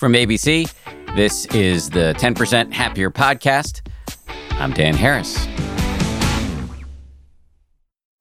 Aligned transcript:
From 0.00 0.14
ABC, 0.14 0.72
this 1.14 1.44
is 1.54 1.90
the 1.90 2.14
10% 2.16 2.72
Happier 2.72 3.10
Podcast. 3.10 3.86
I'm 4.52 4.72
Dan 4.72 4.94
Harris. 4.94 5.36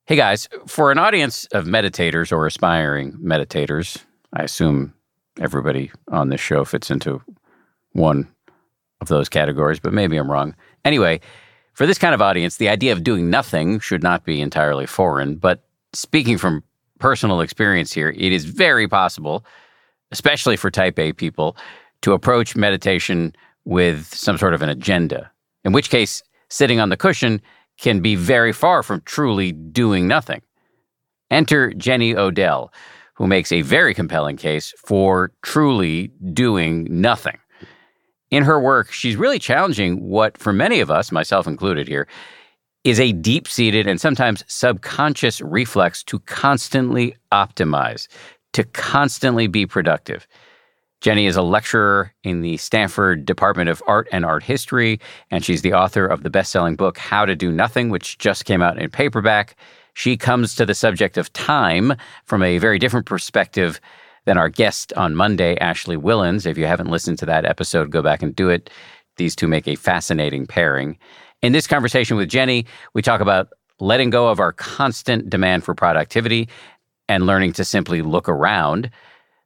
Hey 0.05 0.17
guys, 0.17 0.49
for 0.67 0.91
an 0.91 0.97
audience 0.97 1.45
of 1.53 1.63
meditators 1.63 2.33
or 2.33 2.45
aspiring 2.45 3.13
meditators, 3.13 4.03
I 4.33 4.43
assume 4.43 4.93
everybody 5.39 5.89
on 6.09 6.27
this 6.27 6.41
show 6.41 6.65
fits 6.65 6.91
into 6.91 7.21
one 7.93 8.27
of 8.99 9.07
those 9.07 9.29
categories, 9.29 9.79
but 9.79 9.93
maybe 9.93 10.17
I'm 10.17 10.29
wrong. 10.29 10.55
Anyway, 10.83 11.21
for 11.71 11.87
this 11.87 11.97
kind 11.97 12.13
of 12.13 12.21
audience, 12.21 12.57
the 12.57 12.67
idea 12.67 12.91
of 12.91 13.05
doing 13.05 13.29
nothing 13.29 13.79
should 13.79 14.03
not 14.03 14.25
be 14.25 14.41
entirely 14.41 14.85
foreign. 14.85 15.37
But 15.37 15.63
speaking 15.93 16.37
from 16.37 16.61
personal 16.99 17.39
experience 17.39 17.93
here, 17.93 18.09
it 18.09 18.33
is 18.33 18.43
very 18.43 18.89
possible, 18.89 19.45
especially 20.11 20.55
for 20.55 20.71
type 20.71 20.97
A 20.99 21.13
people, 21.13 21.55
to 22.01 22.13
approach 22.13 22.55
meditation 22.55 23.33
with 23.65 24.05
some 24.13 24.37
sort 24.37 24.53
of 24.53 24.61
an 24.61 24.69
agenda, 24.69 25.29
in 25.63 25.71
which 25.71 25.89
case, 25.89 26.23
sitting 26.49 26.79
on 26.79 26.89
the 26.89 26.97
cushion 26.97 27.41
can 27.77 27.99
be 27.99 28.15
very 28.15 28.53
far 28.53 28.83
from 28.83 29.01
truly 29.05 29.51
doing 29.51 30.07
nothing. 30.07 30.41
Enter 31.31 31.73
Jenny 31.73 32.15
Odell, 32.15 32.73
who 33.13 33.27
makes 33.27 33.51
a 33.51 33.61
very 33.61 33.93
compelling 33.93 34.37
case 34.37 34.73
for 34.85 35.31
truly 35.43 36.11
doing 36.33 36.87
nothing. 36.89 37.37
In 38.31 38.43
her 38.43 38.59
work, 38.59 38.91
she's 38.91 39.15
really 39.15 39.39
challenging 39.39 40.07
what, 40.07 40.37
for 40.37 40.53
many 40.53 40.79
of 40.79 40.89
us, 40.89 41.11
myself 41.11 41.47
included 41.47 41.87
here, 41.87 42.07
is 42.83 42.99
a 42.99 43.11
deep 43.11 43.47
seated 43.47 43.87
and 43.87 43.99
sometimes 43.99 44.43
subconscious 44.47 45.41
reflex 45.41 46.03
to 46.03 46.19
constantly 46.19 47.15
optimize, 47.31 48.07
to 48.53 48.63
constantly 48.63 49.47
be 49.47 49.65
productive. 49.65 50.27
Jenny 51.01 51.27
is 51.27 51.37
a 51.37 51.41
lecturer 51.41 52.13
in 52.23 52.41
the 52.41 52.57
Stanford 52.57 53.25
Department 53.25 53.69
of 53.69 53.81
Art 53.87 54.09
and 54.11 54.25
Art 54.25 54.43
History, 54.43 54.99
and 55.31 55.45
she's 55.45 55.61
the 55.61 55.73
author 55.73 56.05
of 56.05 56.23
the 56.23 56.29
best 56.29 56.51
selling 56.51 56.75
book, 56.75 56.97
How 56.97 57.25
to 57.25 57.35
Do 57.35 57.51
Nothing, 57.51 57.89
which 57.89 58.17
just 58.17 58.43
came 58.43 58.61
out 58.61 58.77
in 58.77 58.89
paperback. 58.89 59.55
She 59.93 60.17
comes 60.17 60.55
to 60.55 60.65
the 60.65 60.75
subject 60.75 61.17
of 61.17 61.31
time 61.31 61.93
from 62.25 62.43
a 62.43 62.57
very 62.57 62.79
different 62.79 63.05
perspective 63.05 63.79
than 64.25 64.37
our 64.37 64.49
guest 64.49 64.91
on 64.93 65.15
Monday, 65.15 65.57
Ashley 65.57 65.95
Whillans. 65.95 66.45
If 66.45 66.57
you 66.57 66.65
haven't 66.65 66.91
listened 66.91 67.17
to 67.19 67.25
that 67.27 67.45
episode, 67.45 67.91
go 67.91 68.01
back 68.01 68.21
and 68.21 68.35
do 68.35 68.49
it. 68.49 68.69
These 69.15 69.35
two 69.35 69.47
make 69.47 69.67
a 69.67 69.75
fascinating 69.75 70.47
pairing. 70.47 70.97
In 71.41 71.53
this 71.53 71.67
conversation 71.67 72.17
with 72.17 72.29
Jenny, 72.29 72.65
we 72.93 73.01
talk 73.01 73.21
about 73.21 73.47
letting 73.79 74.09
go 74.09 74.27
of 74.27 74.41
our 74.41 74.51
constant 74.51 75.29
demand 75.29 75.63
for 75.63 75.73
productivity 75.73 76.49
and 77.09 77.25
learning 77.25 77.51
to 77.53 77.65
simply 77.65 78.01
look 78.01 78.29
around 78.29 78.89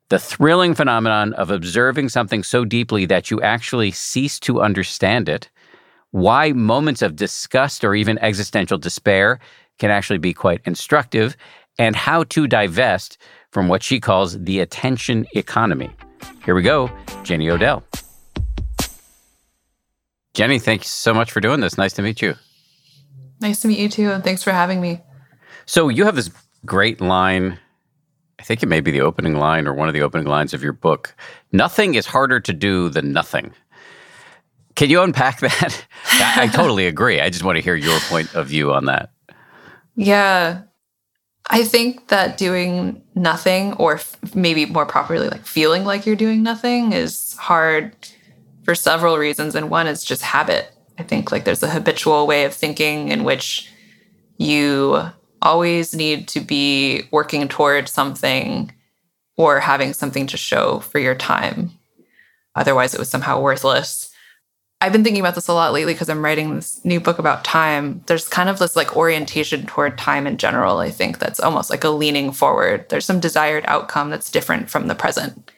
the 0.10 0.20
thrilling 0.20 0.76
phenomenon 0.76 1.34
of 1.34 1.50
observing 1.50 2.10
something 2.10 2.44
so 2.44 2.66
deeply 2.66 3.06
that 3.08 3.32
you 3.32 3.42
actually 3.42 3.90
cease 3.90 4.40
to 4.42 4.62
understand 4.62 5.28
it, 5.28 5.50
why 6.12 6.52
moments 6.52 7.02
of 7.02 7.16
disgust 7.16 7.84
or 7.84 7.96
even 7.96 8.20
existential 8.20 8.78
despair 8.78 9.40
can 9.80 9.90
actually 9.90 10.20
be 10.20 10.32
quite 10.32 10.62
instructive, 10.66 11.36
and 11.80 11.96
how 11.96 12.24
to 12.26 12.46
divest 12.46 13.18
from 13.50 13.68
what 13.68 13.82
she 13.82 14.00
calls 14.00 14.40
the 14.40 14.60
attention 14.60 15.26
economy. 15.34 15.90
Here 16.46 16.54
we 16.54 16.62
go, 16.62 16.92
Jenny 17.24 17.50
Odell. 17.50 17.84
Jenny, 20.36 20.60
thanks 20.60 20.90
so 20.90 21.14
much 21.14 21.32
for 21.32 21.40
doing 21.40 21.60
this. 21.60 21.78
Nice 21.78 21.94
to 21.94 22.04
meet 22.04 22.22
you. 22.22 22.36
Nice 23.40 23.62
to 23.62 23.68
meet 23.68 23.80
you 23.80 23.90
too, 23.90 24.12
and 24.12 24.24
thanks 24.24 24.44
for 24.44 24.52
having 24.52 24.80
me. 24.80 25.02
So, 25.66 25.90
you 25.90 26.06
have 26.06 26.16
this 26.16 26.30
great 26.66 27.02
line 27.02 27.60
I 28.44 28.46
think 28.46 28.62
it 28.62 28.66
may 28.66 28.82
be 28.82 28.92
the 28.92 29.00
opening 29.00 29.36
line 29.36 29.68
or 29.68 29.74
one 29.74 29.88
of 29.88 29.94
the 29.94 30.02
opening 30.02 30.28
lines 30.28 30.54
of 30.54 30.62
your 30.62 30.74
book. 30.74 31.16
Nothing 31.54 31.96
is 31.96 32.06
harder 32.06 32.42
to 32.42 32.52
do 32.52 32.90
than 32.90 33.14
nothing. 33.14 33.54
Can 34.76 34.90
you 34.90 35.02
unpack 35.02 35.40
that? 35.40 35.86
I, 36.12 36.44
I 36.44 36.48
totally 36.48 36.86
agree. 36.86 37.22
I 37.22 37.30
just 37.30 37.46
want 37.46 37.56
to 37.56 37.62
hear 37.62 37.76
your 37.76 37.98
point 38.10 38.36
of 38.36 38.48
view 38.48 38.74
on 38.74 38.84
that. 38.88 39.12
Yeah. 39.96 40.64
I 41.50 41.64
think 41.64 42.10
that 42.10 42.38
doing 42.38 43.02
nothing, 43.16 43.74
or 43.76 43.96
f- 43.96 44.18
maybe 44.36 44.66
more 44.66 44.86
properly, 44.86 45.30
like 45.30 45.46
feeling 45.46 45.86
like 45.86 46.06
you're 46.06 46.18
doing 46.18 46.44
nothing, 46.44 46.92
is 46.92 47.36
hard 47.36 47.96
for 48.64 48.76
several 48.76 49.18
reasons. 49.18 49.56
And 49.56 49.70
one 49.70 49.88
is 49.88 50.04
just 50.04 50.22
habit. 50.22 50.70
I 51.00 51.04
think 51.04 51.32
like 51.32 51.46
there's 51.46 51.64
a 51.64 51.70
habitual 51.70 52.28
way 52.28 52.44
of 52.44 52.54
thinking 52.54 53.08
in 53.08 53.24
which 53.24 53.72
you 54.38 55.12
always 55.44 55.94
need 55.94 56.28
to 56.30 56.40
be 56.40 57.04
working 57.12 57.48
toward 57.48 57.88
something 57.88 58.72
or 59.38 59.60
having 59.60 59.94
something 59.94 60.26
to 60.28 60.38
show 60.38 60.80
for 60.80 61.00
your 61.00 61.16
time. 61.16 61.72
Otherwise, 62.56 62.94
it 62.94 63.00
was 63.00 63.10
somehow 63.10 63.40
worthless. 63.40 64.10
I've 64.80 64.92
been 64.92 65.04
thinking 65.04 65.22
about 65.22 65.36
this 65.36 65.48
a 65.48 65.54
lot 65.54 65.74
lately 65.74 65.94
because 65.94 66.10
I'm 66.10 66.24
writing 66.24 66.56
this 66.56 66.84
new 66.84 67.00
book 67.00 67.20
about 67.20 67.44
time. 67.44 68.04
There's 68.08 68.28
kind 68.28 68.50
of 68.50 68.60
this 68.60 68.76
like 68.76 68.98
orientation 68.98 69.66
toward 69.66 69.98
time 69.98 70.28
in 70.28 70.38
general, 70.38 70.78
I 70.80 70.90
think, 70.90 71.20
that's 71.20 71.40
almost 71.40 71.70
like 71.70 71.84
a 71.84 71.90
leaning 71.90 72.32
forward. 72.32 72.88
There's 72.90 73.06
some 73.06 73.20
desired 73.20 73.64
outcome 73.68 74.10
that's 74.10 74.32
different 74.32 74.70
from 74.70 74.88
the 74.88 74.96
present. 74.96 75.52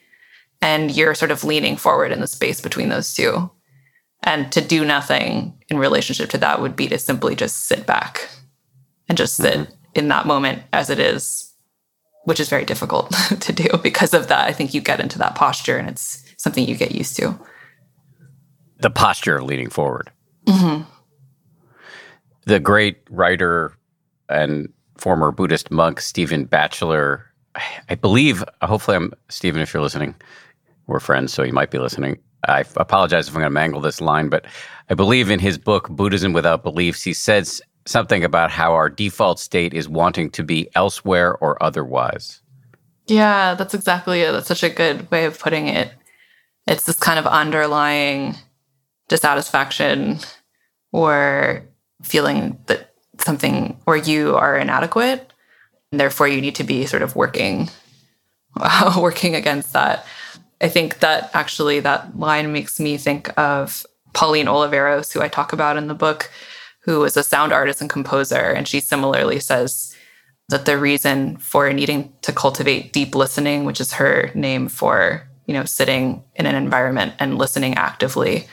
And 0.62 0.96
you're 0.96 1.16
sort 1.16 1.32
of 1.32 1.44
leaning 1.44 1.76
forward 1.76 2.12
in 2.12 2.22
the 2.22 2.28
space 2.28 2.62
between 2.62 2.90
those 2.90 3.14
two. 3.14 3.50
And 4.24 4.52
to 4.52 4.62
do 4.62 4.86
nothing 4.86 5.54
in 5.70 5.78
relationship 5.78 6.30
to 6.32 6.38
that 6.40 6.62
would 6.62 6.76
be 6.76 6.88
to 6.88 6.98
simply 6.98 7.36
just 7.36 7.66
sit 7.66 7.86
back 7.86 8.30
and 9.08 9.18
just 9.18 9.36
sit 9.36 9.54
mm-hmm. 9.54 9.74
in 9.94 10.08
that 10.10 10.26
moment 10.26 10.64
as 10.74 10.90
it 10.90 11.00
is, 11.00 11.54
which 12.26 12.40
is 12.40 12.50
very 12.50 12.66
difficult 12.66 13.12
to 13.40 13.54
do 13.54 13.68
because 13.82 14.14
of 14.14 14.28
that. 14.28 14.48
I 14.48 14.54
think 14.54 14.74
you 14.74 14.82
get 14.82 15.00
into 15.00 15.18
that 15.20 15.36
posture 15.36 15.78
and 15.78 15.90
it's 15.90 16.24
something 16.38 16.68
you 16.68 16.76
get 16.76 16.94
used 16.94 17.16
to. 17.18 17.40
The 18.80 18.90
posture 18.90 19.38
of 19.38 19.44
leaning 19.44 19.70
forward. 19.70 20.12
Mm-hmm. 20.46 20.84
The 22.46 22.60
great 22.60 22.98
writer 23.10 23.74
and 24.30 24.72
former 24.98 25.32
Buddhist 25.32 25.72
monk 25.72 26.00
Stephen 26.00 26.46
Batchelor, 26.46 27.26
I 27.90 27.96
believe, 27.96 28.44
hopefully, 28.62 28.98
I'm 28.98 29.14
Stephen, 29.30 29.62
if 29.62 29.74
you're 29.74 29.82
listening, 29.82 30.16
we're 30.88 31.00
friends, 31.00 31.34
so 31.34 31.44
you 31.44 31.54
might 31.54 31.72
be 31.72 31.80
listening. 31.80 32.20
I 32.48 32.64
apologize 32.76 33.28
if 33.28 33.34
I'm 33.34 33.40
going 33.40 33.48
to 33.48 33.50
mangle 33.50 33.82
this 33.82 34.02
line, 34.02 34.30
but 34.30 34.46
I 34.90 34.94
believe 34.94 35.32
in 35.32 35.40
his 35.40 35.58
book, 35.58 35.90
Buddhism 35.90 36.34
Without 36.34 36.64
Beliefs, 36.64 37.02
he 37.02 37.14
says 37.14 37.62
something 37.86 38.24
about 38.24 38.52
how 38.52 38.74
our 38.74 38.90
default 38.90 39.40
state 39.40 39.74
is 39.74 39.88
wanting 39.88 40.30
to 40.32 40.44
be 40.44 40.70
elsewhere 40.76 41.36
or 41.38 41.62
otherwise. 41.62 42.42
Yeah, 43.08 43.54
that's 43.54 43.74
exactly 43.74 44.22
it. 44.22 44.32
That's 44.32 44.48
such 44.48 44.64
a 44.64 44.70
good 44.70 45.10
way 45.12 45.26
of 45.26 45.40
putting 45.40 45.68
it. 45.68 45.92
It's 46.68 46.86
this 46.86 46.98
kind 46.98 47.20
of 47.20 47.28
underlying 47.28 48.36
dissatisfaction 49.08 50.20
or 50.92 51.64
feeling 52.02 52.58
that 52.66 52.94
something 53.20 53.80
or 53.86 53.96
you 53.96 54.36
are 54.36 54.58
inadequate 54.58 55.32
and 55.92 56.00
therefore 56.00 56.28
you 56.28 56.42
need 56.42 56.56
to 56.56 56.64
be 56.64 56.86
sort 56.86 57.02
of 57.02 57.16
working 57.16 57.70
working 58.98 59.36
against 59.36 59.74
that. 59.74 60.06
I 60.62 60.70
think 60.70 61.00
that 61.00 61.30
actually 61.34 61.82
that 61.82 62.18
line 62.18 62.52
makes 62.52 62.80
me 62.80 62.98
think 62.98 63.38
of 63.38 63.86
Pauline 64.14 64.46
Oliveros, 64.46 65.12
who 65.12 65.22
I 65.22 65.28
talk 65.28 65.54
about 65.54 65.78
in 65.78 65.88
the 65.88 65.94
book, 65.94 66.32
who 66.86 67.04
is 67.04 67.18
a 67.18 67.24
sound 67.24 67.52
artist 67.52 67.82
and 67.82 67.90
composer. 67.90 68.36
And 68.36 68.68
she 68.68 68.80
similarly 68.80 69.40
says 69.40 69.94
that 70.50 70.66
the 70.66 70.78
reason 70.78 71.38
for 71.38 71.74
needing 71.74 72.14
to 72.22 72.32
cultivate 72.32 72.94
deep 72.94 73.16
listening, 73.16 73.66
which 73.66 73.82
is 73.82 73.94
her 73.94 74.30
name 74.36 74.68
for, 74.68 75.28
you 75.48 75.54
know, 75.56 75.66
sitting 75.66 76.24
in 76.36 76.46
an 76.46 76.54
environment 76.54 77.14
and 77.18 77.40
listening 77.40 77.74
actively, 77.74 78.48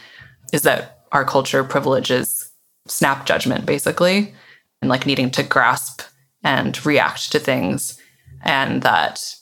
is 0.52 0.62
that 0.62 1.04
our 1.12 1.26
culture 1.26 1.62
privileges 1.62 2.50
snap 2.88 3.26
judgment, 3.26 3.66
basically, 3.66 4.34
and 4.80 4.88
like 4.88 5.04
needing 5.04 5.30
to 5.30 5.42
grasp 5.42 6.00
and 6.42 6.84
react 6.86 7.30
to 7.32 7.38
things. 7.38 7.98
And 8.40 8.82
that 8.82 9.34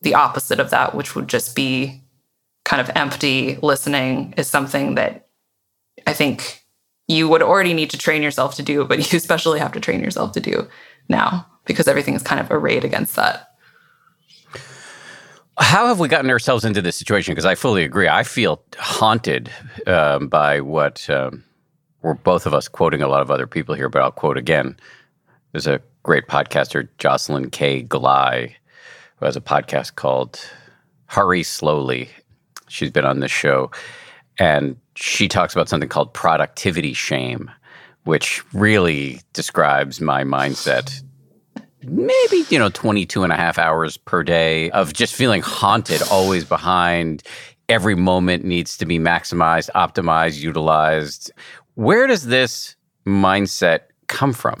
the 0.00 0.14
opposite 0.14 0.58
of 0.58 0.70
that, 0.70 0.96
which 0.96 1.14
would 1.14 1.28
just 1.28 1.54
be 1.54 2.02
kind 2.64 2.80
of 2.80 2.90
empty 2.96 3.58
listening, 3.62 4.34
is 4.36 4.48
something 4.48 4.96
that 4.96 5.28
I 6.08 6.12
think 6.12 6.61
you 7.12 7.28
would 7.28 7.42
already 7.42 7.74
need 7.74 7.90
to 7.90 7.98
train 7.98 8.22
yourself 8.22 8.54
to 8.56 8.62
do, 8.62 8.84
but 8.84 8.98
you 8.98 9.16
especially 9.16 9.58
have 9.58 9.72
to 9.72 9.80
train 9.80 10.00
yourself 10.00 10.32
to 10.32 10.40
do 10.40 10.68
now 11.08 11.46
because 11.64 11.86
everything 11.86 12.14
is 12.14 12.22
kind 12.22 12.40
of 12.40 12.50
arrayed 12.50 12.84
against 12.84 13.16
that. 13.16 13.48
How 15.58 15.86
have 15.86 16.00
we 16.00 16.08
gotten 16.08 16.30
ourselves 16.30 16.64
into 16.64 16.80
this 16.80 16.96
situation? 16.96 17.32
Because 17.32 17.44
I 17.44 17.54
fully 17.54 17.84
agree. 17.84 18.08
I 18.08 18.22
feel 18.22 18.62
haunted 18.78 19.50
um, 19.86 20.28
by 20.28 20.60
what 20.60 21.08
um, 21.10 21.44
we're 22.00 22.14
both 22.14 22.46
of 22.46 22.54
us 22.54 22.68
quoting 22.68 23.02
a 23.02 23.08
lot 23.08 23.20
of 23.20 23.30
other 23.30 23.46
people 23.46 23.74
here, 23.74 23.88
but 23.88 24.02
I'll 24.02 24.10
quote 24.10 24.38
again. 24.38 24.76
There's 25.52 25.66
a 25.66 25.80
great 26.02 26.26
podcaster, 26.26 26.88
Jocelyn 26.98 27.50
K. 27.50 27.82
Glei, 27.84 28.54
who 29.16 29.26
has 29.26 29.36
a 29.36 29.42
podcast 29.42 29.94
called 29.94 30.40
Hurry 31.06 31.42
Slowly. 31.42 32.08
She's 32.68 32.90
been 32.90 33.04
on 33.04 33.20
this 33.20 33.30
show. 33.30 33.70
And 34.38 34.76
she 35.02 35.26
talks 35.26 35.52
about 35.52 35.68
something 35.68 35.88
called 35.88 36.14
productivity 36.14 36.92
shame, 36.92 37.50
which 38.04 38.40
really 38.54 39.20
describes 39.32 40.00
my 40.00 40.22
mindset. 40.22 41.02
Maybe, 41.82 42.44
you 42.50 42.58
know, 42.58 42.68
22 42.68 43.24
and 43.24 43.32
a 43.32 43.36
half 43.36 43.58
hours 43.58 43.96
per 43.96 44.22
day 44.22 44.70
of 44.70 44.92
just 44.92 45.12
feeling 45.12 45.42
haunted, 45.42 46.02
always 46.08 46.44
behind. 46.44 47.24
every 47.68 47.94
moment 47.94 48.44
needs 48.44 48.76
to 48.76 48.86
be 48.86 48.98
maximized, 48.98 49.70
optimized, 49.74 50.40
utilized. 50.40 51.32
Where 51.74 52.06
does 52.06 52.26
this 52.26 52.76
mindset 53.06 53.80
come 54.06 54.32
from? 54.32 54.58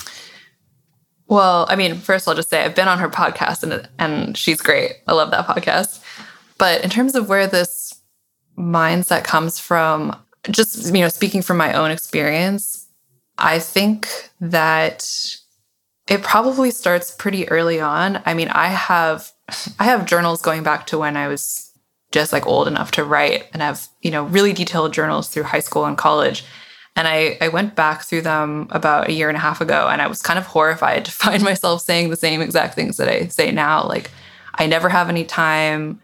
Well, 1.28 1.66
I 1.68 1.76
mean, 1.76 1.96
first 1.96 2.26
I'll 2.26 2.34
just 2.34 2.50
say 2.50 2.64
I've 2.64 2.74
been 2.74 2.88
on 2.88 2.98
her 2.98 3.08
podcast 3.08 3.62
and 3.62 3.88
and 3.98 4.36
she's 4.36 4.60
great. 4.60 4.92
I 5.06 5.12
love 5.12 5.30
that 5.30 5.46
podcast. 5.46 6.02
But 6.58 6.82
in 6.82 6.90
terms 6.90 7.14
of 7.14 7.28
where 7.28 7.46
this 7.46 7.94
mindset 8.58 9.24
comes 9.24 9.58
from, 9.58 10.16
just 10.50 10.94
you 10.94 11.00
know, 11.00 11.08
speaking 11.08 11.42
from 11.42 11.56
my 11.56 11.72
own 11.72 11.90
experience, 11.90 12.88
I 13.38 13.58
think 13.58 14.30
that 14.40 15.36
it 16.08 16.22
probably 16.22 16.70
starts 16.70 17.10
pretty 17.10 17.48
early 17.48 17.80
on. 17.80 18.22
I 18.26 18.34
mean, 18.34 18.48
I 18.48 18.68
have 18.68 19.32
I 19.78 19.84
have 19.84 20.06
journals 20.06 20.42
going 20.42 20.62
back 20.62 20.86
to 20.88 20.98
when 20.98 21.16
I 21.16 21.28
was 21.28 21.72
just 22.10 22.32
like 22.32 22.46
old 22.46 22.68
enough 22.68 22.90
to 22.92 23.04
write 23.04 23.46
and 23.52 23.62
have, 23.62 23.88
you 24.02 24.10
know, 24.10 24.24
really 24.24 24.52
detailed 24.52 24.92
journals 24.92 25.28
through 25.28 25.44
high 25.44 25.60
school 25.60 25.86
and 25.86 25.96
college. 25.96 26.44
And 26.94 27.08
I, 27.08 27.38
I 27.40 27.48
went 27.48 27.74
back 27.74 28.02
through 28.02 28.20
them 28.20 28.66
about 28.70 29.08
a 29.08 29.12
year 29.12 29.28
and 29.28 29.36
a 29.36 29.40
half 29.40 29.62
ago 29.62 29.88
and 29.90 30.02
I 30.02 30.06
was 30.06 30.20
kind 30.20 30.38
of 30.38 30.46
horrified 30.46 31.06
to 31.06 31.10
find 31.10 31.42
myself 31.42 31.80
saying 31.80 32.10
the 32.10 32.16
same 32.16 32.42
exact 32.42 32.74
things 32.74 32.98
that 32.98 33.08
I 33.08 33.28
say 33.28 33.50
now. 33.50 33.86
Like, 33.86 34.10
I 34.54 34.66
never 34.66 34.90
have 34.90 35.08
any 35.08 35.24
time. 35.24 36.01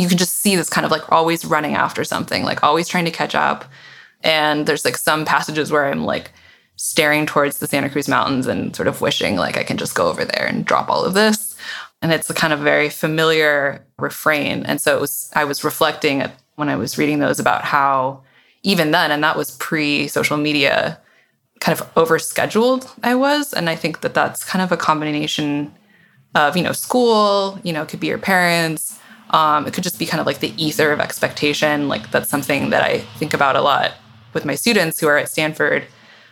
You 0.00 0.08
can 0.08 0.18
just 0.18 0.36
see 0.36 0.56
this 0.56 0.70
kind 0.70 0.84
of 0.84 0.90
like 0.90 1.12
always 1.12 1.44
running 1.44 1.74
after 1.74 2.04
something, 2.04 2.42
like 2.42 2.62
always 2.62 2.88
trying 2.88 3.04
to 3.04 3.10
catch 3.10 3.34
up. 3.34 3.64
And 4.22 4.66
there's 4.66 4.84
like 4.84 4.96
some 4.96 5.24
passages 5.24 5.70
where 5.70 5.86
I'm 5.86 6.04
like 6.04 6.32
staring 6.76 7.26
towards 7.26 7.58
the 7.58 7.66
Santa 7.66 7.90
Cruz 7.90 8.08
Mountains 8.08 8.46
and 8.46 8.74
sort 8.74 8.88
of 8.88 9.00
wishing 9.00 9.36
like 9.36 9.58
I 9.58 9.64
can 9.64 9.76
just 9.76 9.94
go 9.94 10.08
over 10.08 10.24
there 10.24 10.46
and 10.46 10.64
drop 10.64 10.88
all 10.88 11.04
of 11.04 11.14
this. 11.14 11.54
And 12.02 12.12
it's 12.12 12.30
a 12.30 12.34
kind 12.34 12.52
of 12.52 12.60
very 12.60 12.88
familiar 12.88 13.84
refrain. 13.98 14.64
And 14.64 14.80
so 14.80 14.96
it 14.96 15.00
was, 15.00 15.30
I 15.34 15.44
was 15.44 15.62
reflecting 15.62 16.24
when 16.56 16.70
I 16.70 16.76
was 16.76 16.96
reading 16.96 17.18
those 17.18 17.38
about 17.38 17.64
how 17.64 18.22
even 18.62 18.90
then, 18.90 19.10
and 19.10 19.22
that 19.24 19.36
was 19.36 19.56
pre 19.56 20.08
social 20.08 20.36
media, 20.36 20.98
kind 21.60 21.78
of 21.78 21.94
overscheduled 21.94 22.90
I 23.02 23.14
was. 23.14 23.52
And 23.52 23.68
I 23.68 23.76
think 23.76 24.00
that 24.00 24.14
that's 24.14 24.44
kind 24.44 24.62
of 24.62 24.72
a 24.72 24.76
combination 24.76 25.74
of, 26.34 26.56
you 26.56 26.62
know, 26.62 26.72
school, 26.72 27.58
you 27.62 27.72
know, 27.72 27.84
could 27.84 28.00
be 28.00 28.06
your 28.06 28.18
parents. 28.18 28.98
Um, 29.30 29.66
it 29.66 29.72
could 29.72 29.84
just 29.84 29.98
be 29.98 30.06
kind 30.06 30.20
of 30.20 30.26
like 30.26 30.40
the 30.40 30.52
ether 30.62 30.92
of 30.92 31.00
expectation. 31.00 31.88
Like 31.88 32.10
that's 32.10 32.28
something 32.28 32.70
that 32.70 32.82
I 32.82 32.98
think 33.18 33.34
about 33.34 33.56
a 33.56 33.62
lot 33.62 33.92
with 34.32 34.44
my 34.44 34.54
students 34.54 34.98
who 35.00 35.06
are 35.06 35.18
at 35.18 35.28
Stanford. 35.28 35.84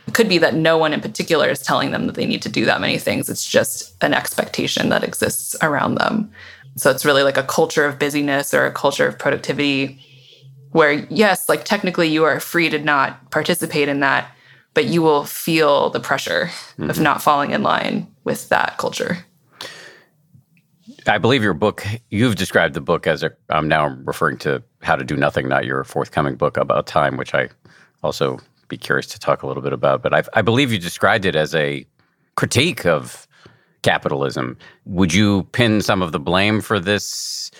It 0.06 0.14
could 0.14 0.28
be 0.28 0.38
that 0.38 0.54
no 0.54 0.78
one 0.78 0.92
in 0.92 1.00
particular 1.00 1.48
is 1.48 1.60
telling 1.60 1.90
them 1.90 2.06
that 2.06 2.14
they 2.14 2.26
need 2.26 2.42
to 2.42 2.48
do 2.48 2.64
that 2.64 2.80
many 2.80 2.98
things. 2.98 3.28
It's 3.28 3.48
just 3.48 3.94
an 4.02 4.14
expectation 4.14 4.88
that 4.88 5.04
exists 5.04 5.54
around 5.62 5.96
them. 5.96 6.30
So 6.76 6.90
it's 6.90 7.04
really 7.04 7.22
like 7.22 7.36
a 7.36 7.42
culture 7.42 7.84
of 7.84 7.98
busyness 7.98 8.54
or 8.54 8.64
a 8.64 8.72
culture 8.72 9.06
of 9.06 9.18
productivity 9.18 10.00
where 10.72 10.92
yes 11.10 11.48
like 11.48 11.64
technically 11.64 12.08
you 12.08 12.24
are 12.24 12.40
free 12.40 12.68
to 12.68 12.78
not 12.78 13.30
participate 13.30 13.88
in 13.88 14.00
that 14.00 14.30
but 14.74 14.86
you 14.86 15.02
will 15.02 15.24
feel 15.24 15.90
the 15.90 16.00
pressure 16.00 16.46
mm-hmm. 16.46 16.90
of 16.90 17.00
not 17.00 17.22
falling 17.22 17.50
in 17.50 17.62
line 17.62 18.06
with 18.24 18.48
that 18.48 18.76
culture 18.78 19.18
i 21.08 21.18
believe 21.18 21.42
your 21.42 21.54
book 21.54 21.84
you've 22.10 22.36
described 22.36 22.74
the 22.74 22.80
book 22.80 23.06
as 23.06 23.22
a 23.22 23.32
i'm 23.50 23.68
now 23.68 23.88
referring 24.04 24.36
to 24.38 24.62
how 24.82 24.96
to 24.96 25.04
do 25.04 25.16
nothing 25.16 25.48
not 25.48 25.64
your 25.64 25.84
forthcoming 25.84 26.36
book 26.36 26.56
about 26.56 26.86
time 26.86 27.16
which 27.16 27.34
i 27.34 27.48
also 28.02 28.38
be 28.68 28.76
curious 28.76 29.06
to 29.06 29.18
talk 29.18 29.42
a 29.42 29.46
little 29.46 29.62
bit 29.62 29.72
about 29.72 30.02
but 30.02 30.14
i, 30.14 30.22
I 30.34 30.42
believe 30.42 30.72
you 30.72 30.78
described 30.78 31.24
it 31.24 31.34
as 31.34 31.54
a 31.54 31.86
critique 32.36 32.86
of 32.86 33.26
capitalism 33.82 34.56
would 34.84 35.14
you 35.14 35.44
pin 35.52 35.80
some 35.80 36.02
of 36.02 36.12
the 36.12 36.20
blame 36.20 36.60
for 36.60 36.78
this 36.78 37.50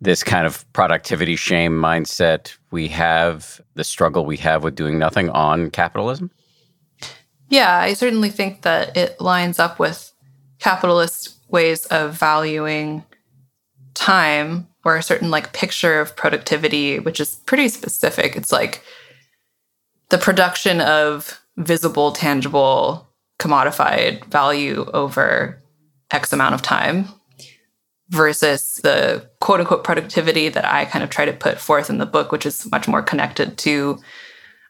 this 0.00 0.22
kind 0.22 0.46
of 0.46 0.70
productivity 0.72 1.36
shame 1.36 1.72
mindset 1.72 2.56
we 2.70 2.88
have, 2.88 3.60
the 3.74 3.84
struggle 3.84 4.24
we 4.24 4.36
have 4.36 4.62
with 4.62 4.74
doing 4.74 4.98
nothing 4.98 5.28
on 5.30 5.70
capitalism? 5.70 6.30
Yeah, 7.48 7.78
I 7.78 7.94
certainly 7.94 8.30
think 8.30 8.62
that 8.62 8.96
it 8.96 9.20
lines 9.20 9.58
up 9.58 9.78
with 9.78 10.12
capitalist 10.58 11.37
ways 11.48 11.86
of 11.86 12.18
valuing 12.18 13.04
time 13.94 14.68
or 14.84 14.96
a 14.96 15.02
certain 15.02 15.30
like 15.30 15.52
picture 15.52 16.00
of 16.00 16.16
productivity, 16.16 16.98
which 16.98 17.20
is 17.20 17.36
pretty 17.46 17.68
specific. 17.68 18.36
It's 18.36 18.52
like 18.52 18.82
the 20.08 20.18
production 20.18 20.80
of 20.80 21.40
visible, 21.56 22.12
tangible, 22.12 23.08
commodified 23.38 24.24
value 24.26 24.88
over 24.94 25.62
X 26.10 26.32
amount 26.32 26.54
of 26.54 26.62
time 26.62 27.08
versus 28.10 28.80
the 28.82 29.28
quote 29.40 29.60
unquote 29.60 29.84
productivity 29.84 30.48
that 30.48 30.64
I 30.64 30.86
kind 30.86 31.02
of 31.02 31.10
try 31.10 31.24
to 31.24 31.32
put 31.32 31.58
forth 31.58 31.90
in 31.90 31.98
the 31.98 32.06
book, 32.06 32.32
which 32.32 32.46
is 32.46 32.70
much 32.70 32.88
more 32.88 33.02
connected 33.02 33.58
to 33.58 33.98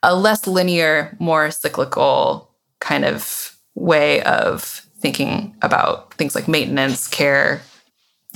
a 0.03 0.15
less 0.15 0.47
linear, 0.47 1.15
more 1.19 1.51
cyclical 1.51 2.51
kind 2.79 3.05
of 3.05 3.55
way 3.75 4.21
of 4.23 4.85
thinking 4.99 5.55
about 5.61 6.13
things 6.15 6.35
like 6.35 6.47
maintenance, 6.47 7.07
care, 7.07 7.61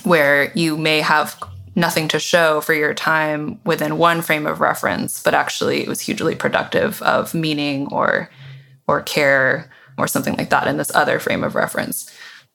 where 0.03 0.51
you 0.55 0.77
may 0.77 1.01
have 1.01 1.41
nothing 1.75 2.07
to 2.07 2.19
show 2.19 2.61
for 2.61 2.73
your 2.73 2.93
time 2.93 3.59
within 3.65 3.97
one 3.97 4.21
frame 4.21 4.45
of 4.45 4.61
reference, 4.61 5.21
but 5.23 5.33
actually 5.33 5.81
it 5.81 5.87
was 5.87 6.01
hugely 6.01 6.35
productive 6.35 7.01
of 7.01 7.33
meaning 7.33 7.87
or 7.91 8.29
or 8.87 9.01
care 9.01 9.69
or 9.97 10.07
something 10.07 10.35
like 10.35 10.49
that 10.49 10.67
in 10.67 10.77
this 10.77 10.93
other 10.93 11.19
frame 11.19 11.43
of 11.43 11.55
reference. 11.55 12.11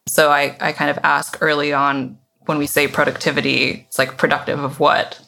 So 0.07 0.31
I, 0.31 0.57
I 0.61 0.73
kind 0.73 0.91
of 0.91 0.99
ask 1.03 1.39
early 1.41 1.73
on 1.73 2.19
when 2.47 2.59
we 2.59 2.67
say 2.67 2.89
productivity, 2.89 3.85
it's 3.87 3.99
like 3.99 4.17
productive 4.17 4.59
of 4.59 4.81
what, 4.81 5.21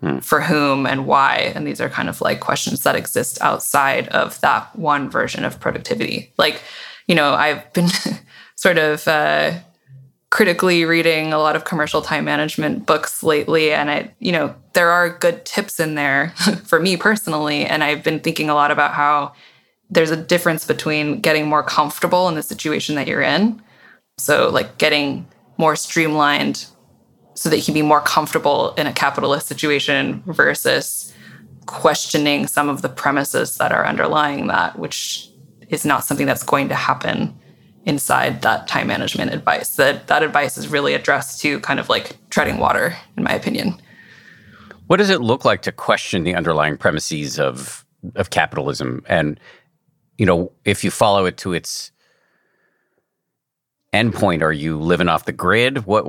hmm. 0.00 0.18
for 0.18 0.40
whom, 0.40 0.86
and 0.86 1.06
why. 1.06 1.52
And 1.54 1.66
these 1.66 1.80
are 1.80 1.88
kind 1.88 2.08
of 2.08 2.20
like 2.20 2.40
questions 2.40 2.82
that 2.82 2.96
exist 2.96 3.40
outside 3.40 4.08
of 4.08 4.40
that 4.42 4.74
one 4.76 5.10
version 5.10 5.44
of 5.44 5.58
productivity. 5.58 6.32
Like, 6.36 6.62
you 7.06 7.14
know, 7.14 7.34
I've 7.34 7.72
been 7.72 7.88
sort 8.56 8.78
of 8.78 9.06
uh, 9.06 9.52
critically 10.30 10.84
reading 10.84 11.32
a 11.32 11.38
lot 11.38 11.56
of 11.56 11.64
commercial 11.64 12.02
time 12.02 12.24
management 12.24 12.86
books 12.86 13.22
lately. 13.22 13.72
And 13.72 13.90
I, 13.90 14.14
you 14.18 14.32
know, 14.32 14.54
there 14.72 14.90
are 14.90 15.08
good 15.08 15.44
tips 15.44 15.80
in 15.80 15.94
there 15.94 16.30
for 16.64 16.80
me 16.80 16.96
personally. 16.96 17.64
And 17.64 17.84
I've 17.84 18.02
been 18.02 18.20
thinking 18.20 18.50
a 18.50 18.54
lot 18.54 18.70
about 18.70 18.92
how 18.92 19.32
there's 19.88 20.10
a 20.10 20.16
difference 20.16 20.66
between 20.66 21.20
getting 21.20 21.46
more 21.46 21.62
comfortable 21.62 22.28
in 22.28 22.34
the 22.34 22.42
situation 22.42 22.96
that 22.96 23.06
you're 23.06 23.22
in. 23.22 23.62
So, 24.18 24.48
like, 24.48 24.78
getting 24.78 25.28
more 25.58 25.76
streamlined 25.76 26.66
so 27.34 27.48
that 27.50 27.58
you 27.58 27.64
can 27.64 27.74
be 27.74 27.82
more 27.82 28.00
comfortable 28.00 28.74
in 28.74 28.86
a 28.86 28.92
capitalist 28.92 29.46
situation 29.46 30.22
versus 30.26 31.12
questioning 31.66 32.46
some 32.46 32.68
of 32.68 32.82
the 32.82 32.88
premises 32.88 33.58
that 33.58 33.72
are 33.72 33.86
underlying 33.86 34.46
that, 34.46 34.78
which 34.78 35.30
is 35.68 35.84
not 35.84 36.04
something 36.04 36.26
that's 36.26 36.42
going 36.42 36.68
to 36.68 36.74
happen 36.74 37.38
inside 37.84 38.42
that 38.42 38.66
time 38.66 38.88
management 38.88 39.32
advice. 39.32 39.76
That 39.76 40.08
that 40.08 40.22
advice 40.22 40.58
is 40.58 40.68
really 40.68 40.94
addressed 40.94 41.40
to 41.42 41.60
kind 41.60 41.80
of 41.80 41.88
like 41.88 42.16
treading 42.30 42.58
water, 42.58 42.96
in 43.16 43.22
my 43.22 43.32
opinion. 43.32 43.80
What 44.88 44.98
does 44.98 45.10
it 45.10 45.20
look 45.20 45.44
like 45.44 45.62
to 45.62 45.72
question 45.72 46.24
the 46.24 46.34
underlying 46.34 46.76
premises 46.76 47.38
of 47.38 47.84
of 48.14 48.30
capitalism? 48.30 49.04
And 49.08 49.40
you 50.18 50.26
know, 50.26 50.52
if 50.64 50.84
you 50.84 50.90
follow 50.90 51.26
it 51.26 51.36
to 51.38 51.52
its 51.52 51.92
endpoint 53.94 54.42
are 54.42 54.52
you 54.52 54.78
living 54.78 55.08
off 55.08 55.24
the 55.24 55.32
grid 55.32 55.86
what 55.86 56.04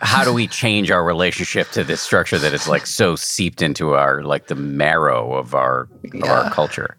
how 0.00 0.24
do 0.24 0.32
we 0.32 0.46
change 0.46 0.90
our 0.90 1.04
relationship 1.04 1.68
to 1.70 1.84
this 1.84 2.00
structure 2.00 2.38
that 2.38 2.54
is 2.54 2.66
like 2.66 2.86
so 2.86 3.14
seeped 3.14 3.60
into 3.60 3.94
our 3.94 4.22
like 4.22 4.46
the 4.46 4.54
marrow 4.54 5.34
of 5.34 5.54
our 5.54 5.88
yeah. 6.02 6.22
of 6.22 6.30
our 6.30 6.50
culture 6.50 6.96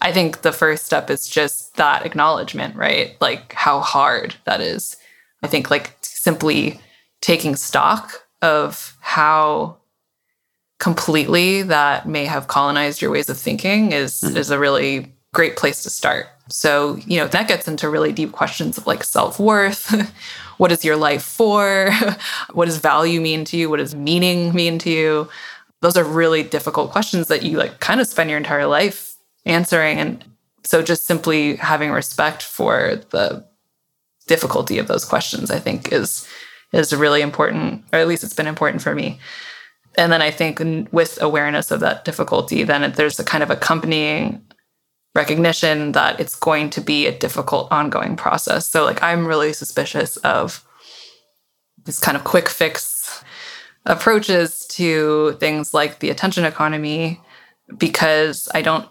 i 0.00 0.12
think 0.12 0.42
the 0.42 0.52
first 0.52 0.86
step 0.86 1.10
is 1.10 1.28
just 1.28 1.74
that 1.76 2.04
acknowledgement 2.04 2.74
right 2.76 3.16
like 3.20 3.52
how 3.52 3.80
hard 3.80 4.34
that 4.44 4.60
is 4.60 4.96
i 5.42 5.46
think 5.46 5.70
like 5.70 5.96
simply 6.02 6.80
taking 7.20 7.56
stock 7.56 8.26
of 8.42 8.96
how 9.00 9.76
completely 10.78 11.62
that 11.62 12.06
may 12.06 12.24
have 12.24 12.48
colonized 12.48 13.00
your 13.00 13.10
ways 13.10 13.28
of 13.28 13.38
thinking 13.38 13.92
is 13.92 14.20
mm-hmm. 14.20 14.36
is 14.36 14.50
a 14.50 14.58
really 14.58 15.12
great 15.32 15.56
place 15.56 15.82
to 15.82 15.90
start 15.90 16.26
so, 16.48 16.96
you 17.06 17.18
know, 17.18 17.26
that 17.28 17.48
gets 17.48 17.66
into 17.66 17.88
really 17.88 18.12
deep 18.12 18.32
questions 18.32 18.78
of 18.78 18.86
like 18.86 19.02
self 19.02 19.40
worth. 19.40 19.90
what 20.58 20.72
is 20.72 20.84
your 20.84 20.96
life 20.96 21.22
for? 21.22 21.90
what 22.52 22.66
does 22.66 22.78
value 22.78 23.20
mean 23.20 23.44
to 23.46 23.56
you? 23.56 23.68
What 23.68 23.78
does 23.78 23.94
meaning 23.94 24.54
mean 24.54 24.78
to 24.80 24.90
you? 24.90 25.28
Those 25.82 25.96
are 25.96 26.04
really 26.04 26.42
difficult 26.42 26.92
questions 26.92 27.28
that 27.28 27.42
you 27.42 27.58
like 27.58 27.80
kind 27.80 28.00
of 28.00 28.06
spend 28.06 28.30
your 28.30 28.38
entire 28.38 28.66
life 28.66 29.15
answering. 29.46 29.98
And 29.98 30.24
so 30.64 30.82
just 30.82 31.06
simply 31.06 31.56
having 31.56 31.90
respect 31.90 32.42
for 32.42 33.00
the 33.10 33.46
difficulty 34.26 34.78
of 34.78 34.88
those 34.88 35.04
questions, 35.04 35.50
I 35.50 35.58
think 35.58 35.92
is 35.92 36.28
is 36.72 36.94
really 36.94 37.22
important, 37.22 37.84
or 37.92 38.00
at 38.00 38.08
least 38.08 38.24
it's 38.24 38.34
been 38.34 38.48
important 38.48 38.82
for 38.82 38.94
me. 38.94 39.18
And 39.96 40.12
then 40.12 40.20
I 40.20 40.30
think 40.30 40.60
with 40.92 41.22
awareness 41.22 41.70
of 41.70 41.80
that 41.80 42.04
difficulty, 42.04 42.64
then 42.64 42.92
there's 42.92 43.18
a 43.18 43.24
kind 43.24 43.42
of 43.42 43.50
accompanying 43.50 44.44
recognition 45.14 45.92
that 45.92 46.20
it's 46.20 46.34
going 46.34 46.68
to 46.70 46.80
be 46.80 47.06
a 47.06 47.18
difficult 47.18 47.72
ongoing 47.72 48.16
process. 48.16 48.66
So 48.66 48.84
like 48.84 49.02
I'm 49.02 49.26
really 49.26 49.52
suspicious 49.54 50.18
of 50.18 50.62
this 51.84 51.98
kind 51.98 52.16
of 52.16 52.24
quick 52.24 52.48
fix 52.48 53.24
approaches 53.86 54.66
to 54.66 55.32
things 55.40 55.72
like 55.72 56.00
the 56.00 56.10
attention 56.10 56.44
economy 56.44 57.20
because 57.78 58.48
I 58.52 58.60
don't 58.60 58.88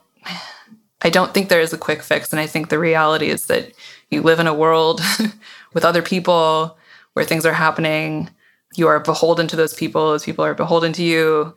I 1.02 1.10
don't 1.10 1.34
think 1.34 1.50
there 1.50 1.62
is 1.62 1.74
a 1.74 1.78
quick 1.78 2.02
fix 2.02 2.32
and 2.32 2.40
I 2.40 2.48
think 2.48 2.70
the 2.70 2.80
reality 2.80 3.28
is 3.28 3.46
that 3.46 3.74
you 4.10 4.22
live 4.22 4.40
in 4.40 4.48
a 4.48 4.54
world 4.54 5.02
with 5.74 5.86
other 5.86 6.02
people 6.02 6.78
where 7.14 7.26
things 7.26 7.46
are 7.46 7.54
happening. 7.54 8.30
You 8.76 8.88
are 8.88 9.00
beholden 9.00 9.48
to 9.48 9.56
those 9.56 9.74
people. 9.74 10.10
Those 10.10 10.26
people 10.26 10.46
are 10.46 10.54
beholden 10.54 10.94
to 10.94 11.04
you. 11.04 11.56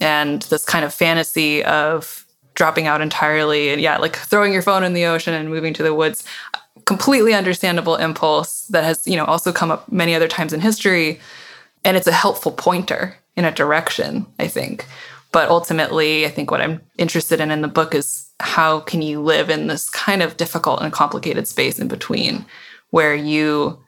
And 0.00 0.42
this 0.42 0.64
kind 0.64 0.84
of 0.84 0.94
fantasy 0.94 1.64
of 1.64 2.26
dropping 2.54 2.86
out 2.86 3.00
entirely 3.00 3.70
and 3.70 3.80
yeah 3.80 3.96
like 3.96 4.16
throwing 4.16 4.52
your 4.52 4.60
phone 4.60 4.84
in 4.84 4.92
the 4.92 5.06
ocean 5.06 5.32
and 5.32 5.48
moving 5.48 5.72
to 5.72 5.82
the 5.82 5.94
woods 5.94 6.24
completely 6.84 7.32
understandable 7.32 7.96
impulse 7.96 8.66
that 8.66 8.84
has 8.84 9.06
you 9.06 9.16
know 9.16 9.24
also 9.24 9.52
come 9.52 9.70
up 9.70 9.90
many 9.90 10.14
other 10.14 10.28
times 10.28 10.52
in 10.52 10.60
history. 10.60 11.20
And 11.84 11.96
it's 11.96 12.06
a 12.06 12.12
helpful 12.12 12.52
pointer 12.52 13.16
in 13.36 13.44
a 13.44 13.52
direction 13.52 14.26
i 14.38 14.46
think 14.48 14.86
but 15.32 15.48
ultimately 15.48 16.26
i 16.26 16.28
think 16.28 16.50
what 16.50 16.60
i'm 16.60 16.80
interested 16.98 17.40
in 17.40 17.50
in 17.50 17.62
the 17.62 17.68
book 17.68 17.94
is 17.94 18.30
how 18.40 18.80
can 18.80 19.02
you 19.02 19.20
live 19.20 19.50
in 19.50 19.66
this 19.66 19.90
kind 19.90 20.22
of 20.22 20.36
difficult 20.36 20.82
and 20.82 20.92
complicated 20.92 21.46
space 21.46 21.78
in 21.78 21.88
between 21.88 22.44
where 22.90 23.14
you 23.14 23.78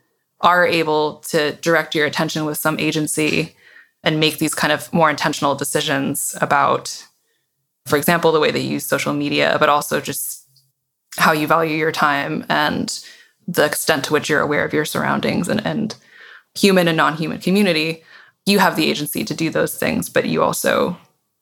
are 0.41 0.67
able 0.67 1.17
to 1.19 1.53
direct 1.57 1.95
your 1.95 2.07
attention 2.07 2.45
with 2.45 2.59
some 2.59 2.79
agency 2.79 3.55
and 4.05 4.19
make 4.19 4.39
these 4.39 4.55
kind 4.55 4.73
of 4.73 4.93
more 4.93 5.11
intentional 5.11 5.55
decisions 5.55 6.37
about 6.41 7.07
for 7.87 7.97
example 7.97 8.33
the 8.33 8.41
way 8.41 8.51
they 8.51 8.61
use 8.61 8.85
social 8.85 9.13
media 9.13 9.57
but 9.59 9.69
also 9.69 10.01
just 10.01 10.43
how 11.17 11.33
you 11.33 11.47
value 11.47 11.77
your 11.77 11.93
time 11.93 12.45
and 12.49 13.05
the 13.47 13.65
extent 13.65 14.05
to 14.05 14.13
which 14.13 14.29
you're 14.29 14.41
aware 14.41 14.65
of 14.65 14.73
your 14.73 14.85
surroundings 14.85 15.49
and, 15.49 15.65
and 15.67 15.97
human 16.55 16.89
and 16.89 16.97
non-human 16.97 17.39
community. 17.39 18.03
You 18.47 18.59
have 18.61 18.77
the 18.77 18.89
agency 18.89 19.25
to 19.25 19.35
do 19.35 19.51
those 19.51 19.77
things 19.77 20.09
but 20.09 20.27
you 20.27 20.43
also 20.43 20.97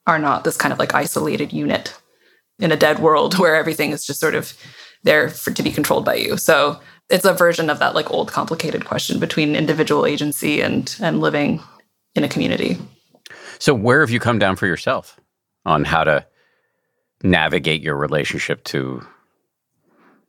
are 0.07 0.19
not 0.19 0.45
this 0.45 0.57
kind 0.57 0.73
of 0.73 0.79
like 0.79 0.95
isolated 0.95 1.53
unit 1.53 1.97
in 2.59 2.73
a 2.73 2.77
dead 2.77 2.99
world 2.99 3.35
where 3.39 3.57
everything 3.57 3.91
is 3.91 4.05
just 4.05 4.21
sort 4.21 4.35
of 4.35 4.57
there 5.03 5.29
for, 5.29 5.51
to 5.51 5.63
be 5.63 5.71
controlled 5.71 6.05
by 6.05 6.15
you 6.15 6.37
so 6.37 6.79
it's 7.09 7.25
a 7.25 7.33
version 7.33 7.71
of 7.71 7.79
that 7.79 7.95
like 7.95 8.11
old 8.11 8.31
complicated 8.31 8.85
question 8.85 9.19
between 9.19 9.57
individual 9.57 10.07
agency 10.07 10.61
and 10.61 10.97
and 11.01 11.21
living 11.21 11.61
in 12.15 12.25
a 12.25 12.29
community 12.29 12.77
so 13.59 13.75
where 13.75 14.01
have 14.01 14.11
you 14.11 14.21
come 14.21 14.39
down 14.39 14.57
for 14.57 14.67
yourself 14.67 15.21
on 15.67 15.85
how 15.85 16.05
to 16.05 16.27
navigate 17.23 17.83
your 17.83 17.97
relationship 17.97 18.65
to 18.65 19.07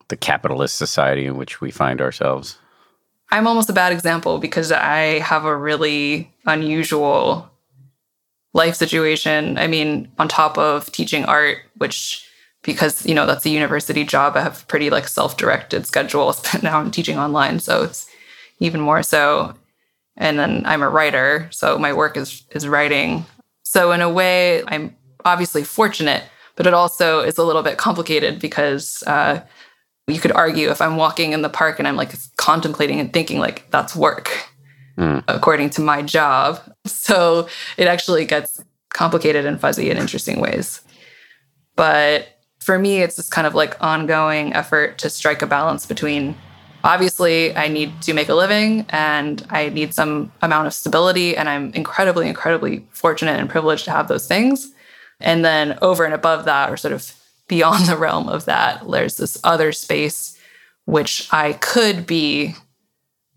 the 0.09 0.17
capitalist 0.17 0.77
society 0.77 1.25
in 1.25 1.37
which 1.37 1.61
we 1.61 1.71
find 1.71 2.01
ourselves? 2.01 2.57
I'm 3.31 3.47
almost 3.47 3.69
a 3.69 3.73
bad 3.73 3.93
example 3.93 4.39
because 4.39 4.71
I 4.71 5.19
have 5.19 5.45
a 5.45 5.55
really 5.55 6.33
unusual 6.45 7.49
life 8.53 8.75
situation. 8.75 9.57
I 9.57 9.67
mean, 9.67 10.11
on 10.19 10.27
top 10.27 10.57
of 10.57 10.91
teaching 10.91 11.25
art, 11.25 11.59
which 11.77 12.27
because 12.63 13.05
you 13.05 13.15
know 13.15 13.25
that's 13.25 13.45
a 13.45 13.49
university 13.49 14.03
job, 14.03 14.35
I 14.35 14.41
have 14.41 14.67
pretty 14.67 14.89
like 14.89 15.07
self-directed 15.07 15.85
schedule. 15.85 16.35
now 16.61 16.79
I'm 16.79 16.91
teaching 16.91 17.17
online, 17.17 17.59
so 17.59 17.83
it's 17.83 18.09
even 18.59 18.81
more 18.81 19.03
so. 19.03 19.55
And 20.17 20.37
then 20.37 20.63
I'm 20.65 20.83
a 20.83 20.89
writer, 20.89 21.47
so 21.51 21.77
my 21.77 21.93
work 21.93 22.17
is 22.17 22.43
is 22.51 22.67
writing. 22.67 23.25
So 23.63 23.91
in 23.91 24.01
a 24.01 24.09
way, 24.09 24.63
I'm 24.67 24.95
obviously 25.23 25.63
fortunate, 25.63 26.23
but 26.55 26.67
it 26.67 26.73
also 26.73 27.21
is 27.21 27.37
a 27.37 27.43
little 27.43 27.63
bit 27.63 27.77
complicated 27.77 28.39
because 28.39 29.01
uh, 29.07 29.41
you 30.07 30.19
could 30.19 30.33
argue 30.33 30.69
if 30.69 30.81
I'm 30.81 30.97
walking 30.97 31.31
in 31.31 31.41
the 31.41 31.49
park 31.49 31.79
and 31.79 31.87
I'm 31.87 31.95
like 31.95 32.11
contemplating 32.37 32.99
and 32.99 33.13
thinking 33.13 33.39
like 33.39 33.69
that's 33.71 33.95
work 33.95 34.50
mm. 35.01 35.23
according 35.27 35.71
to 35.71 35.81
my 35.81 36.01
job. 36.01 36.59
So 36.85 37.47
it 37.77 37.87
actually 37.87 38.25
gets 38.25 38.63
complicated 38.89 39.45
and 39.45 39.59
fuzzy 39.59 39.91
in 39.91 39.97
interesting 39.97 40.39
ways. 40.39 40.81
But 41.75 42.39
for 42.59 42.79
me, 42.79 43.01
it's 43.01 43.17
this 43.17 43.29
kind 43.29 43.45
of 43.45 43.53
like 43.53 43.75
ongoing 43.81 44.53
effort 44.53 44.97
to 44.99 45.09
strike 45.09 45.41
a 45.41 45.47
balance 45.47 45.85
between 45.85 46.35
obviously 46.83 47.55
I 47.55 47.67
need 47.67 48.01
to 48.01 48.13
make 48.13 48.29
a 48.29 48.35
living 48.35 48.85
and 48.89 49.45
I 49.49 49.69
need 49.69 49.93
some 49.93 50.31
amount 50.41 50.67
of 50.67 50.73
stability. 50.73 51.37
And 51.37 51.49
I'm 51.49 51.71
incredibly, 51.73 52.27
incredibly 52.27 52.87
fortunate 52.91 53.39
and 53.39 53.49
privileged 53.49 53.85
to 53.85 53.91
have 53.91 54.07
those 54.07 54.27
things. 54.27 54.71
And 55.19 55.45
then 55.45 55.77
over 55.81 56.03
and 56.03 56.13
above 56.13 56.45
that, 56.45 56.71
or 56.71 56.77
sort 56.77 56.93
of 56.93 57.13
beyond 57.47 57.85
the 57.87 57.97
realm 57.97 58.27
of 58.29 58.45
that, 58.45 58.89
there's 58.89 59.17
this 59.17 59.39
other 59.43 59.71
space 59.71 60.37
which 60.85 61.27
I 61.31 61.53
could 61.53 62.07
be, 62.07 62.55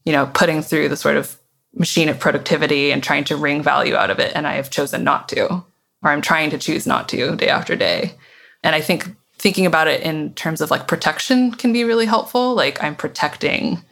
you 0.04 0.12
know, 0.12 0.30
putting 0.32 0.62
through 0.62 0.88
the 0.88 0.96
sort 0.96 1.16
of 1.16 1.38
machine 1.74 2.08
of 2.08 2.20
productivity 2.20 2.92
and 2.92 3.02
trying 3.02 3.24
to 3.24 3.36
wring 3.36 3.62
value 3.62 3.96
out 3.96 4.10
of 4.10 4.18
it. 4.18 4.32
And 4.34 4.46
I 4.46 4.54
have 4.54 4.70
chosen 4.70 5.04
not 5.04 5.28
to, 5.30 5.46
or 5.48 5.64
I'm 6.10 6.22
trying 6.22 6.50
to 6.50 6.58
choose 6.58 6.86
not 6.86 7.08
to 7.10 7.36
day 7.36 7.48
after 7.48 7.76
day. 7.76 8.14
And 8.62 8.74
I 8.74 8.80
think 8.80 9.14
thinking 9.38 9.66
about 9.66 9.88
it 9.88 10.02
in 10.02 10.32
terms 10.34 10.60
of 10.60 10.70
like 10.70 10.88
protection 10.88 11.52
can 11.52 11.72
be 11.72 11.84
really 11.84 12.06
helpful. 12.06 12.54
Like 12.54 12.82
I'm 12.82 12.96
protecting 12.96 13.82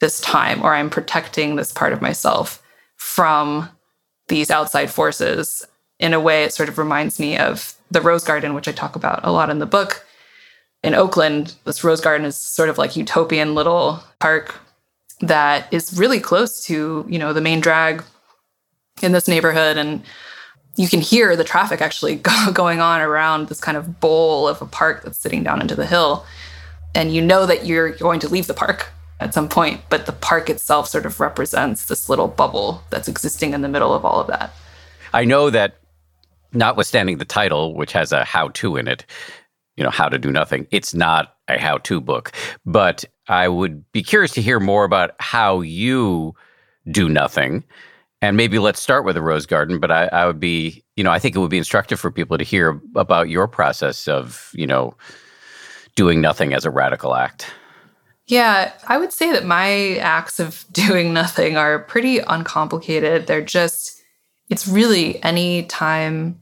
this 0.00 0.20
time 0.20 0.62
or 0.62 0.74
I'm 0.74 0.90
protecting 0.90 1.56
this 1.56 1.72
part 1.72 1.92
of 1.92 2.02
myself 2.02 2.62
from 2.96 3.68
these 4.28 4.50
outside 4.50 4.90
forces. 4.90 5.66
In 5.98 6.14
a 6.14 6.20
way, 6.20 6.44
it 6.44 6.52
sort 6.52 6.68
of 6.68 6.78
reminds 6.78 7.18
me 7.18 7.36
of 7.36 7.74
the 7.90 8.00
Rose 8.00 8.22
Garden, 8.22 8.54
which 8.54 8.68
I 8.68 8.72
talk 8.72 8.94
about 8.94 9.20
a 9.24 9.32
lot 9.32 9.50
in 9.50 9.58
the 9.58 9.66
book. 9.66 10.06
In 10.84 10.94
Oakland, 10.94 11.56
this 11.64 11.82
Rose 11.82 12.00
Garden 12.00 12.26
is 12.26 12.36
sort 12.36 12.68
of 12.68 12.78
like 12.78 12.94
utopian 12.94 13.54
little 13.54 14.04
park 14.20 14.54
that 15.20 15.72
is 15.72 15.98
really 15.98 16.20
close 16.20 16.64
to, 16.64 17.04
you 17.08 17.18
know, 17.18 17.32
the 17.32 17.40
main 17.40 17.60
drag 17.60 18.04
in 19.02 19.12
this 19.12 19.28
neighborhood 19.28 19.76
and 19.76 20.02
you 20.76 20.88
can 20.88 21.00
hear 21.00 21.34
the 21.34 21.44
traffic 21.44 21.80
actually 21.80 22.16
going 22.52 22.80
on 22.80 23.00
around 23.00 23.48
this 23.48 23.60
kind 23.60 23.76
of 23.76 24.00
bowl 24.00 24.46
of 24.46 24.62
a 24.62 24.66
park 24.66 25.02
that's 25.02 25.18
sitting 25.18 25.42
down 25.42 25.60
into 25.60 25.74
the 25.74 25.86
hill. 25.86 26.24
And 26.94 27.12
you 27.12 27.20
know 27.20 27.46
that 27.46 27.66
you're 27.66 27.90
going 27.90 28.20
to 28.20 28.28
leave 28.28 28.46
the 28.46 28.54
park 28.54 28.90
at 29.20 29.34
some 29.34 29.48
point, 29.48 29.80
but 29.90 30.06
the 30.06 30.12
park 30.12 30.48
itself 30.48 30.88
sort 30.88 31.04
of 31.04 31.18
represents 31.18 31.86
this 31.86 32.08
little 32.08 32.28
bubble 32.28 32.84
that's 32.90 33.08
existing 33.08 33.52
in 33.52 33.62
the 33.62 33.68
middle 33.68 33.92
of 33.92 34.04
all 34.04 34.20
of 34.20 34.28
that. 34.28 34.54
I 35.12 35.24
know 35.24 35.50
that 35.50 35.78
notwithstanding 36.52 37.18
the 37.18 37.24
title, 37.24 37.74
which 37.74 37.92
has 37.92 38.12
a 38.12 38.24
how 38.24 38.48
to 38.48 38.76
in 38.76 38.86
it, 38.86 39.04
you 39.76 39.84
know, 39.84 39.90
how 39.90 40.08
to 40.08 40.18
do 40.18 40.30
nothing, 40.30 40.66
it's 40.70 40.94
not 40.94 41.36
a 41.48 41.58
how 41.58 41.78
to 41.78 42.00
book. 42.00 42.32
But 42.64 43.04
I 43.28 43.48
would 43.48 43.90
be 43.92 44.02
curious 44.02 44.32
to 44.32 44.42
hear 44.42 44.60
more 44.60 44.84
about 44.84 45.12
how 45.20 45.60
you 45.60 46.34
do 46.90 47.08
nothing. 47.08 47.64
And 48.20 48.36
maybe 48.36 48.58
let's 48.58 48.80
start 48.80 49.04
with 49.04 49.14
the 49.14 49.22
Rose 49.22 49.46
Garden, 49.46 49.78
but 49.78 49.90
I, 49.90 50.06
I 50.06 50.26
would 50.26 50.40
be, 50.40 50.82
you 50.96 51.04
know, 51.04 51.10
I 51.10 51.18
think 51.18 51.36
it 51.36 51.38
would 51.38 51.50
be 51.50 51.58
instructive 51.58 52.00
for 52.00 52.10
people 52.10 52.36
to 52.38 52.44
hear 52.44 52.80
about 52.96 53.28
your 53.28 53.46
process 53.46 54.08
of, 54.08 54.50
you 54.54 54.66
know, 54.66 54.94
doing 55.94 56.20
nothing 56.20 56.52
as 56.52 56.64
a 56.64 56.70
radical 56.70 57.14
act. 57.14 57.52
Yeah, 58.26 58.72
I 58.86 58.98
would 58.98 59.12
say 59.12 59.32
that 59.32 59.44
my 59.44 59.96
acts 59.96 60.40
of 60.40 60.64
doing 60.72 61.12
nothing 61.12 61.56
are 61.56 61.78
pretty 61.78 62.18
uncomplicated. 62.18 63.26
They're 63.26 63.42
just 63.42 63.94
it's 64.48 64.66
really 64.66 65.22
any 65.22 65.64
time 65.64 66.40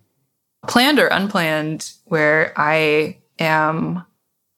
planned 0.68 0.98
or 0.98 1.08
unplanned 1.08 1.92
where 2.04 2.52
I 2.56 3.18
am 3.40 4.05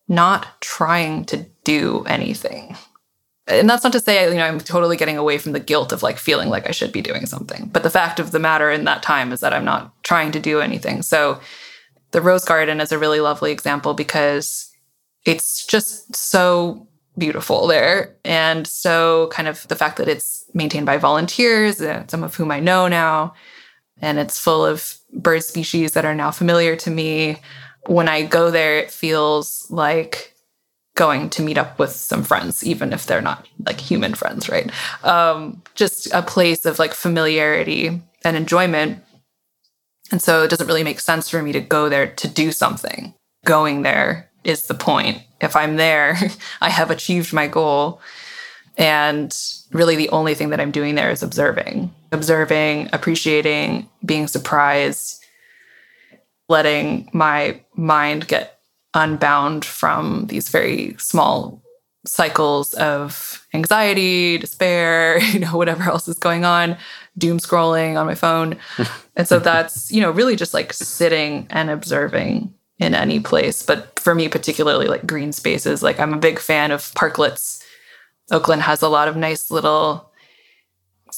not 0.09 0.61
trying 0.61 1.25
to 1.27 1.47
do 1.65 2.05
anything. 2.07 2.77
And 3.47 3.69
that's 3.69 3.85
not 3.85 3.93
to 3.95 4.01
say, 4.01 4.29
you 4.29 4.35
know, 4.35 4.45
I'm 4.45 4.59
totally 4.59 4.97
getting 4.97 5.17
away 5.17 5.39
from 5.39 5.53
the 5.53 5.61
guilt 5.61 5.93
of 5.93 6.03
like 6.03 6.19
feeling 6.19 6.49
like 6.49 6.69
I 6.69 6.73
should 6.73 6.93
be 6.93 7.01
doing 7.01 7.27
something. 7.27 7.71
But 7.73 7.83
the 7.83 7.91
fact 7.91 8.21
of 8.21 8.31
the 8.31 8.39
matter 8.39 8.71
in 8.71 8.85
that 8.85 9.03
time 9.03 9.33
is 9.33 9.41
that 9.41 9.55
I'm 9.55 9.65
not 9.65 9.93
trying 10.03 10.33
to 10.33 10.41
do 10.41 10.61
anything. 10.61 11.03
So 11.03 11.41
the 12.11 12.21
Rose 12.21 12.45
Garden 12.45 12.81
is 12.81 12.93
a 12.93 12.99
really 12.99 13.21
lovely 13.21 13.53
example 13.53 13.95
because 13.95 14.71
it's 15.25 15.67
just 15.67 16.15
so 16.15 16.87
beautiful 17.17 17.67
there. 17.67 18.17
And 18.25 18.67
so, 18.67 19.29
kind 19.33 19.49
of 19.49 19.67
the 19.69 19.77
fact 19.77 19.99
that 19.99 20.09
it's 20.09 20.45
maintained 20.55 20.87
by 20.87 20.97
volunteers, 20.97 21.81
uh, 21.81 22.07
some 22.07 22.23
of 22.23 22.35
whom 22.35 22.51
I 22.51 22.61
know 22.61 22.89
now, 22.89 23.35
and 24.01 24.19
it's 24.19 24.39
full 24.39 24.65
of 24.65 24.97
bird 25.13 25.43
species 25.43 25.93
that 25.93 26.05
are 26.05 26.15
now 26.15 26.31
familiar 26.31 26.77
to 26.77 26.91
me. 26.91 27.41
When 27.89 28.09
I 28.09 28.23
go 28.25 28.51
there, 28.51 28.79
it 28.79 28.91
feels 28.91 29.69
like 29.71 30.35
going 30.95 31.31
to 31.31 31.43
meet 31.43 31.57
up 31.57 31.79
with 31.79 31.91
some 31.93 32.23
friends, 32.23 32.65
even 32.67 32.93
if 32.93 33.07
they're 33.07 33.23
not 33.23 33.47
like 33.65 33.81
human 33.81 34.15
friends, 34.15 34.49
right? 34.49 34.71
Um, 35.05 35.63
just 35.75 36.13
a 36.13 36.23
place 36.23 36.67
of 36.67 36.79
like 36.79 36.93
familiarity 36.93 38.03
and 38.25 38.37
enjoyment. 38.37 39.03
And 40.11 40.21
so 40.21 40.43
it 40.43 40.51
doesn't 40.51 40.67
really 40.67 40.85
make 40.85 41.01
sense 41.01 41.31
for 41.31 41.43
me 41.43 41.53
to 41.53 41.61
go 41.61 41.89
there 41.89 42.09
to 42.09 42.29
do 42.29 42.53
something. 42.53 43.15
Going 43.45 43.83
there 43.83 44.29
is 44.45 44.67
the 44.67 44.75
point 44.75 45.23
if 45.41 45.57
I'm 45.57 45.77
there, 45.77 46.17
I 46.61 46.69
have 46.69 46.91
achieved 46.91 47.33
my 47.33 47.47
goal. 47.47 48.01
And 48.77 49.37
really, 49.73 49.97
the 49.97 50.11
only 50.11 50.35
thing 50.35 50.51
that 50.51 50.61
I'm 50.61 50.71
doing 50.71 50.95
there 50.95 51.11
is 51.11 51.23
observing, 51.23 51.93
observing, 52.13 52.91
appreciating, 52.93 53.89
being 54.05 54.29
surprised, 54.29 55.25
letting 56.49 57.11
my 57.13 57.61
mind 57.75 58.29
get 58.29 58.61
unbound 58.95 59.65
from 59.65 60.27
these 60.27 60.49
very 60.49 60.97
small 60.99 61.63
cycles 62.07 62.75
of 62.75 63.47
anxiety, 63.55 64.39
despair, 64.39 65.19
you 65.33 65.41
know, 65.41 65.57
whatever 65.57 65.85
else 65.85 66.09
is 66.09 66.19
going 66.19 66.45
on, 66.45 66.77
doom 67.17 67.39
scrolling 67.39 67.99
on 67.99 68.07
my 68.07 68.15
phone. 68.15 68.57
and 69.17 69.29
so 69.29 69.39
that's, 69.39 69.91
you 69.93 70.01
know, 70.01 70.11
really 70.11 70.37
just 70.37 70.55
like 70.55 70.73
sitting 70.73 71.47
and 71.51 71.71
observing 71.71 72.53
in 72.79 72.95
any 72.95 73.21
place. 73.21 73.63
But 73.63 73.99
for 73.99 74.15
me, 74.15 74.29
particularly 74.29 74.87
like 74.87 75.07
green 75.07 75.33
spaces, 75.33 75.83
like 75.83 75.99
I'm 75.99 76.15
a 76.15 76.19
big 76.19 76.39
fan 76.39 76.71
of 76.71 76.83
parklets. 76.95 77.63
Oakland 78.31 78.63
has 78.63 78.83
a 78.83 78.89
lot 78.89 79.09
of 79.09 79.17
nice 79.17 79.51
little, 79.51 80.13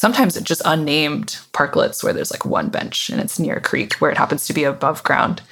sometimes 0.01 0.41
just 0.41 0.63
unnamed 0.65 1.39
parklets 1.53 2.03
where 2.03 2.15
there's 2.15 2.31
like 2.31 2.47
one 2.47 2.71
bench 2.71 3.11
and 3.11 3.21
it's 3.21 3.39
near 3.39 3.57
a 3.57 3.61
creek 3.61 3.93
where 3.97 4.11
it 4.11 4.17
happens 4.17 4.47
to 4.47 4.55
be 4.55 4.65
above 4.65 5.05
ground. 5.05 5.43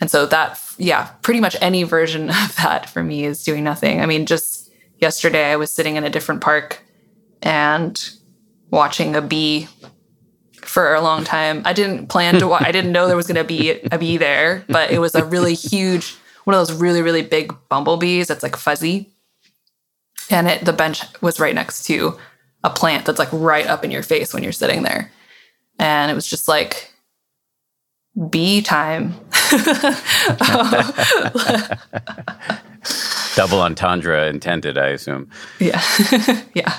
And 0.00 0.08
so 0.08 0.26
that, 0.26 0.60
yeah, 0.78 1.06
pretty 1.22 1.40
much 1.40 1.56
any 1.60 1.82
version 1.82 2.30
of 2.44 2.54
that 2.62 2.88
for 2.88 3.02
me 3.02 3.24
is 3.24 3.42
doing 3.42 3.64
nothing. 3.64 4.00
I 4.00 4.06
mean, 4.06 4.26
just 4.26 4.70
yesterday 4.98 5.50
I 5.50 5.56
was 5.56 5.72
sitting 5.72 5.96
in 5.96 6.04
a 6.04 6.10
different 6.10 6.40
park 6.40 6.84
and 7.42 8.10
watching 8.70 9.16
a 9.16 9.20
bee 9.20 9.66
for 10.52 10.94
a 10.94 11.00
long 11.00 11.24
time. 11.24 11.60
I 11.64 11.72
didn't 11.72 12.06
plan 12.06 12.38
to 12.38 12.46
watch, 12.46 12.62
I 12.62 12.70
didn't 12.70 12.92
know 12.92 13.08
there 13.08 13.16
was 13.16 13.26
going 13.26 13.42
to 13.42 13.44
be 13.44 13.80
a 13.90 13.98
bee 13.98 14.18
there, 14.18 14.64
but 14.68 14.92
it 14.92 15.00
was 15.00 15.16
a 15.16 15.24
really 15.24 15.54
huge, 15.54 16.14
one 16.44 16.54
of 16.54 16.64
those 16.64 16.80
really, 16.80 17.02
really 17.02 17.22
big 17.22 17.52
bumblebees 17.68 18.28
that's 18.28 18.44
like 18.44 18.54
fuzzy. 18.54 19.10
And 20.30 20.46
it, 20.46 20.64
the 20.64 20.72
bench 20.72 21.02
was 21.20 21.40
right 21.40 21.56
next 21.56 21.86
to 21.86 22.16
a 22.64 22.70
plant 22.70 23.04
that's 23.04 23.18
like 23.18 23.28
right 23.30 23.66
up 23.66 23.84
in 23.84 23.90
your 23.90 24.02
face 24.02 24.34
when 24.34 24.42
you're 24.42 24.50
sitting 24.52 24.82
there. 24.82 25.12
And 25.78 26.10
it 26.10 26.14
was 26.14 26.26
just 26.26 26.48
like, 26.48 26.90
bee 28.30 28.62
time. 28.62 29.14
Double 33.36 33.60
entendre 33.60 34.28
intended, 34.28 34.78
I 34.78 34.88
assume. 34.88 35.28
Yeah. 35.60 35.82
yeah. 36.54 36.74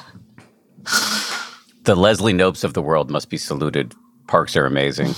The 1.84 1.96
Leslie 1.96 2.34
Knopes 2.34 2.63
of 2.63 2.74
the 2.74 2.82
world 2.82 3.12
must 3.12 3.30
be 3.30 3.38
saluted. 3.38 3.94
Parks 4.27 4.56
are 4.56 4.65
amazing. 4.65 5.13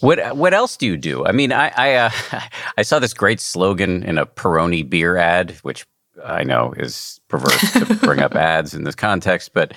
What 0.00 0.36
what 0.36 0.52
else 0.52 0.76
do 0.76 0.84
you 0.86 0.98
do? 0.98 1.24
I 1.24 1.32
mean, 1.32 1.52
I 1.52 1.72
I, 1.74 1.94
uh, 1.94 2.10
I 2.76 2.82
saw 2.82 2.98
this 2.98 3.14
great 3.14 3.40
slogan 3.40 4.02
in 4.02 4.18
a 4.18 4.26
Peroni 4.26 4.88
beer 4.88 5.16
ad, 5.16 5.52
which 5.62 5.86
I 6.24 6.44
know 6.44 6.72
is 6.76 7.20
perverse 7.28 7.72
to 7.72 7.94
bring 7.96 8.20
up 8.20 8.34
ads 8.36 8.74
in 8.74 8.84
this 8.84 8.94
context, 8.94 9.52
but 9.52 9.74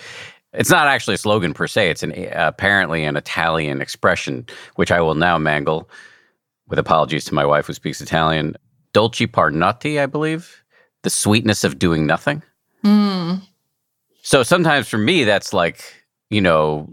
it's 0.53 0.69
not 0.69 0.88
actually 0.88 1.15
a 1.15 1.19
slogan 1.19 1.53
per 1.53 1.67
se. 1.67 1.89
It's 1.89 2.03
an 2.03 2.13
apparently 2.34 3.03
an 3.05 3.17
Italian 3.17 3.81
expression, 3.81 4.46
which 4.75 4.91
I 4.91 5.01
will 5.01 5.15
now 5.15 5.38
mangle, 5.38 5.89
with 6.67 6.79
apologies 6.79 7.25
to 7.25 7.34
my 7.34 7.46
wife 7.46 7.67
who 7.67 7.74
speaks 7.74 8.01
Italian. 8.01 8.55
Dolci 8.93 9.31
par 9.31 9.51
notte, 9.51 10.00
I 10.00 10.08
believe, 10.08 10.63
the 11.03 11.10
sweetness 11.10 11.63
of 11.63 11.77
doing 11.77 12.08
nothing. 12.08 12.41
Mm. 12.84 13.41
So 14.24 14.41
sometimes 14.41 14.88
for 14.88 14.98
me, 14.98 15.24
that's 15.24 15.53
like 15.53 15.84
you 16.29 16.41
know, 16.41 16.88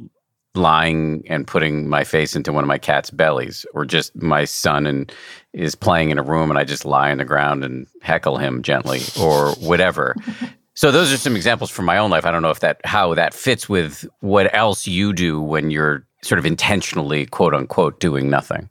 lying 0.56 1.25
and 1.28 1.46
putting 1.46 1.88
my 1.88 2.04
face 2.04 2.34
into 2.36 2.52
one 2.52 2.64
of 2.64 2.68
my 2.68 2.78
cat's 2.78 3.10
bellies, 3.10 3.66
or 3.75 3.84
just 3.84 4.14
my 4.16 4.44
son 4.44 4.86
and 4.86 5.12
is 5.52 5.75
playing 5.75 6.10
in 6.10 6.18
a 6.18 6.22
room 6.22 6.50
and 6.50 6.58
I 6.58 6.64
just 6.64 6.84
lie 6.84 7.10
on 7.10 7.18
the 7.18 7.25
ground 7.25 7.64
and 7.64 7.86
heckle 8.02 8.36
him 8.36 8.62
gently, 8.62 9.00
or 9.20 9.52
whatever. 9.54 10.14
so 10.75 10.90
those 10.90 11.12
are 11.12 11.16
some 11.16 11.36
examples 11.36 11.70
from 11.70 11.84
my 11.84 11.98
own 11.98 12.10
life. 12.10 12.26
I 12.26 12.30
don't 12.30 12.42
know 12.42 12.50
if 12.50 12.60
that 12.60 12.80
how 12.84 13.14
that 13.14 13.34
fits 13.34 13.68
with 13.68 14.06
what 14.20 14.54
else 14.54 14.86
you 14.86 15.12
do 15.12 15.40
when 15.40 15.70
you're 15.70 16.06
sort 16.22 16.38
of 16.38 16.46
intentionally 16.46 17.26
quote 17.26 17.54
unquote 17.54 18.00
doing 18.00 18.28
nothing. 18.28 18.68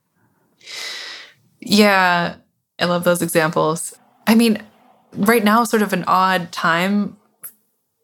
Yeah, 1.59 2.35
I 2.79 2.85
love 2.85 3.03
those 3.03 3.21
examples. 3.21 3.97
I 4.27 4.35
mean, 4.35 4.61
right 5.13 5.43
now 5.43 5.63
sort 5.63 5.81
of 5.81 5.93
an 5.93 6.03
odd 6.07 6.51
time 6.51 7.17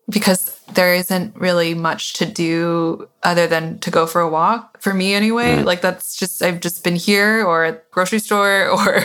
because 0.09 0.59
there 0.75 0.93
isn't 0.93 1.35
really 1.35 1.73
much 1.73 2.13
to 2.13 2.25
do 2.25 3.07
other 3.23 3.47
than 3.47 3.79
to 3.79 3.91
go 3.91 4.05
for 4.05 4.21
a 4.21 4.29
walk 4.29 4.81
for 4.81 4.93
me 4.93 5.13
anyway 5.13 5.57
mm. 5.57 5.65
like 5.65 5.81
that's 5.81 6.15
just 6.15 6.41
i've 6.41 6.59
just 6.59 6.83
been 6.83 6.95
here 6.95 7.45
or 7.45 7.63
at 7.63 7.89
grocery 7.91 8.19
store 8.19 8.69
or 8.69 9.03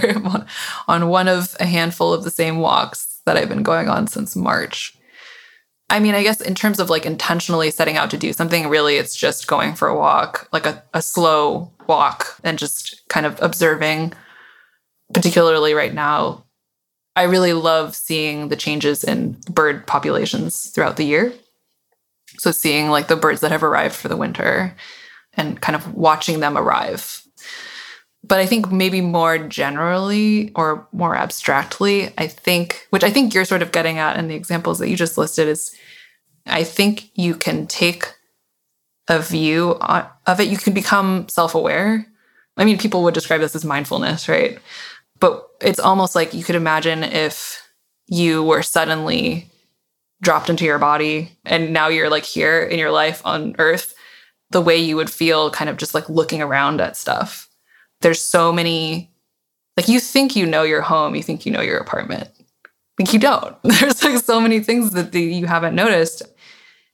on 0.88 1.08
one 1.08 1.28
of 1.28 1.56
a 1.60 1.66
handful 1.66 2.12
of 2.12 2.24
the 2.24 2.30
same 2.30 2.58
walks 2.58 3.20
that 3.26 3.36
i've 3.36 3.48
been 3.48 3.62
going 3.62 3.88
on 3.88 4.06
since 4.06 4.36
march 4.36 4.96
i 5.90 5.98
mean 5.98 6.14
i 6.14 6.22
guess 6.22 6.40
in 6.40 6.54
terms 6.54 6.78
of 6.78 6.90
like 6.90 7.06
intentionally 7.06 7.70
setting 7.70 7.96
out 7.96 8.10
to 8.10 8.18
do 8.18 8.32
something 8.32 8.68
really 8.68 8.96
it's 8.96 9.16
just 9.16 9.46
going 9.46 9.74
for 9.74 9.88
a 9.88 9.96
walk 9.96 10.48
like 10.52 10.66
a, 10.66 10.82
a 10.94 11.02
slow 11.02 11.70
walk 11.86 12.38
and 12.44 12.58
just 12.58 13.06
kind 13.08 13.26
of 13.26 13.40
observing 13.40 14.12
particularly 15.12 15.74
right 15.74 15.94
now 15.94 16.42
I 17.16 17.22
really 17.22 17.54
love 17.54 17.96
seeing 17.96 18.48
the 18.48 18.56
changes 18.56 19.02
in 19.02 19.38
bird 19.50 19.86
populations 19.86 20.68
throughout 20.68 20.98
the 20.98 21.04
year. 21.04 21.32
So, 22.38 22.50
seeing 22.50 22.90
like 22.90 23.08
the 23.08 23.16
birds 23.16 23.40
that 23.40 23.52
have 23.52 23.62
arrived 23.62 23.94
for 23.94 24.08
the 24.08 24.16
winter 24.16 24.74
and 25.34 25.60
kind 25.60 25.76
of 25.76 25.94
watching 25.94 26.40
them 26.40 26.56
arrive. 26.56 27.22
But 28.24 28.40
I 28.40 28.46
think 28.46 28.72
maybe 28.72 29.00
more 29.00 29.38
generally 29.38 30.50
or 30.56 30.88
more 30.92 31.14
abstractly, 31.14 32.12
I 32.18 32.26
think, 32.26 32.86
which 32.90 33.04
I 33.04 33.10
think 33.10 33.32
you're 33.32 33.44
sort 33.44 33.62
of 33.62 33.70
getting 33.72 33.98
at 33.98 34.16
in 34.16 34.26
the 34.28 34.34
examples 34.34 34.78
that 34.80 34.88
you 34.88 34.96
just 34.96 35.16
listed, 35.16 35.46
is 35.46 35.74
I 36.46 36.64
think 36.64 37.10
you 37.14 37.34
can 37.34 37.66
take 37.66 38.12
a 39.08 39.20
view 39.20 39.72
of 39.80 40.40
it. 40.40 40.48
You 40.48 40.56
can 40.56 40.74
become 40.74 41.28
self 41.28 41.54
aware. 41.54 42.06
I 42.56 42.64
mean, 42.64 42.78
people 42.78 43.02
would 43.04 43.14
describe 43.14 43.40
this 43.40 43.54
as 43.54 43.64
mindfulness, 43.64 44.28
right? 44.28 44.58
But 45.20 45.48
it's 45.60 45.78
almost 45.78 46.14
like 46.14 46.34
you 46.34 46.42
could 46.42 46.56
imagine 46.56 47.04
if 47.04 47.62
you 48.08 48.42
were 48.42 48.62
suddenly 48.62 49.50
dropped 50.22 50.48
into 50.48 50.64
your 50.64 50.78
body 50.78 51.30
and 51.44 51.72
now 51.72 51.88
you're 51.88 52.10
like 52.10 52.24
here 52.24 52.62
in 52.62 52.78
your 52.78 52.90
life 52.90 53.22
on 53.24 53.54
earth, 53.58 53.94
the 54.50 54.60
way 54.60 54.76
you 54.76 54.96
would 54.96 55.10
feel 55.10 55.50
kind 55.50 55.68
of 55.68 55.76
just 55.76 55.94
like 55.94 56.08
looking 56.08 56.40
around 56.40 56.80
at 56.80 56.96
stuff. 56.96 57.48
There's 58.00 58.20
so 58.20 58.52
many, 58.52 59.10
like 59.76 59.88
you 59.88 60.00
think 60.00 60.36
you 60.36 60.46
know 60.46 60.62
your 60.62 60.82
home, 60.82 61.14
you 61.14 61.22
think 61.22 61.44
you 61.44 61.52
know 61.52 61.60
your 61.60 61.78
apartment. 61.78 62.30
Like 62.98 63.12
you 63.12 63.18
don't. 63.18 63.56
There's 63.62 64.02
like 64.02 64.22
so 64.22 64.40
many 64.40 64.60
things 64.60 64.92
that 64.92 65.12
the, 65.12 65.20
you 65.20 65.46
haven't 65.46 65.74
noticed. 65.74 66.22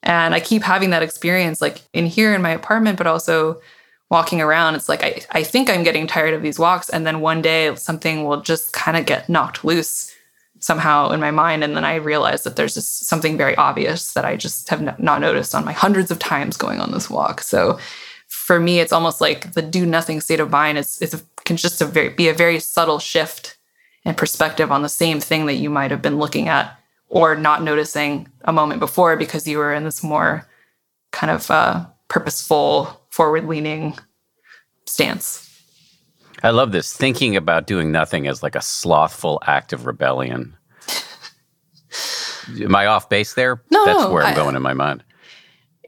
And 0.02 0.34
I 0.34 0.40
keep 0.40 0.62
having 0.62 0.90
that 0.90 1.02
experience 1.02 1.60
like 1.60 1.82
in 1.92 2.06
here 2.06 2.34
in 2.34 2.42
my 2.42 2.50
apartment, 2.50 2.98
but 2.98 3.06
also 3.06 3.60
walking 4.10 4.40
around, 4.40 4.74
it's 4.74 4.88
like 4.88 5.02
I, 5.04 5.20
I 5.30 5.42
think 5.42 5.70
I'm 5.70 5.84
getting 5.84 6.06
tired 6.06 6.34
of 6.34 6.42
these 6.42 6.58
walks. 6.58 6.88
And 6.88 7.06
then 7.06 7.20
one 7.20 7.40
day 7.40 7.74
something 7.76 8.24
will 8.24 8.40
just 8.40 8.72
kind 8.72 8.96
of 8.96 9.06
get 9.06 9.28
knocked 9.28 9.64
loose 9.64 10.11
somehow 10.62 11.10
in 11.10 11.20
my 11.20 11.30
mind. 11.30 11.64
And 11.64 11.76
then 11.76 11.84
I 11.84 11.96
realize 11.96 12.44
that 12.44 12.56
there's 12.56 12.74
just 12.74 13.06
something 13.06 13.36
very 13.36 13.56
obvious 13.56 14.12
that 14.12 14.24
I 14.24 14.36
just 14.36 14.68
have 14.68 14.98
not 14.98 15.20
noticed 15.20 15.54
on 15.54 15.64
my 15.64 15.72
hundreds 15.72 16.10
of 16.10 16.18
times 16.18 16.56
going 16.56 16.80
on 16.80 16.92
this 16.92 17.10
walk. 17.10 17.42
So 17.42 17.78
for 18.28 18.58
me, 18.58 18.80
it's 18.80 18.92
almost 18.92 19.20
like 19.20 19.52
the 19.52 19.62
do 19.62 19.84
nothing 19.84 20.20
state 20.20 20.40
of 20.40 20.50
mind 20.50 20.78
is, 20.78 21.02
is 21.02 21.14
a, 21.14 21.20
can 21.44 21.56
just 21.56 21.80
a 21.80 21.86
very, 21.86 22.10
be 22.10 22.28
a 22.28 22.34
very 22.34 22.60
subtle 22.60 23.00
shift 23.00 23.56
in 24.04 24.14
perspective 24.14 24.72
on 24.72 24.82
the 24.82 24.88
same 24.88 25.20
thing 25.20 25.46
that 25.46 25.54
you 25.54 25.68
might 25.68 25.90
have 25.90 26.02
been 26.02 26.18
looking 26.18 26.48
at 26.48 26.78
or 27.08 27.36
not 27.36 27.62
noticing 27.62 28.28
a 28.44 28.52
moment 28.52 28.80
before 28.80 29.16
because 29.16 29.46
you 29.46 29.58
were 29.58 29.74
in 29.74 29.84
this 29.84 30.02
more 30.02 30.48
kind 31.10 31.30
of 31.30 31.50
uh, 31.50 31.84
purposeful 32.08 33.00
forward 33.10 33.46
leaning 33.46 33.94
stance. 34.86 35.51
I 36.42 36.50
love 36.50 36.72
this 36.72 36.96
thinking 36.96 37.36
about 37.36 37.66
doing 37.66 37.92
nothing 37.92 38.26
as 38.26 38.42
like 38.42 38.54
a 38.54 38.62
slothful 38.62 39.40
act 39.46 39.72
of 39.72 39.86
rebellion. 39.86 40.56
Am 42.60 42.74
I 42.74 42.86
off 42.86 43.08
base 43.08 43.34
there? 43.34 43.62
No, 43.70 43.84
that's 43.84 44.10
where 44.10 44.24
I'm 44.24 44.32
I, 44.32 44.36
going 44.36 44.56
in 44.56 44.62
my 44.62 44.74
mind. 44.74 45.04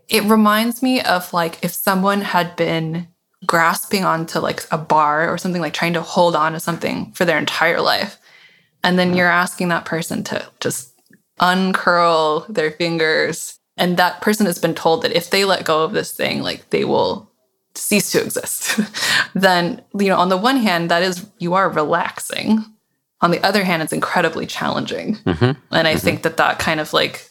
It 0.09 0.23
reminds 0.25 0.83
me 0.83 1.01
of 1.01 1.33
like 1.33 1.65
if 1.65 1.73
someone 1.73 2.21
had 2.21 2.55
been 2.57 3.09
grasping 3.45 4.05
onto 4.05 4.39
like 4.39 4.63
a 4.71 4.79
bar 4.79 5.29
or 5.29 5.39
something, 5.39 5.61
like 5.61 5.75
trying 5.75 5.95
to 5.95 6.03
hold 6.03 6.37
on 6.37 6.53
to 6.53 6.61
something 6.61 7.13
for 7.13 7.25
their 7.25 7.39
entire 7.39 7.81
life, 7.81 8.19
and 8.85 8.99
then 8.99 9.09
mm-hmm. 9.09 9.19
you're 9.19 9.31
asking 9.31 9.69
that 9.69 9.85
person 9.85 10.23
to 10.25 10.47
just 10.61 10.93
uncurl 11.41 12.47
their 12.49 12.71
fingers 12.71 13.59
and 13.77 13.97
that 13.97 14.21
person 14.21 14.47
has 14.47 14.59
been 14.59 14.75
told 14.75 15.03
that 15.03 15.13
if 15.13 15.31
they 15.31 15.45
let 15.45 15.65
go 15.65 15.83
of 15.83 15.93
this 15.93 16.13
thing 16.13 16.43
like 16.43 16.71
they 16.71 16.85
will 16.85 17.31
cease 17.75 18.13
to 18.13 18.23
exist 18.23 18.79
then 19.35 19.83
you 19.99 20.09
know 20.09 20.17
on 20.17 20.29
the 20.29 20.37
one 20.37 20.57
hand 20.57 20.91
that 20.91 21.03
is 21.03 21.27
you 21.39 21.55
are 21.55 21.69
relaxing 21.69 22.65
on 23.21 23.31
the 23.31 23.45
other 23.45 23.65
hand 23.65 23.83
it's 23.83 23.93
incredibly 23.93 24.47
challenging 24.47 25.17
mm-hmm. 25.17 25.45
and 25.45 25.89
i 25.89 25.95
mm-hmm. 25.95 25.99
think 25.99 26.23
that 26.23 26.37
that 26.37 26.59
kind 26.59 26.81
of 26.81 26.93
like 26.93 27.29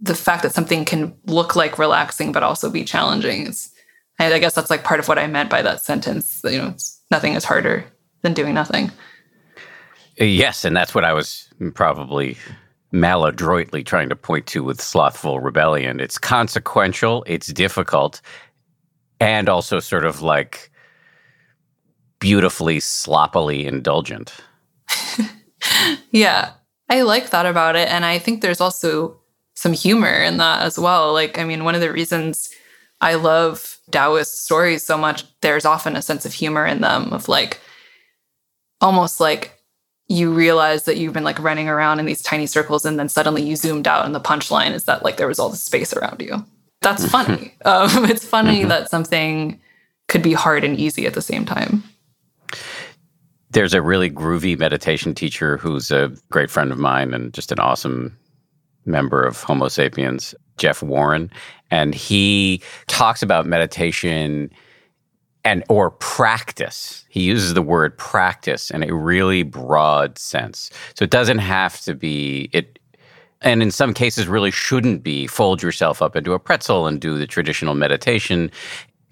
the 0.00 0.14
fact 0.14 0.42
that 0.42 0.52
something 0.52 0.84
can 0.84 1.14
look 1.26 1.56
like 1.56 1.78
relaxing 1.78 2.32
but 2.32 2.42
also 2.42 2.70
be 2.70 2.84
challenging 2.84 3.46
is 3.46 3.70
i 4.18 4.38
guess 4.38 4.54
that's 4.54 4.70
like 4.70 4.84
part 4.84 5.00
of 5.00 5.08
what 5.08 5.18
i 5.18 5.26
meant 5.26 5.48
by 5.48 5.62
that 5.62 5.80
sentence 5.80 6.42
you 6.44 6.58
know 6.58 6.74
nothing 7.10 7.34
is 7.34 7.44
harder 7.44 7.84
than 8.22 8.34
doing 8.34 8.54
nothing 8.54 8.90
yes 10.18 10.64
and 10.64 10.76
that's 10.76 10.94
what 10.94 11.04
i 11.04 11.12
was 11.12 11.48
probably 11.74 12.36
maladroitly 12.92 13.84
trying 13.84 14.08
to 14.08 14.16
point 14.16 14.46
to 14.46 14.64
with 14.64 14.80
slothful 14.80 15.40
rebellion. 15.40 16.00
It's 16.00 16.18
consequential, 16.18 17.24
it's 17.26 17.48
difficult, 17.48 18.20
and 19.20 19.48
also 19.48 19.78
sort 19.78 20.04
of 20.04 20.22
like 20.22 20.70
beautifully 22.18 22.80
sloppily 22.80 23.66
indulgent. 23.66 24.34
yeah, 26.10 26.52
I 26.88 27.02
like 27.02 27.30
that 27.30 27.46
about 27.46 27.76
it. 27.76 27.88
And 27.88 28.04
I 28.04 28.18
think 28.18 28.40
there's 28.40 28.60
also 28.60 29.18
some 29.54 29.72
humor 29.72 30.12
in 30.12 30.38
that 30.38 30.62
as 30.62 30.78
well. 30.78 31.12
Like, 31.12 31.38
I 31.38 31.44
mean, 31.44 31.64
one 31.64 31.74
of 31.74 31.80
the 31.80 31.92
reasons 31.92 32.50
I 33.00 33.14
love 33.14 33.78
Taoist 33.90 34.44
stories 34.44 34.82
so 34.82 34.96
much. 34.96 35.24
There's 35.40 35.64
often 35.64 35.96
a 35.96 36.02
sense 36.02 36.24
of 36.26 36.32
humor 36.32 36.66
in 36.66 36.80
them, 36.80 37.12
of 37.12 37.28
like 37.28 37.60
almost 38.80 39.20
like 39.20 39.58
you 40.08 40.32
realize 40.32 40.84
that 40.84 40.96
you've 40.96 41.12
been 41.12 41.24
like 41.24 41.38
running 41.38 41.68
around 41.68 42.00
in 42.00 42.06
these 42.06 42.22
tiny 42.22 42.46
circles 42.46 42.84
and 42.84 42.98
then 42.98 43.08
suddenly 43.08 43.42
you 43.42 43.54
zoomed 43.54 43.86
out 43.86 44.04
and 44.04 44.14
the 44.14 44.20
punchline 44.20 44.72
is 44.72 44.84
that 44.84 45.04
like 45.04 45.16
there 45.16 45.28
was 45.28 45.38
all 45.38 45.48
this 45.48 45.62
space 45.62 45.92
around 45.94 46.20
you. 46.20 46.44
That's 46.80 47.04
funny. 47.10 47.54
um, 47.64 48.04
it's 48.10 48.24
funny 48.24 48.60
mm-hmm. 48.60 48.68
that 48.68 48.90
something 48.90 49.60
could 50.08 50.22
be 50.22 50.32
hard 50.32 50.64
and 50.64 50.78
easy 50.78 51.06
at 51.06 51.14
the 51.14 51.22
same 51.22 51.44
time. 51.44 51.84
There's 53.50 53.74
a 53.74 53.82
really 53.82 54.10
groovy 54.10 54.58
meditation 54.58 55.14
teacher 55.14 55.56
who's 55.56 55.90
a 55.90 56.12
great 56.30 56.50
friend 56.50 56.70
of 56.70 56.78
mine 56.78 57.12
and 57.14 57.32
just 57.32 57.50
an 57.50 57.58
awesome 57.58 58.16
member 58.86 59.22
of 59.22 59.42
Homo 59.42 59.68
sapiens, 59.68 60.34
Jeff 60.56 60.82
Warren. 60.82 61.30
And 61.70 61.94
he 61.94 62.62
talks 62.86 63.22
about 63.22 63.46
meditation 63.46 64.50
and 65.44 65.64
or 65.68 65.90
practice. 65.90 67.04
He 67.08 67.22
uses 67.22 67.54
the 67.54 67.62
word 67.62 67.96
practice 67.96 68.70
in 68.70 68.82
a 68.82 68.94
really 68.94 69.42
broad 69.42 70.18
sense. 70.18 70.70
So 70.94 71.04
it 71.04 71.10
doesn't 71.10 71.38
have 71.38 71.80
to 71.82 71.94
be 71.94 72.50
it 72.52 72.79
and 73.40 73.62
in 73.62 73.70
some 73.70 73.94
cases 73.94 74.28
really 74.28 74.50
shouldn't 74.50 75.02
be 75.02 75.26
fold 75.26 75.62
yourself 75.62 76.02
up 76.02 76.16
into 76.16 76.32
a 76.32 76.38
pretzel 76.38 76.86
and 76.86 77.00
do 77.00 77.18
the 77.18 77.26
traditional 77.26 77.74
meditation. 77.74 78.50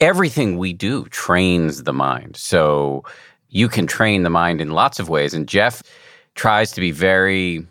Everything 0.01 0.59
we 0.59 0.73
do 0.73 1.05
trains 1.07 1.85
the 1.85 1.93
mind. 1.93 2.37
So 2.37 3.05
you 3.49 3.69
can 3.69 3.87
train 3.87 4.23
the 4.23 4.31
mind 4.31 4.61
in 4.61 4.71
lots 4.71 5.01
of 5.01 5.09
ways 5.09 5.35
and 5.35 5.49
Jeff 5.49 5.83
tries 6.35 6.73
to 6.73 6.81
be 6.81 6.91
very 6.91 7.67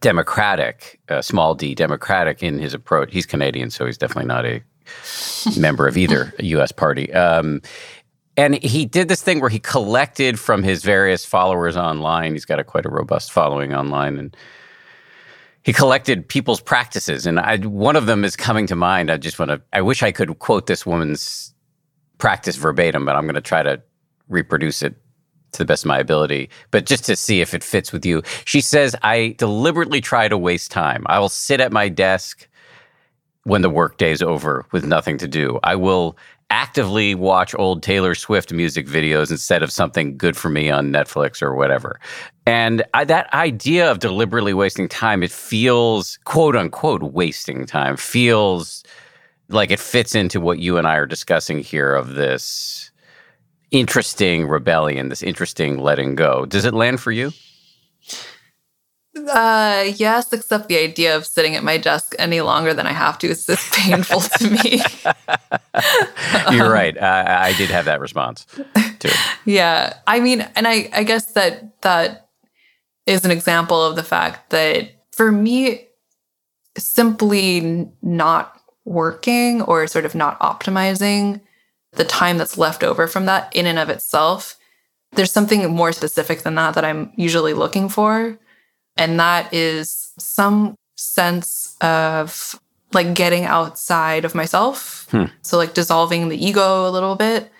democratic, 0.00 0.98
uh, 1.08 1.22
small 1.22 1.54
d, 1.54 1.74
democratic 1.74 2.42
in 2.42 2.58
his 2.58 2.74
approach. 2.74 3.12
He's 3.12 3.26
Canadian, 3.26 3.70
so 3.70 3.86
he's 3.86 3.98
definitely 3.98 4.26
not 4.26 4.44
a 4.46 4.62
member 5.58 5.86
of 5.86 5.96
either 5.96 6.34
U.S. 6.38 6.72
party. 6.72 7.12
Um, 7.12 7.60
and 8.36 8.54
he 8.62 8.86
did 8.86 9.08
this 9.08 9.22
thing 9.22 9.40
where 9.40 9.50
he 9.50 9.58
collected 9.58 10.38
from 10.40 10.62
his 10.62 10.82
various 10.82 11.24
followers 11.24 11.76
online. 11.76 12.32
He's 12.32 12.46
got 12.46 12.58
a 12.58 12.64
quite 12.64 12.86
a 12.86 12.88
robust 12.88 13.32
following 13.32 13.74
online, 13.74 14.18
and 14.18 14.36
he 15.62 15.72
collected 15.72 16.28
people's 16.28 16.60
practices. 16.60 17.26
And 17.26 17.38
I, 17.38 17.58
one 17.58 17.96
of 17.96 18.06
them 18.06 18.24
is 18.24 18.36
coming 18.36 18.66
to 18.68 18.76
mind. 18.76 19.10
I 19.10 19.16
just 19.16 19.38
want 19.38 19.50
to. 19.50 19.60
I 19.72 19.82
wish 19.82 20.02
I 20.02 20.12
could 20.12 20.38
quote 20.38 20.66
this 20.66 20.86
woman's 20.86 21.54
practice 22.18 22.56
verbatim, 22.56 23.04
but 23.04 23.16
I'm 23.16 23.24
going 23.24 23.34
to 23.34 23.40
try 23.40 23.62
to 23.62 23.82
reproduce 24.28 24.82
it 24.82 24.94
to 25.52 25.58
the 25.58 25.64
best 25.64 25.84
of 25.84 25.88
my 25.88 25.98
ability, 25.98 26.48
but 26.70 26.86
just 26.86 27.04
to 27.04 27.16
see 27.16 27.40
if 27.40 27.54
it 27.54 27.64
fits 27.64 27.92
with 27.92 28.06
you. 28.06 28.22
She 28.44 28.60
says, 28.60 28.94
I 29.02 29.34
deliberately 29.38 30.00
try 30.00 30.28
to 30.28 30.38
waste 30.38 30.70
time. 30.70 31.04
I 31.06 31.18
will 31.18 31.28
sit 31.28 31.60
at 31.60 31.72
my 31.72 31.88
desk 31.88 32.48
when 33.44 33.62
the 33.62 33.70
workday 33.70 34.12
is 34.12 34.22
over 34.22 34.64
with 34.70 34.84
nothing 34.84 35.18
to 35.18 35.26
do. 35.26 35.58
I 35.64 35.74
will 35.74 36.16
actively 36.50 37.14
watch 37.14 37.54
old 37.54 37.82
Taylor 37.82 38.14
Swift 38.14 38.52
music 38.52 38.86
videos 38.86 39.30
instead 39.30 39.62
of 39.62 39.72
something 39.72 40.16
good 40.16 40.36
for 40.36 40.48
me 40.48 40.70
on 40.70 40.92
Netflix 40.92 41.40
or 41.40 41.54
whatever. 41.54 42.00
And 42.46 42.82
I, 42.92 43.04
that 43.04 43.32
idea 43.32 43.90
of 43.90 44.00
deliberately 44.00 44.52
wasting 44.52 44.88
time, 44.88 45.22
it 45.22 45.30
feels 45.30 46.18
quote 46.24 46.56
unquote 46.56 47.02
wasting 47.02 47.66
time, 47.66 47.96
feels 47.96 48.82
like 49.48 49.70
it 49.70 49.80
fits 49.80 50.14
into 50.14 50.40
what 50.40 50.58
you 50.58 50.76
and 50.76 50.86
I 50.86 50.96
are 50.96 51.06
discussing 51.06 51.60
here 51.60 51.94
of 51.94 52.14
this 52.14 52.90
interesting 53.70 54.46
rebellion, 54.46 55.08
this 55.08 55.22
interesting 55.22 55.78
letting 55.78 56.14
go. 56.14 56.44
Does 56.46 56.64
it 56.64 56.74
land 56.74 57.00
for 57.00 57.12
you? 57.12 57.32
Uh, 59.16 59.90
yes, 59.96 60.32
except 60.32 60.68
the 60.68 60.78
idea 60.78 61.16
of 61.16 61.26
sitting 61.26 61.56
at 61.56 61.64
my 61.64 61.76
desk 61.76 62.14
any 62.18 62.40
longer 62.40 62.72
than 62.72 62.86
I 62.86 62.92
have 62.92 63.18
to 63.18 63.28
is 63.28 63.44
just 63.44 63.72
painful 63.72 64.20
to 64.20 64.50
me. 64.50 64.82
You're 66.56 66.66
um, 66.66 66.72
right. 66.72 66.96
Uh, 66.96 67.24
I 67.26 67.52
did 67.54 67.70
have 67.70 67.86
that 67.86 68.00
response 68.00 68.46
too. 69.00 69.10
Yeah, 69.44 69.94
I 70.06 70.20
mean, 70.20 70.42
and 70.54 70.68
I, 70.68 70.88
I 70.92 71.02
guess 71.02 71.32
that 71.32 71.82
that 71.82 72.28
is 73.06 73.24
an 73.24 73.32
example 73.32 73.84
of 73.84 73.96
the 73.96 74.04
fact 74.04 74.50
that 74.50 74.90
for 75.10 75.32
me, 75.32 75.88
simply 76.78 77.90
not 78.02 78.60
working 78.84 79.62
or 79.62 79.86
sort 79.88 80.04
of 80.04 80.14
not 80.14 80.38
optimizing 80.38 81.40
the 81.92 82.04
time 82.04 82.38
that's 82.38 82.56
left 82.56 82.84
over 82.84 83.08
from 83.08 83.26
that 83.26 83.54
in 83.56 83.66
and 83.66 83.78
of 83.78 83.88
itself, 83.88 84.56
there's 85.12 85.32
something 85.32 85.68
more 85.74 85.90
specific 85.90 86.42
than 86.42 86.54
that 86.54 86.74
that 86.74 86.84
I'm 86.84 87.12
usually 87.16 87.54
looking 87.54 87.88
for 87.88 88.38
and 89.00 89.18
that 89.18 89.52
is 89.52 90.12
some 90.18 90.76
sense 90.94 91.74
of 91.80 92.60
like 92.92 93.14
getting 93.14 93.44
outside 93.44 94.26
of 94.26 94.34
myself. 94.34 95.08
Hmm. 95.10 95.24
So, 95.40 95.56
like 95.56 95.72
dissolving 95.72 96.28
the 96.28 96.44
ego 96.44 96.86
a 96.86 96.90
little 96.90 97.16
bit. 97.16 97.50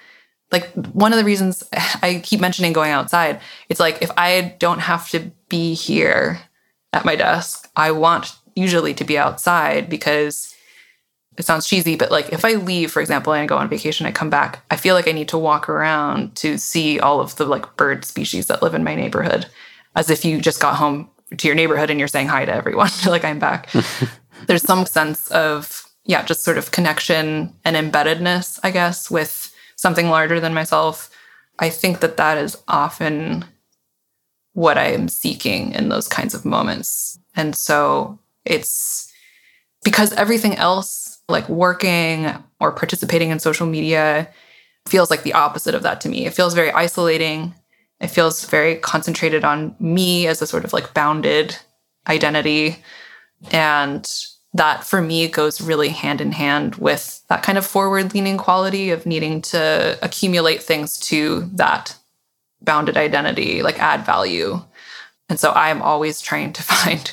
Like, 0.53 0.71
one 0.93 1.13
of 1.13 1.19
the 1.19 1.25
reasons 1.25 1.65
I 2.03 2.21
keep 2.23 2.41
mentioning 2.41 2.75
going 2.75 2.91
outside, 2.91 3.41
it's 3.71 3.81
like 3.81 4.03
if 4.03 4.11
I 4.19 4.55
don't 4.59 4.81
have 4.81 5.09
to 5.11 5.31
be 5.49 5.73
here 5.75 6.41
at 6.93 7.07
my 7.07 7.17
desk, 7.17 7.71
I 7.75 7.93
want 7.93 8.37
usually 8.55 8.93
to 8.95 9.05
be 9.05 9.17
outside 9.17 9.89
because 9.89 10.55
it 11.39 11.47
sounds 11.47 11.67
cheesy, 11.67 11.97
but 11.97 12.11
like 12.11 12.31
if 12.35 12.45
I 12.45 12.55
leave, 12.55 12.91
for 12.91 13.01
example, 13.01 13.33
and 13.33 13.43
I 13.43 13.47
go 13.47 13.57
on 13.57 13.69
vacation, 13.69 14.05
I 14.05 14.13
come 14.13 14.29
back, 14.29 14.63
I 14.71 14.77
feel 14.77 14.95
like 14.95 15.09
I 15.09 15.13
need 15.13 15.29
to 15.29 15.39
walk 15.39 15.71
around 15.71 16.35
to 16.37 16.59
see 16.59 17.01
all 17.01 17.19
of 17.19 17.37
the 17.37 17.47
like 17.47 17.77
bird 17.77 18.05
species 18.05 18.49
that 18.49 18.63
live 18.63 18.75
in 18.75 18.85
my 18.85 18.95
neighborhood 18.95 19.47
as 19.97 20.11
if 20.11 20.25
you 20.25 20.41
just 20.41 20.61
got 20.61 20.77
home 20.77 21.09
to 21.37 21.47
your 21.47 21.55
neighborhood 21.55 21.91
and 21.91 21.99
you're 21.99 22.09
saying 22.09 22.29
hi 22.29 22.45
to 22.45 22.55
everyone 22.55 22.91
like 23.07 23.25
i'm 23.25 23.39
back. 23.39 23.69
There's 24.47 24.63
some 24.63 24.87
sense 24.87 25.31
of 25.31 25.85
yeah 26.05 26.23
just 26.25 26.45
sort 26.45 26.59
of 26.59 26.71
connection 26.71 27.55
and 27.65 27.77
embeddedness 27.77 28.59
i 28.63 28.71
guess 28.71 29.11
with 29.11 29.55
something 29.77 30.09
larger 30.09 30.41
than 30.41 30.53
myself. 30.53 31.11
I 31.59 31.71
think 31.71 32.01
that 32.01 32.17
that 32.19 32.39
is 32.39 32.57
often 32.69 33.45
what 34.53 34.77
i 34.77 34.87
am 34.87 35.09
seeking 35.09 35.73
in 35.73 35.89
those 35.89 36.09
kinds 36.09 36.35
of 36.35 36.45
moments. 36.45 37.19
And 37.37 37.55
so 37.55 38.19
it's 38.45 39.11
because 39.85 40.13
everything 40.13 40.57
else 40.57 41.21
like 41.29 41.49
working 41.49 42.33
or 42.61 42.73
participating 42.73 43.31
in 43.31 43.39
social 43.39 43.67
media 43.67 44.29
feels 44.89 45.11
like 45.11 45.23
the 45.23 45.33
opposite 45.33 45.75
of 45.75 45.83
that 45.83 46.01
to 46.03 46.09
me. 46.09 46.27
It 46.27 46.35
feels 46.35 46.55
very 46.55 46.73
isolating 46.73 47.55
it 48.01 48.09
feels 48.09 48.45
very 48.47 48.77
concentrated 48.77 49.45
on 49.45 49.75
me 49.79 50.27
as 50.27 50.41
a 50.41 50.47
sort 50.47 50.65
of 50.65 50.73
like 50.73 50.95
bounded 50.95 51.57
identity. 52.09 52.77
And 53.51 54.11
that 54.55 54.85
for 54.85 55.01
me 55.01 55.29
goes 55.29 55.61
really 55.61 55.91
hand 55.91 56.21
in 56.21 56.33
hand 56.33 56.77
with 56.77 57.23
that 57.29 57.43
kind 57.43 57.59
of 57.59 57.67
forward 57.67 58.15
leaning 58.15 58.39
quality 58.39 58.91
of 58.91 59.07
needing 59.07 59.41
to 59.43 59.99
accumulate 60.03 60.63
things 60.63 60.99
to 60.99 61.49
that 61.55 61.97
bounded 62.63 62.97
identity, 62.97 63.63
like 63.63 63.79
add 63.79 64.05
value. 64.05 64.61
And 65.29 65.39
so 65.39 65.53
I'm 65.53 65.83
always 65.83 66.21
trying 66.21 66.53
to 66.55 66.63
find 66.63 67.13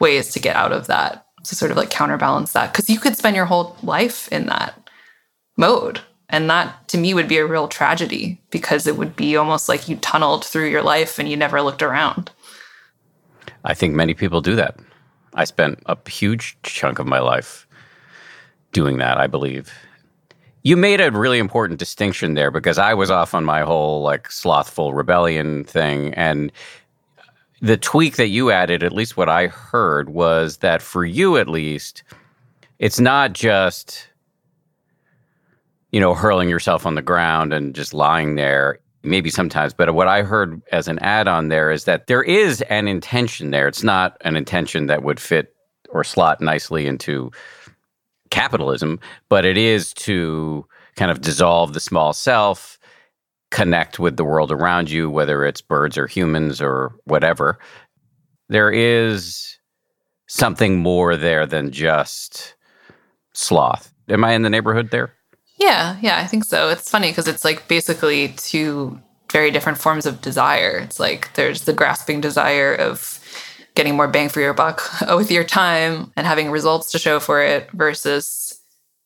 ways 0.00 0.32
to 0.32 0.40
get 0.40 0.56
out 0.56 0.72
of 0.72 0.86
that 0.88 1.26
to 1.44 1.54
sort 1.54 1.70
of 1.70 1.76
like 1.76 1.90
counterbalance 1.90 2.52
that. 2.52 2.72
Cause 2.72 2.88
you 2.88 2.98
could 2.98 3.16
spend 3.16 3.36
your 3.36 3.44
whole 3.44 3.76
life 3.82 4.28
in 4.32 4.46
that 4.46 4.90
mode 5.56 6.00
and 6.28 6.48
that 6.50 6.88
to 6.88 6.98
me 6.98 7.14
would 7.14 7.28
be 7.28 7.38
a 7.38 7.46
real 7.46 7.68
tragedy 7.68 8.40
because 8.50 8.86
it 8.86 8.96
would 8.96 9.14
be 9.16 9.36
almost 9.36 9.68
like 9.68 9.88
you 9.88 9.96
tunneled 9.96 10.44
through 10.44 10.68
your 10.68 10.82
life 10.82 11.18
and 11.18 11.28
you 11.28 11.36
never 11.36 11.62
looked 11.62 11.82
around. 11.82 12.30
I 13.64 13.74
think 13.74 13.94
many 13.94 14.14
people 14.14 14.40
do 14.40 14.56
that. 14.56 14.78
I 15.34 15.44
spent 15.44 15.82
a 15.86 15.96
huge 16.08 16.56
chunk 16.62 16.98
of 16.98 17.06
my 17.06 17.18
life 17.18 17.66
doing 18.72 18.98
that, 18.98 19.18
I 19.18 19.26
believe. 19.26 19.72
You 20.62 20.76
made 20.76 21.00
a 21.00 21.10
really 21.10 21.38
important 21.38 21.78
distinction 21.78 22.34
there 22.34 22.50
because 22.50 22.78
I 22.78 22.94
was 22.94 23.10
off 23.10 23.34
on 23.34 23.44
my 23.44 23.60
whole 23.60 24.02
like 24.02 24.30
slothful 24.30 24.94
rebellion 24.94 25.64
thing. 25.64 26.14
And 26.14 26.50
the 27.60 27.76
tweak 27.76 28.16
that 28.16 28.28
you 28.28 28.50
added, 28.50 28.82
at 28.82 28.92
least 28.92 29.16
what 29.16 29.28
I 29.28 29.48
heard, 29.48 30.10
was 30.10 30.58
that 30.58 30.80
for 30.80 31.04
you 31.04 31.36
at 31.36 31.48
least, 31.48 32.02
it's 32.78 33.00
not 33.00 33.32
just 33.32 34.08
you 35.94 36.00
know, 36.00 36.12
hurling 36.12 36.48
yourself 36.48 36.86
on 36.86 36.96
the 36.96 37.02
ground 37.02 37.52
and 37.52 37.72
just 37.72 37.94
lying 37.94 38.34
there, 38.34 38.80
maybe 39.04 39.30
sometimes. 39.30 39.72
But 39.72 39.94
what 39.94 40.08
I 40.08 40.22
heard 40.22 40.60
as 40.72 40.88
an 40.88 40.98
add 40.98 41.28
on 41.28 41.50
there 41.50 41.70
is 41.70 41.84
that 41.84 42.08
there 42.08 42.24
is 42.24 42.62
an 42.62 42.88
intention 42.88 43.52
there. 43.52 43.68
It's 43.68 43.84
not 43.84 44.16
an 44.22 44.34
intention 44.34 44.86
that 44.86 45.04
would 45.04 45.20
fit 45.20 45.54
or 45.90 46.02
slot 46.02 46.40
nicely 46.40 46.88
into 46.88 47.30
capitalism, 48.30 48.98
but 49.28 49.44
it 49.44 49.56
is 49.56 49.94
to 49.94 50.66
kind 50.96 51.12
of 51.12 51.20
dissolve 51.20 51.74
the 51.74 51.80
small 51.80 52.12
self, 52.12 52.76
connect 53.52 54.00
with 54.00 54.16
the 54.16 54.24
world 54.24 54.50
around 54.50 54.90
you, 54.90 55.08
whether 55.08 55.44
it's 55.44 55.60
birds 55.60 55.96
or 55.96 56.08
humans 56.08 56.60
or 56.60 56.92
whatever. 57.04 57.56
There 58.48 58.72
is 58.72 59.58
something 60.26 60.76
more 60.76 61.16
there 61.16 61.46
than 61.46 61.70
just 61.70 62.56
sloth. 63.32 63.94
Am 64.08 64.24
I 64.24 64.32
in 64.32 64.42
the 64.42 64.50
neighborhood 64.50 64.90
there? 64.90 65.14
Yeah, 65.56 65.96
yeah, 66.00 66.18
I 66.18 66.26
think 66.26 66.44
so. 66.44 66.68
It's 66.68 66.90
funny 66.90 67.10
because 67.10 67.28
it's 67.28 67.44
like 67.44 67.68
basically 67.68 68.28
two 68.36 69.00
very 69.30 69.50
different 69.50 69.78
forms 69.78 70.06
of 70.06 70.20
desire. 70.20 70.78
It's 70.78 71.00
like 71.00 71.32
there's 71.34 71.62
the 71.62 71.72
grasping 71.72 72.20
desire 72.20 72.74
of 72.74 73.20
getting 73.74 73.96
more 73.96 74.08
bang 74.08 74.28
for 74.28 74.40
your 74.40 74.54
buck 74.54 74.82
with 75.16 75.30
your 75.30 75.44
time 75.44 76.12
and 76.16 76.26
having 76.26 76.50
results 76.50 76.92
to 76.92 76.98
show 76.98 77.20
for 77.20 77.40
it 77.40 77.70
versus 77.72 78.60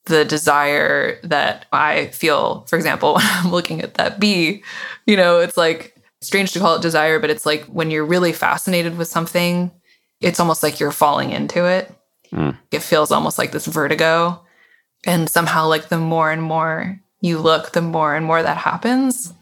the 0.05 0.25
desire 0.25 1.21
that 1.23 1.67
I 1.73 2.07
feel, 2.09 2.65
for 2.69 2.77
example, 2.77 3.15
when 3.17 3.27
I'm 3.27 3.51
looking 3.51 3.81
at 3.83 3.95
that 3.95 4.19
bee, 4.19 4.63
you 5.07 5.17
know, 5.17 5.39
it's 5.41 5.57
like 5.57 5.95
strange 6.21 6.53
to 6.53 6.59
call 6.59 6.77
it 6.77 6.83
desire, 6.83 7.19
but 7.19 7.31
it's 7.31 7.47
like 7.47 7.65
when 7.67 7.91
you're 7.91 8.05
really 8.05 8.33
fascinated 8.33 8.99
with 8.99 9.09
something, 9.09 9.71
it's 10.21 10.41
almost 10.41 10.63
like 10.63 10.81
you're 10.81 10.93
falling 10.93 11.31
into 11.31 11.65
it. 11.65 11.95
Mm. 12.33 12.57
It 12.71 12.83
feels 12.83 13.11
almost 13.11 13.39
like 13.39 13.53
this 13.53 13.67
vertigo. 13.67 14.43
And 15.09 15.31
somehow, 15.31 15.66
like 15.66 15.88
the 15.88 15.97
more 15.97 16.31
and 16.31 16.42
more 16.42 17.01
you 17.23 17.38
look, 17.38 17.73
the 17.73 17.81
more 17.81 18.14
and 18.14 18.27
more 18.27 18.42
that 18.42 18.59
happens. 18.59 19.33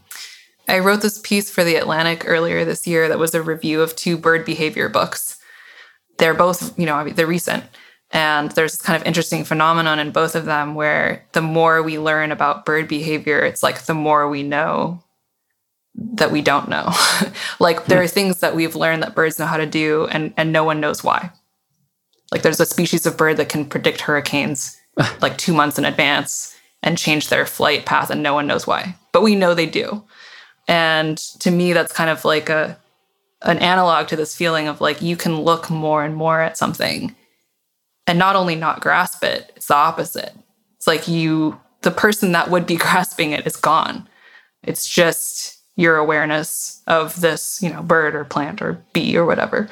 I 0.69 0.79
wrote 0.79 1.03
this 1.03 1.19
piece 1.19 1.51
for 1.51 1.65
The 1.65 1.75
Atlantic 1.75 2.23
earlier 2.25 2.65
this 2.65 2.87
year 2.87 3.09
that 3.09 3.19
was 3.19 3.35
a 3.35 3.43
review 3.43 3.83
of 3.83 3.97
two 3.97 4.17
bird 4.17 4.45
behavior 4.45 4.89
books. 4.89 5.39
They're 6.19 6.35
both, 6.35 6.79
you 6.79 6.87
know, 6.87 7.09
they're 7.09 7.27
recent. 7.27 7.65
And 8.13 8.53
there's 8.53 8.75
this 8.75 8.83
kind 8.83 9.01
of 9.01 9.05
interesting 9.09 9.43
phenomenon 9.43 9.99
in 9.99 10.13
both 10.13 10.37
of 10.37 10.45
them 10.45 10.77
where 10.77 11.27
the 11.33 11.43
more 11.43 11.83
we 11.83 11.99
learn 11.99 12.31
about 12.31 12.65
bird 12.65 12.87
behavior, 12.87 13.41
it's 13.41 13.65
like 13.65 13.83
the 13.83 13.95
more 13.95 14.29
we 14.29 14.45
know 14.45 15.03
that 15.97 16.31
we 16.31 16.43
don't 16.43 16.69
know. 16.69 16.93
like 17.59 17.87
there 17.87 18.01
are 18.01 18.07
things 18.07 18.39
that 18.39 18.55
we've 18.55 18.77
learned 18.77 19.03
that 19.03 19.17
birds 19.17 19.41
know 19.41 19.47
how 19.47 19.57
to 19.57 19.67
do 19.67 20.07
and, 20.13 20.33
and 20.37 20.53
no 20.53 20.63
one 20.63 20.79
knows 20.79 21.03
why. 21.03 21.33
Like 22.31 22.43
there's 22.43 22.61
a 22.61 22.67
species 22.67 23.05
of 23.05 23.17
bird 23.17 23.39
that 23.39 23.49
can 23.49 23.65
predict 23.65 24.03
hurricanes 24.03 24.81
like 25.21 25.39
two 25.39 25.53
months 25.53 25.79
in 25.79 25.85
advance 25.85 26.57
and 26.83 26.99
change 26.99 27.29
their 27.29 27.47
flight 27.47 27.87
path 27.87 28.11
and 28.11 28.23
no 28.23 28.35
one 28.35 28.47
knows 28.47 28.67
why. 28.67 28.97
But 29.13 29.23
we 29.23 29.35
know 29.35 29.55
they 29.55 29.67
do. 29.67 30.05
And 30.69 31.17
to 31.41 31.51
me, 31.51 31.73
that's 31.73 31.93
kind 31.93 32.11
of 32.11 32.25
like 32.25 32.49
a 32.49 32.79
an 33.43 33.59
analog 33.59 34.09
to 34.09 34.17
this 34.17 34.35
feeling 34.35 34.67
of 34.67 34.81
like 34.81 35.03
you 35.03 35.17
can 35.17 35.41
look 35.43 35.71
more 35.71 36.05
and 36.05 36.17
more 36.17 36.41
at 36.41 36.57
something 36.57 37.15
and 38.07 38.19
not 38.19 38.37
only 38.37 38.55
not 38.55 38.81
grasp 38.81 39.25
it, 39.25 39.53
it's 39.57 39.67
the 39.67 39.75
opposite. 39.75 40.35
It's 40.77 40.87
like 40.87 41.09
you, 41.09 41.61
the 41.83 41.91
person 41.91 42.33
that 42.33 42.51
would 42.51 42.67
be 42.67 42.77
grasping 42.77 43.33
it 43.33 43.47
is 43.47 43.57
gone. 43.57 44.09
It's 44.63 44.89
just 44.89 45.59
your 45.77 45.97
awareness 45.97 46.83
of 46.87 47.21
this, 47.21 47.61
you 47.63 47.71
know, 47.71 47.83
bird 47.83 48.15
or 48.15 48.25
plant 48.25 48.63
or 48.63 48.83
bee 48.93 49.17
or 49.17 49.27
whatever. 49.27 49.69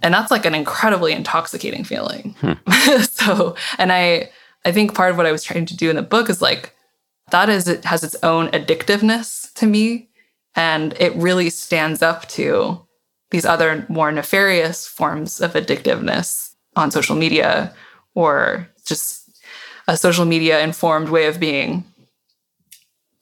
And 0.00 0.12
that's 0.12 0.30
like 0.30 0.44
an 0.44 0.54
incredibly 0.54 1.12
intoxicating 1.12 1.84
feeling. 1.84 2.34
Hmm. 2.40 3.00
so, 3.02 3.56
and 3.78 3.92
I, 3.92 4.30
I 4.64 4.72
think 4.72 4.94
part 4.94 5.10
of 5.10 5.16
what 5.16 5.26
I 5.26 5.32
was 5.32 5.42
trying 5.42 5.66
to 5.66 5.76
do 5.76 5.90
in 5.90 5.96
the 5.96 6.02
book 6.02 6.28
is 6.28 6.42
like, 6.42 6.74
that 7.30 7.48
is, 7.48 7.66
it 7.66 7.84
has 7.84 8.04
its 8.04 8.16
own 8.22 8.48
addictiveness 8.48 9.52
to 9.54 9.66
me. 9.66 10.08
And 10.54 10.94
it 11.00 11.14
really 11.16 11.50
stands 11.50 12.02
up 12.02 12.28
to 12.28 12.86
these 13.30 13.44
other 13.44 13.84
more 13.88 14.12
nefarious 14.12 14.86
forms 14.86 15.40
of 15.40 15.54
addictiveness 15.54 16.54
on 16.76 16.90
social 16.90 17.16
media 17.16 17.74
or 18.14 18.68
just 18.84 19.26
a 19.88 19.96
social 19.96 20.24
media 20.24 20.60
informed 20.62 21.08
way 21.08 21.26
of 21.26 21.40
being. 21.40 21.84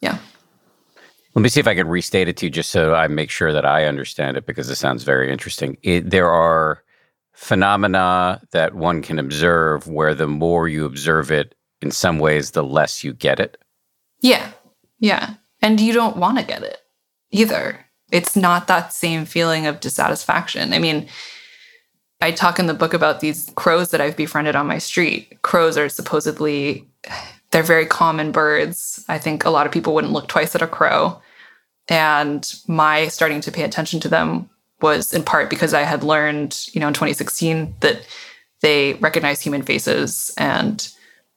Yeah. 0.01 0.19
Let 1.35 1.43
me 1.43 1.49
see 1.49 1.61
if 1.61 1.67
I 1.67 1.75
can 1.75 1.89
restate 1.89 2.29
it 2.29 2.37
to 2.39 2.47
you 2.47 2.51
just 2.51 2.71
so 2.71 2.95
I 2.95 3.09
make 3.09 3.31
sure 3.31 3.53
that 3.53 3.65
I 3.65 3.87
understand 3.87 4.37
it 4.37 4.47
because 4.47 4.71
it 4.71 4.77
sounds 4.77 5.03
very 5.03 5.33
interesting. 5.33 5.77
It, 5.83 6.11
there 6.11 6.31
are 6.31 6.83
phenomena 7.33 8.41
that 8.53 8.75
one 8.75 9.03
can 9.03 9.19
observe 9.19 9.89
where 9.89 10.15
the 10.15 10.29
more 10.29 10.69
you 10.69 10.85
observe 10.85 11.33
it, 11.33 11.55
in 11.83 11.91
some 11.91 12.19
ways, 12.19 12.53
the 12.53 12.63
less 12.63 13.03
you 13.03 13.13
get 13.13 13.41
it. 13.41 13.59
Yeah. 14.21 14.53
Yeah. 15.01 15.35
And 15.61 15.81
you 15.81 15.93
don't 15.93 16.17
want 16.17 16.39
to 16.39 16.45
get 16.45 16.63
it 16.63 16.79
either. 17.31 17.85
It's 18.13 18.37
not 18.37 18.69
that 18.69 18.93
same 18.93 19.25
feeling 19.25 19.67
of 19.67 19.81
dissatisfaction. 19.81 20.73
I 20.73 20.79
mean, 20.79 21.09
I 22.21 22.31
talk 22.31 22.59
in 22.59 22.67
the 22.67 22.75
book 22.75 22.95
about 22.95 23.21
these 23.21 23.53
crows 23.57 23.91
that 23.91 24.01
I've 24.01 24.17
befriended 24.17 24.55
on 24.55 24.67
my 24.67 24.79
street. 24.79 25.43
Crows 25.43 25.77
are 25.77 25.89
supposedly 25.89 26.89
they're 27.51 27.63
very 27.63 27.87
common 27.87 28.33
birds. 28.33 29.05
I 29.09 29.19
think 29.19 29.45
a 29.45 29.51
lot 29.51 29.67
of 29.67 29.73
people 29.73 29.95
wouldn't 29.95 30.13
look 30.13 30.29
twice 30.29 30.55
at 30.55 30.63
a 30.63 30.67
crow. 30.67 31.21
And 31.89 32.53
my 32.67 33.09
starting 33.09 33.41
to 33.43 33.53
pay 33.53 33.63
attention 33.63 34.01
to 34.01 34.09
them 34.09 34.49
was 34.81 35.13
in 35.13 35.23
part 35.23 35.51
because 35.51 35.75
I 35.75 35.83
had 35.83 36.03
learned, 36.03 36.69
you 36.73 36.81
know, 36.81 36.89
in 36.89 36.95
2016 36.95 37.75
that 37.81 38.07
they 38.61 38.95
recognize 38.95 39.41
human 39.41 39.63
faces 39.63 40.33
and 40.39 40.89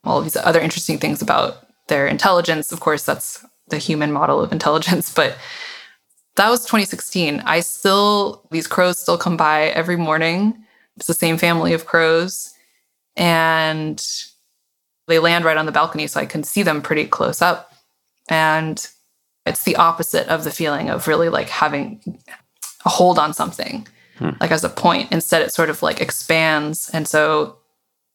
all 0.04 0.22
these 0.22 0.38
other 0.38 0.62
interesting 0.62 0.98
things 0.98 1.22
about 1.22 1.68
their 1.88 2.08
intelligence. 2.08 2.72
Of 2.72 2.80
course, 2.80 3.04
that's 3.04 3.46
the 3.68 3.78
human 3.78 4.12
model 4.12 4.42
of 4.42 4.52
intelligence, 4.52 5.14
but 5.16 5.38
that 6.36 6.50
was 6.50 6.62
2016. 6.62 7.42
I 7.42 7.60
still, 7.62 8.48
these 8.52 8.68
crows 8.68 9.00
still 9.00 9.18
come 9.18 9.38
by 9.38 9.64
every 9.70 9.98
morning 9.98 10.64
it's 10.98 11.08
the 11.08 11.14
same 11.14 11.38
family 11.38 11.74
of 11.74 11.86
crows. 11.86 12.54
And 13.16 14.04
they 15.08 15.20
land 15.20 15.46
right 15.46 15.58
on 15.58 15.66
the 15.66 15.72
balcony, 15.72 16.08
so 16.08 16.20
I 16.20 16.26
can 16.26 16.44
see 16.44 16.64
them 16.64 16.82
pretty 16.82 17.06
close 17.06 17.42
up. 17.42 17.72
And 18.30 18.86
it's 19.48 19.64
the 19.64 19.76
opposite 19.76 20.28
of 20.28 20.44
the 20.44 20.52
feeling 20.52 20.90
of 20.90 21.08
really 21.08 21.30
like 21.30 21.50
having 21.50 22.20
a 22.86 22.90
hold 22.90 23.18
on 23.18 23.34
something, 23.34 23.88
hmm. 24.18 24.32
like 24.40 24.52
as 24.52 24.64
a 24.64 24.70
point. 24.70 25.12
Instead, 25.12 25.42
it 25.42 25.54
sort 25.54 25.70
of 25.70 25.82
like 25.82 26.02
expands. 26.02 26.90
And 26.92 27.08
so 27.08 27.58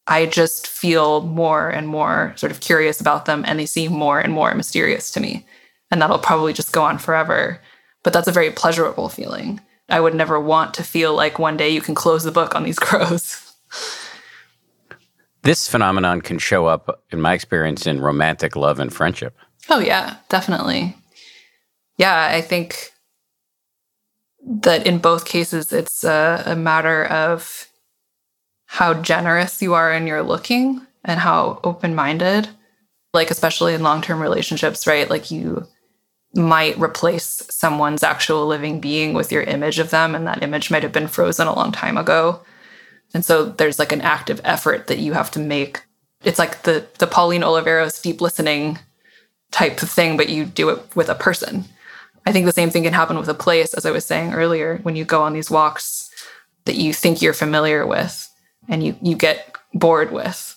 I 0.07 0.25
just 0.25 0.67
feel 0.67 1.21
more 1.21 1.69
and 1.69 1.87
more 1.87 2.33
sort 2.35 2.51
of 2.51 2.59
curious 2.59 2.99
about 2.99 3.25
them, 3.25 3.43
and 3.47 3.59
they 3.59 3.65
seem 3.65 3.91
more 3.91 4.19
and 4.19 4.33
more 4.33 4.53
mysterious 4.53 5.11
to 5.11 5.19
me. 5.19 5.45
And 5.91 6.01
that'll 6.01 6.19
probably 6.19 6.53
just 6.53 6.73
go 6.73 6.83
on 6.83 6.97
forever. 6.97 7.61
But 8.03 8.13
that's 8.13 8.27
a 8.27 8.33
very 8.33 8.51
pleasurable 8.51 9.09
feeling. 9.09 9.61
I 9.89 9.99
would 9.99 10.15
never 10.15 10.39
want 10.39 10.73
to 10.75 10.83
feel 10.83 11.15
like 11.15 11.39
one 11.39 11.57
day 11.57 11.69
you 11.69 11.81
can 11.81 11.95
close 11.95 12.23
the 12.23 12.31
book 12.31 12.55
on 12.55 12.63
these 12.63 12.79
crows. 12.87 13.39
This 15.43 15.67
phenomenon 15.67 16.21
can 16.21 16.37
show 16.37 16.67
up, 16.67 17.03
in 17.11 17.19
my 17.19 17.33
experience, 17.33 17.85
in 17.85 17.99
romantic 17.99 18.55
love 18.55 18.79
and 18.79 18.93
friendship. 18.93 19.37
Oh, 19.69 19.79
yeah, 19.79 20.15
definitely. 20.29 20.95
Yeah, 21.97 22.29
I 22.31 22.41
think 22.41 22.91
that 24.45 24.85
in 24.85 24.97
both 24.99 25.25
cases, 25.25 25.71
it's 25.71 26.03
a, 26.03 26.43
a 26.45 26.55
matter 26.55 27.05
of 27.05 27.67
how 28.65 28.93
generous 28.95 29.61
you 29.61 29.73
are 29.73 29.93
in 29.93 30.07
your 30.07 30.23
looking 30.23 30.85
and 31.05 31.19
how 31.19 31.59
open 31.63 31.95
minded. 31.95 32.49
Like, 33.13 33.29
especially 33.29 33.75
in 33.75 33.83
long 33.83 34.01
term 34.01 34.19
relationships, 34.21 34.87
right? 34.87 35.09
Like, 35.09 35.29
you 35.29 35.67
might 36.35 36.77
replace 36.79 37.43
someone's 37.49 38.03
actual 38.03 38.47
living 38.47 38.79
being 38.79 39.13
with 39.13 39.31
your 39.31 39.43
image 39.43 39.79
of 39.79 39.91
them 39.91 40.15
and 40.15 40.25
that 40.25 40.41
image 40.41 40.71
might 40.71 40.83
have 40.83 40.91
been 40.91 41.07
frozen 41.07 41.47
a 41.47 41.55
long 41.55 41.71
time 41.71 41.97
ago 41.97 42.39
and 43.13 43.23
so 43.23 43.45
there's 43.45 43.79
like 43.79 43.91
an 43.91 44.01
active 44.01 44.41
effort 44.43 44.87
that 44.87 44.99
you 44.99 45.13
have 45.13 45.29
to 45.29 45.39
make 45.39 45.83
it's 46.23 46.39
like 46.39 46.63
the 46.63 46.85
the 46.97 47.07
pauline 47.07 47.41
oliveros 47.41 48.01
deep 48.01 48.19
listening 48.19 48.79
type 49.51 49.81
of 49.83 49.89
thing 49.89 50.17
but 50.17 50.29
you 50.29 50.45
do 50.45 50.69
it 50.69 50.81
with 50.95 51.09
a 51.09 51.15
person 51.15 51.65
i 52.25 52.31
think 52.31 52.45
the 52.45 52.51
same 52.51 52.69
thing 52.69 52.83
can 52.83 52.93
happen 52.93 53.17
with 53.17 53.29
a 53.29 53.33
place 53.33 53.73
as 53.73 53.85
i 53.85 53.91
was 53.91 54.05
saying 54.05 54.33
earlier 54.33 54.79
when 54.83 54.95
you 54.95 55.05
go 55.05 55.21
on 55.21 55.33
these 55.33 55.51
walks 55.51 56.09
that 56.65 56.75
you 56.75 56.93
think 56.93 57.21
you're 57.21 57.33
familiar 57.33 57.85
with 57.85 58.29
and 58.67 58.83
you 58.83 58.95
you 59.01 59.15
get 59.15 59.55
bored 59.73 60.11
with 60.11 60.53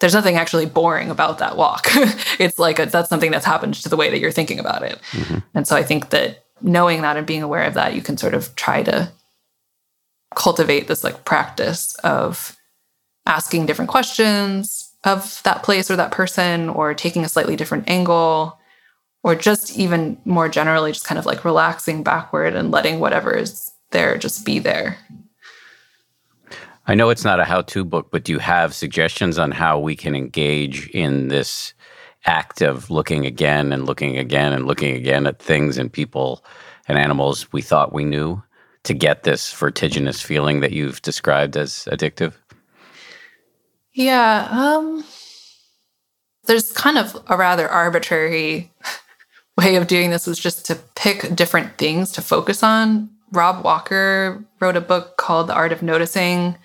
there's 0.00 0.14
nothing 0.14 0.36
actually 0.36 0.66
boring 0.66 1.10
about 1.10 1.38
that 1.38 1.56
walk. 1.56 1.86
it's 2.38 2.58
like 2.58 2.78
a, 2.78 2.86
that's 2.86 3.08
something 3.08 3.30
that's 3.30 3.44
happened 3.44 3.74
to 3.74 3.88
the 3.88 3.96
way 3.96 4.10
that 4.10 4.20
you're 4.20 4.30
thinking 4.30 4.60
about 4.60 4.82
it. 4.82 5.00
Mm-hmm. 5.12 5.38
And 5.54 5.66
so 5.66 5.76
I 5.76 5.82
think 5.82 6.10
that 6.10 6.44
knowing 6.62 7.02
that 7.02 7.16
and 7.16 7.26
being 7.26 7.42
aware 7.42 7.64
of 7.64 7.74
that, 7.74 7.94
you 7.94 8.02
can 8.02 8.16
sort 8.16 8.34
of 8.34 8.54
try 8.54 8.82
to 8.84 9.10
cultivate 10.34 10.86
this 10.86 11.02
like 11.02 11.24
practice 11.24 11.94
of 12.04 12.56
asking 13.26 13.66
different 13.66 13.90
questions 13.90 14.92
of 15.04 15.40
that 15.44 15.62
place 15.62 15.90
or 15.90 15.96
that 15.96 16.12
person 16.12 16.68
or 16.68 16.94
taking 16.94 17.24
a 17.24 17.28
slightly 17.28 17.56
different 17.56 17.88
angle 17.88 18.57
or 19.28 19.34
just 19.34 19.76
even 19.78 20.16
more 20.24 20.48
generally 20.48 20.90
just 20.90 21.04
kind 21.04 21.18
of 21.18 21.26
like 21.26 21.44
relaxing 21.44 22.02
backward 22.02 22.54
and 22.54 22.70
letting 22.70 22.98
whatever 22.98 23.36
is 23.36 23.70
there 23.90 24.16
just 24.16 24.46
be 24.46 24.58
there 24.58 24.96
I 26.86 26.94
know 26.94 27.10
it's 27.10 27.24
not 27.24 27.38
a 27.38 27.44
how 27.44 27.60
to 27.60 27.84
book, 27.84 28.08
but 28.10 28.24
do 28.24 28.32
you 28.32 28.38
have 28.38 28.74
suggestions 28.74 29.38
on 29.38 29.50
how 29.50 29.78
we 29.78 29.94
can 29.94 30.16
engage 30.16 30.88
in 30.88 31.28
this 31.28 31.74
act 32.24 32.62
of 32.62 32.90
looking 32.90 33.26
again 33.26 33.74
and 33.74 33.84
looking 33.84 34.16
again 34.16 34.54
and 34.54 34.66
looking 34.66 34.96
again 34.96 35.26
at 35.26 35.38
things 35.38 35.76
and 35.76 35.92
people 35.92 36.42
and 36.88 36.96
animals 36.96 37.52
we 37.52 37.60
thought 37.60 37.92
we 37.92 38.06
knew 38.06 38.42
to 38.84 38.94
get 38.94 39.24
this 39.24 39.52
vertiginous 39.52 40.22
feeling 40.22 40.60
that 40.60 40.72
you've 40.72 41.02
described 41.02 41.58
as 41.58 41.86
addictive? 41.92 42.32
Yeah. 43.92 44.48
Um, 44.50 45.04
there's 46.46 46.72
kind 46.72 46.96
of 46.96 47.22
a 47.26 47.36
rather 47.36 47.68
arbitrary 47.68 48.72
way 49.58 49.74
of 49.74 49.88
doing 49.88 50.10
this 50.10 50.26
was 50.26 50.38
just 50.38 50.64
to 50.66 50.76
pick 50.94 51.34
different 51.34 51.76
things 51.78 52.12
to 52.12 52.22
focus 52.22 52.62
on. 52.62 53.10
Rob 53.32 53.64
Walker 53.64 54.42
wrote 54.60 54.76
a 54.76 54.80
book 54.80 55.16
called 55.16 55.48
The 55.48 55.54
Art 55.54 55.72
of 55.72 55.82
Noticing 55.82 56.56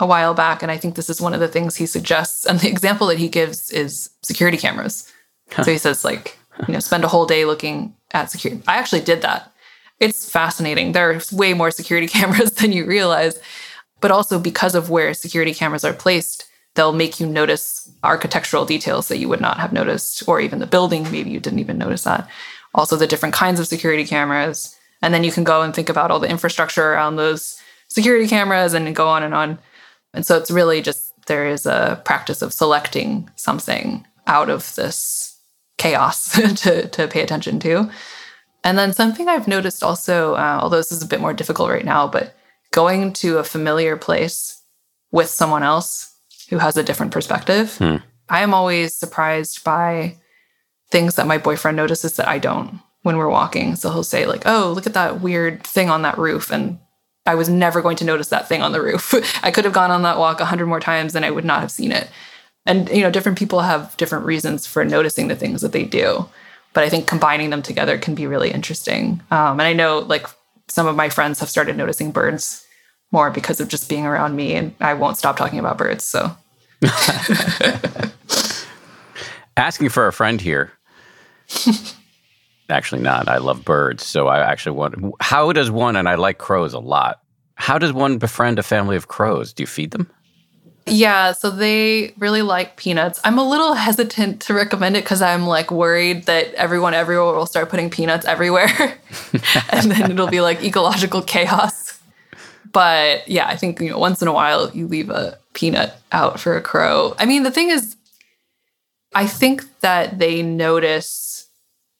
a 0.00 0.06
while 0.06 0.32
back, 0.32 0.62
and 0.62 0.72
I 0.72 0.78
think 0.78 0.94
this 0.94 1.10
is 1.10 1.20
one 1.20 1.34
of 1.34 1.40
the 1.40 1.48
things 1.48 1.76
he 1.76 1.84
suggests. 1.84 2.46
And 2.46 2.58
the 2.58 2.70
example 2.70 3.06
that 3.08 3.18
he 3.18 3.28
gives 3.28 3.70
is 3.70 4.08
security 4.22 4.56
cameras. 4.56 5.12
Huh. 5.52 5.64
So 5.64 5.72
he 5.72 5.78
says, 5.78 6.02
like, 6.02 6.38
you 6.66 6.72
know, 6.72 6.80
spend 6.80 7.04
a 7.04 7.08
whole 7.08 7.26
day 7.26 7.44
looking 7.44 7.94
at 8.12 8.30
security. 8.30 8.62
I 8.66 8.78
actually 8.78 9.02
did 9.02 9.20
that. 9.20 9.52
It's 10.00 10.30
fascinating. 10.30 10.92
There 10.92 11.10
are 11.10 11.20
way 11.32 11.52
more 11.52 11.70
security 11.70 12.08
cameras 12.18 12.52
than 12.52 12.72
you 12.72 12.86
realize. 12.86 13.38
But 14.00 14.10
also 14.10 14.38
because 14.38 14.74
of 14.74 14.88
where 14.88 15.12
security 15.12 15.52
cameras 15.52 15.84
are 15.84 15.92
placed, 15.92 16.46
they'll 16.74 16.92
make 16.92 17.20
you 17.20 17.26
notice 17.26 17.90
architectural 18.02 18.64
details 18.64 19.08
that 19.08 19.18
you 19.18 19.28
would 19.28 19.40
not 19.40 19.58
have 19.58 19.72
noticed, 19.72 20.26
or 20.28 20.40
even 20.40 20.58
the 20.58 20.66
building, 20.66 21.04
maybe 21.10 21.30
you 21.30 21.40
didn't 21.40 21.58
even 21.58 21.78
notice 21.78 22.04
that. 22.04 22.28
Also, 22.74 22.96
the 22.96 23.06
different 23.06 23.34
kinds 23.34 23.58
of 23.58 23.66
security 23.66 24.04
cameras. 24.04 24.76
And 25.02 25.12
then 25.12 25.24
you 25.24 25.32
can 25.32 25.44
go 25.44 25.62
and 25.62 25.74
think 25.74 25.88
about 25.88 26.10
all 26.10 26.20
the 26.20 26.30
infrastructure 26.30 26.92
around 26.92 27.16
those 27.16 27.60
security 27.88 28.28
cameras 28.28 28.74
and 28.74 28.94
go 28.94 29.08
on 29.08 29.22
and 29.22 29.34
on. 29.34 29.58
And 30.14 30.24
so 30.24 30.36
it's 30.36 30.50
really 30.50 30.82
just 30.82 31.12
there 31.26 31.46
is 31.46 31.66
a 31.66 32.00
practice 32.04 32.42
of 32.42 32.52
selecting 32.52 33.30
something 33.36 34.06
out 34.26 34.50
of 34.50 34.74
this 34.76 35.38
chaos 35.78 36.32
to, 36.62 36.88
to 36.88 37.08
pay 37.08 37.22
attention 37.22 37.58
to. 37.60 37.90
And 38.62 38.76
then 38.76 38.92
something 38.92 39.28
I've 39.28 39.48
noticed 39.48 39.82
also, 39.82 40.34
uh, 40.34 40.58
although 40.60 40.76
this 40.76 40.92
is 40.92 41.02
a 41.02 41.08
bit 41.08 41.20
more 41.20 41.32
difficult 41.32 41.70
right 41.70 41.84
now, 41.84 42.06
but 42.06 42.34
going 42.72 43.12
to 43.14 43.38
a 43.38 43.44
familiar 43.44 43.96
place 43.96 44.62
with 45.10 45.28
someone 45.28 45.62
else 45.62 46.09
who 46.50 46.58
has 46.58 46.76
a 46.76 46.82
different 46.82 47.12
perspective. 47.12 47.76
Hmm. 47.78 47.96
I 48.28 48.42
am 48.42 48.52
always 48.52 48.94
surprised 48.94 49.64
by 49.64 50.16
things 50.90 51.14
that 51.14 51.26
my 51.26 51.38
boyfriend 51.38 51.76
notices 51.76 52.16
that 52.16 52.28
I 52.28 52.38
don't 52.38 52.80
when 53.02 53.16
we're 53.16 53.28
walking. 53.28 53.76
So 53.76 53.90
he'll 53.90 54.02
say, 54.02 54.26
like, 54.26 54.42
oh, 54.44 54.72
look 54.74 54.86
at 54.86 54.94
that 54.94 55.20
weird 55.20 55.64
thing 55.64 55.88
on 55.88 56.02
that 56.02 56.18
roof. 56.18 56.50
And 56.50 56.78
I 57.24 57.34
was 57.34 57.48
never 57.48 57.80
going 57.80 57.96
to 57.96 58.04
notice 58.04 58.28
that 58.28 58.48
thing 58.48 58.62
on 58.62 58.72
the 58.72 58.82
roof. 58.82 59.14
I 59.44 59.50
could 59.50 59.64
have 59.64 59.72
gone 59.72 59.90
on 59.90 60.02
that 60.02 60.18
walk 60.18 60.40
a 60.40 60.44
hundred 60.44 60.66
more 60.66 60.80
times 60.80 61.14
and 61.14 61.24
I 61.24 61.30
would 61.30 61.44
not 61.44 61.60
have 61.60 61.70
seen 61.70 61.92
it. 61.92 62.08
And, 62.66 62.88
you 62.90 63.00
know, 63.00 63.10
different 63.10 63.38
people 63.38 63.60
have 63.60 63.96
different 63.96 64.26
reasons 64.26 64.66
for 64.66 64.84
noticing 64.84 65.28
the 65.28 65.36
things 65.36 65.62
that 65.62 65.72
they 65.72 65.84
do. 65.84 66.28
But 66.72 66.84
I 66.84 66.88
think 66.88 67.06
combining 67.06 67.50
them 67.50 67.62
together 67.62 67.98
can 67.98 68.14
be 68.14 68.26
really 68.26 68.50
interesting. 68.50 69.22
Um, 69.30 69.58
and 69.58 69.62
I 69.62 69.72
know, 69.72 70.00
like, 70.00 70.26
some 70.68 70.86
of 70.86 70.94
my 70.94 71.08
friends 71.08 71.40
have 71.40 71.48
started 71.48 71.76
noticing 71.76 72.12
birds 72.12 72.64
more 73.10 73.30
because 73.30 73.60
of 73.60 73.68
just 73.68 73.88
being 73.88 74.06
around 74.06 74.36
me 74.36 74.54
and 74.54 74.74
I 74.78 74.94
won't 74.94 75.16
stop 75.16 75.36
talking 75.36 75.58
about 75.58 75.78
birds. 75.78 76.04
So 76.04 76.36
asking 79.56 79.88
for 79.90 80.06
a 80.06 80.12
friend 80.12 80.40
here. 80.40 80.72
actually 82.70 83.02
not. 83.02 83.28
I 83.28 83.38
love 83.38 83.64
birds. 83.64 84.06
So 84.06 84.28
I 84.28 84.40
actually 84.40 84.76
want 84.76 85.14
how 85.20 85.52
does 85.52 85.70
one 85.70 85.96
and 85.96 86.08
I 86.08 86.14
like 86.14 86.38
crows 86.38 86.72
a 86.72 86.78
lot. 86.78 87.20
How 87.54 87.78
does 87.78 87.92
one 87.92 88.18
befriend 88.18 88.58
a 88.58 88.62
family 88.62 88.96
of 88.96 89.08
crows? 89.08 89.52
Do 89.52 89.62
you 89.62 89.66
feed 89.66 89.90
them? 89.90 90.10
Yeah, 90.86 91.32
so 91.32 91.50
they 91.50 92.14
really 92.18 92.42
like 92.42 92.76
peanuts. 92.76 93.20
I'm 93.22 93.38
a 93.38 93.48
little 93.48 93.74
hesitant 93.74 94.40
to 94.42 94.54
recommend 94.54 94.96
it 94.96 95.04
because 95.04 95.20
I'm 95.20 95.46
like 95.46 95.70
worried 95.70 96.24
that 96.24 96.54
everyone 96.54 96.94
everywhere 96.94 97.34
will 97.34 97.46
start 97.46 97.68
putting 97.68 97.90
peanuts 97.90 98.24
everywhere. 98.24 98.68
and 99.70 99.90
then 99.90 100.10
it'll 100.10 100.26
be 100.26 100.40
like 100.40 100.64
ecological 100.64 101.22
chaos. 101.22 102.00
But 102.72 103.28
yeah, 103.28 103.46
I 103.46 103.56
think 103.56 103.80
you 103.80 103.90
know 103.90 103.98
once 103.98 104.22
in 104.22 104.28
a 104.28 104.32
while 104.32 104.70
you 104.70 104.86
leave 104.86 105.10
a 105.10 105.38
peanut 105.52 105.96
out 106.12 106.40
for 106.40 106.56
a 106.56 106.62
crow. 106.62 107.14
I 107.18 107.26
mean, 107.26 107.42
the 107.42 107.50
thing 107.50 107.70
is, 107.70 107.96
I 109.14 109.26
think 109.26 109.80
that 109.80 110.18
they 110.18 110.42
notice, 110.42 111.48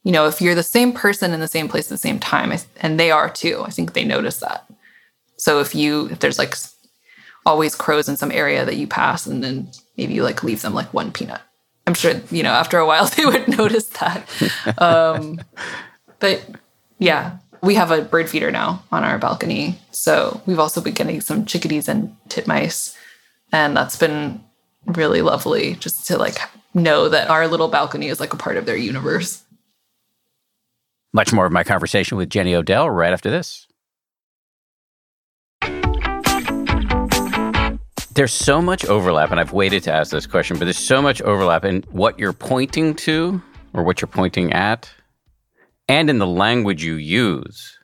you 0.04 0.12
know, 0.12 0.26
if 0.26 0.40
you're 0.40 0.54
the 0.54 0.62
same 0.62 0.92
person 0.92 1.32
in 1.32 1.40
the 1.40 1.48
same 1.48 1.68
place 1.68 1.86
at 1.86 1.90
the 1.90 1.98
same 1.98 2.18
time, 2.18 2.52
and 2.80 3.00
they 3.00 3.10
are 3.10 3.28
too, 3.28 3.62
I 3.66 3.70
think 3.70 3.92
they 3.92 4.04
notice 4.04 4.38
that. 4.38 4.70
So 5.36 5.60
if 5.60 5.74
you, 5.74 6.08
if 6.10 6.20
there's 6.20 6.38
like 6.38 6.54
always 7.46 7.74
crows 7.74 8.08
in 8.08 8.16
some 8.16 8.30
area 8.30 8.64
that 8.64 8.76
you 8.76 8.86
pass, 8.86 9.26
and 9.26 9.42
then 9.42 9.70
maybe 9.96 10.14
you 10.14 10.22
like 10.22 10.44
leave 10.44 10.62
them 10.62 10.74
like 10.74 10.92
one 10.94 11.12
peanut. 11.12 11.40
I'm 11.86 11.94
sure, 11.94 12.20
you 12.30 12.42
know, 12.42 12.52
after 12.52 12.78
a 12.78 12.86
while 12.86 13.06
they 13.16 13.26
would 13.26 13.48
notice 13.48 13.86
that. 13.86 14.28
Um, 14.78 15.40
but 16.20 16.44
yeah, 16.98 17.38
we 17.62 17.74
have 17.74 17.90
a 17.90 18.02
bird 18.02 18.28
feeder 18.28 18.50
now 18.50 18.84
on 18.92 19.04
our 19.04 19.18
balcony. 19.18 19.78
So 19.90 20.40
we've 20.46 20.58
also 20.58 20.80
been 20.80 20.94
getting 20.94 21.20
some 21.20 21.44
chickadees 21.44 21.88
and 21.88 22.16
titmice. 22.28 22.94
And 23.52 23.76
that's 23.76 23.96
been 23.96 24.42
really 24.86 25.22
lovely 25.22 25.74
just 25.74 26.06
to 26.06 26.18
like 26.18 26.38
know 26.74 27.08
that 27.08 27.28
our 27.28 27.48
little 27.48 27.68
balcony 27.68 28.08
is 28.08 28.20
like 28.20 28.32
a 28.32 28.36
part 28.36 28.56
of 28.56 28.66
their 28.66 28.76
universe. 28.76 29.42
Much 31.12 31.32
more 31.32 31.46
of 31.46 31.52
my 31.52 31.64
conversation 31.64 32.16
with 32.16 32.30
Jenny 32.30 32.54
Odell 32.54 32.88
right 32.88 33.12
after 33.12 33.30
this. 33.30 33.66
There's 38.12 38.32
so 38.32 38.60
much 38.60 38.84
overlap, 38.84 39.30
and 39.30 39.40
I've 39.40 39.52
waited 39.52 39.82
to 39.84 39.92
ask 39.92 40.10
this 40.10 40.26
question, 40.26 40.58
but 40.58 40.64
there's 40.66 40.76
so 40.76 41.00
much 41.00 41.22
overlap 41.22 41.64
in 41.64 41.84
what 41.90 42.18
you're 42.18 42.32
pointing 42.32 42.94
to 42.96 43.40
or 43.72 43.82
what 43.82 44.00
you're 44.00 44.08
pointing 44.08 44.52
at 44.52 44.90
and 45.88 46.08
in 46.08 46.18
the 46.18 46.26
language 46.26 46.84
you 46.84 46.94
use 46.94 47.79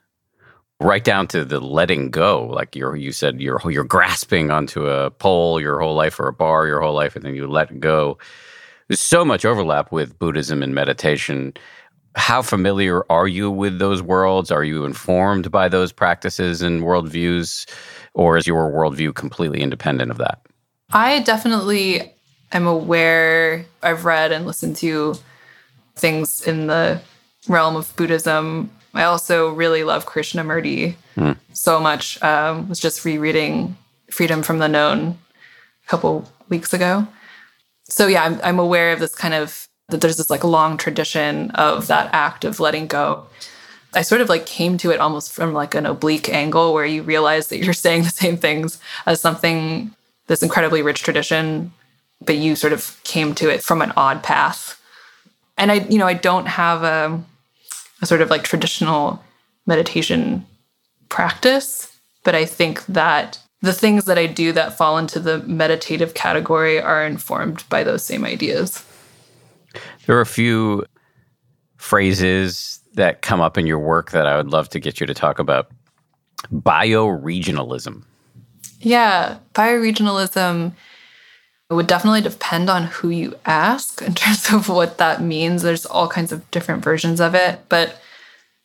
right 0.80 1.04
down 1.04 1.26
to 1.26 1.44
the 1.44 1.58
letting 1.60 2.10
go 2.10 2.46
like 2.46 2.76
you 2.76 2.92
you 2.94 3.10
said 3.10 3.40
you're 3.40 3.60
you're 3.70 3.84
grasping 3.84 4.50
onto 4.50 4.86
a 4.86 5.10
pole 5.10 5.60
your 5.60 5.80
whole 5.80 5.94
life 5.94 6.20
or 6.20 6.28
a 6.28 6.32
bar 6.32 6.66
your 6.66 6.80
whole 6.80 6.94
life 6.94 7.16
and 7.16 7.24
then 7.24 7.34
you 7.34 7.46
let 7.46 7.80
go. 7.80 8.18
There's 8.88 9.00
so 9.00 9.24
much 9.24 9.44
overlap 9.44 9.90
with 9.90 10.18
buddhism 10.18 10.62
and 10.62 10.74
meditation. 10.74 11.54
How 12.14 12.40
familiar 12.40 13.04
are 13.10 13.26
you 13.26 13.50
with 13.50 13.78
those 13.78 14.00
worlds? 14.00 14.50
Are 14.50 14.62
you 14.62 14.84
informed 14.84 15.50
by 15.50 15.68
those 15.68 15.92
practices 15.92 16.62
and 16.62 16.82
worldviews 16.82 17.68
or 18.14 18.36
is 18.36 18.46
your 18.46 18.70
worldview 18.70 19.14
completely 19.14 19.60
independent 19.60 20.10
of 20.10 20.18
that? 20.18 20.40
I 20.92 21.20
definitely 21.20 22.14
am 22.52 22.66
aware. 22.66 23.66
I've 23.82 24.04
read 24.04 24.30
and 24.30 24.46
listened 24.46 24.76
to 24.76 25.14
things 25.96 26.46
in 26.46 26.66
the 26.68 27.00
realm 27.48 27.76
of 27.76 27.94
Buddhism. 27.96 28.70
I 28.96 29.04
also 29.04 29.50
really 29.50 29.84
love 29.84 30.06
Krishnamurti 30.06 30.94
mm. 31.16 31.36
so 31.52 31.80
much. 31.80 32.22
Um, 32.22 32.68
was 32.68 32.80
just 32.80 33.04
rereading 33.04 33.76
Freedom 34.10 34.42
from 34.42 34.58
the 34.58 34.68
Known 34.68 35.18
a 35.84 35.88
couple 35.88 36.30
weeks 36.48 36.72
ago. 36.72 37.06
So 37.84 38.06
yeah, 38.06 38.24
I'm, 38.24 38.40
I'm 38.42 38.58
aware 38.58 38.92
of 38.92 39.00
this 39.00 39.14
kind 39.14 39.34
of 39.34 39.68
that 39.88 40.00
there's 40.00 40.16
this 40.16 40.30
like 40.30 40.42
long 40.42 40.76
tradition 40.76 41.50
of 41.52 41.86
that 41.86 42.12
act 42.12 42.44
of 42.44 42.58
letting 42.58 42.86
go. 42.86 43.26
I 43.94 44.02
sort 44.02 44.20
of 44.20 44.28
like 44.28 44.44
came 44.44 44.76
to 44.78 44.90
it 44.90 45.00
almost 45.00 45.32
from 45.32 45.52
like 45.52 45.74
an 45.74 45.86
oblique 45.86 46.28
angle 46.28 46.74
where 46.74 46.84
you 46.84 47.02
realize 47.02 47.48
that 47.48 47.58
you're 47.58 47.72
saying 47.86 48.02
the 48.02 48.10
same 48.10 48.36
things 48.36 48.80
as 49.06 49.20
something 49.20 49.92
this 50.26 50.42
incredibly 50.42 50.82
rich 50.82 51.02
tradition, 51.02 51.72
but 52.20 52.36
you 52.36 52.56
sort 52.56 52.72
of 52.72 52.98
came 53.04 53.34
to 53.36 53.48
it 53.48 53.62
from 53.62 53.80
an 53.80 53.92
odd 53.96 54.22
path. 54.22 54.80
And 55.56 55.70
I, 55.70 55.74
you 55.74 55.98
know, 55.98 56.06
I 56.06 56.14
don't 56.14 56.46
have 56.46 56.82
a 56.82 57.22
a 58.02 58.06
sort 58.06 58.20
of 58.20 58.30
like 58.30 58.42
traditional 58.42 59.22
meditation 59.66 60.46
practice. 61.08 61.92
But 62.24 62.34
I 62.34 62.44
think 62.44 62.84
that 62.86 63.38
the 63.62 63.72
things 63.72 64.04
that 64.04 64.18
I 64.18 64.26
do 64.26 64.52
that 64.52 64.76
fall 64.76 64.98
into 64.98 65.18
the 65.18 65.38
meditative 65.40 66.14
category 66.14 66.80
are 66.80 67.04
informed 67.04 67.64
by 67.68 67.84
those 67.84 68.02
same 68.02 68.24
ideas. 68.24 68.84
There 70.06 70.16
are 70.16 70.22
a 70.22 70.26
few 70.26 70.84
phrases 71.76 72.80
that 72.94 73.22
come 73.22 73.40
up 73.40 73.58
in 73.58 73.66
your 73.66 73.78
work 73.78 74.10
that 74.12 74.26
I 74.26 74.36
would 74.36 74.48
love 74.48 74.68
to 74.70 74.80
get 74.80 75.00
you 75.00 75.06
to 75.06 75.14
talk 75.14 75.38
about. 75.38 75.70
Bioregionalism. 76.52 78.04
Yeah, 78.80 79.38
bioregionalism 79.54 80.72
it 81.68 81.74
would 81.74 81.86
definitely 81.86 82.20
depend 82.20 82.70
on 82.70 82.84
who 82.84 83.10
you 83.10 83.34
ask 83.44 84.00
in 84.02 84.14
terms 84.14 84.52
of 84.52 84.68
what 84.68 84.98
that 84.98 85.22
means. 85.22 85.62
There's 85.62 85.86
all 85.86 86.08
kinds 86.08 86.32
of 86.32 86.48
different 86.50 86.84
versions 86.84 87.20
of 87.20 87.34
it. 87.34 87.60
But 87.68 88.00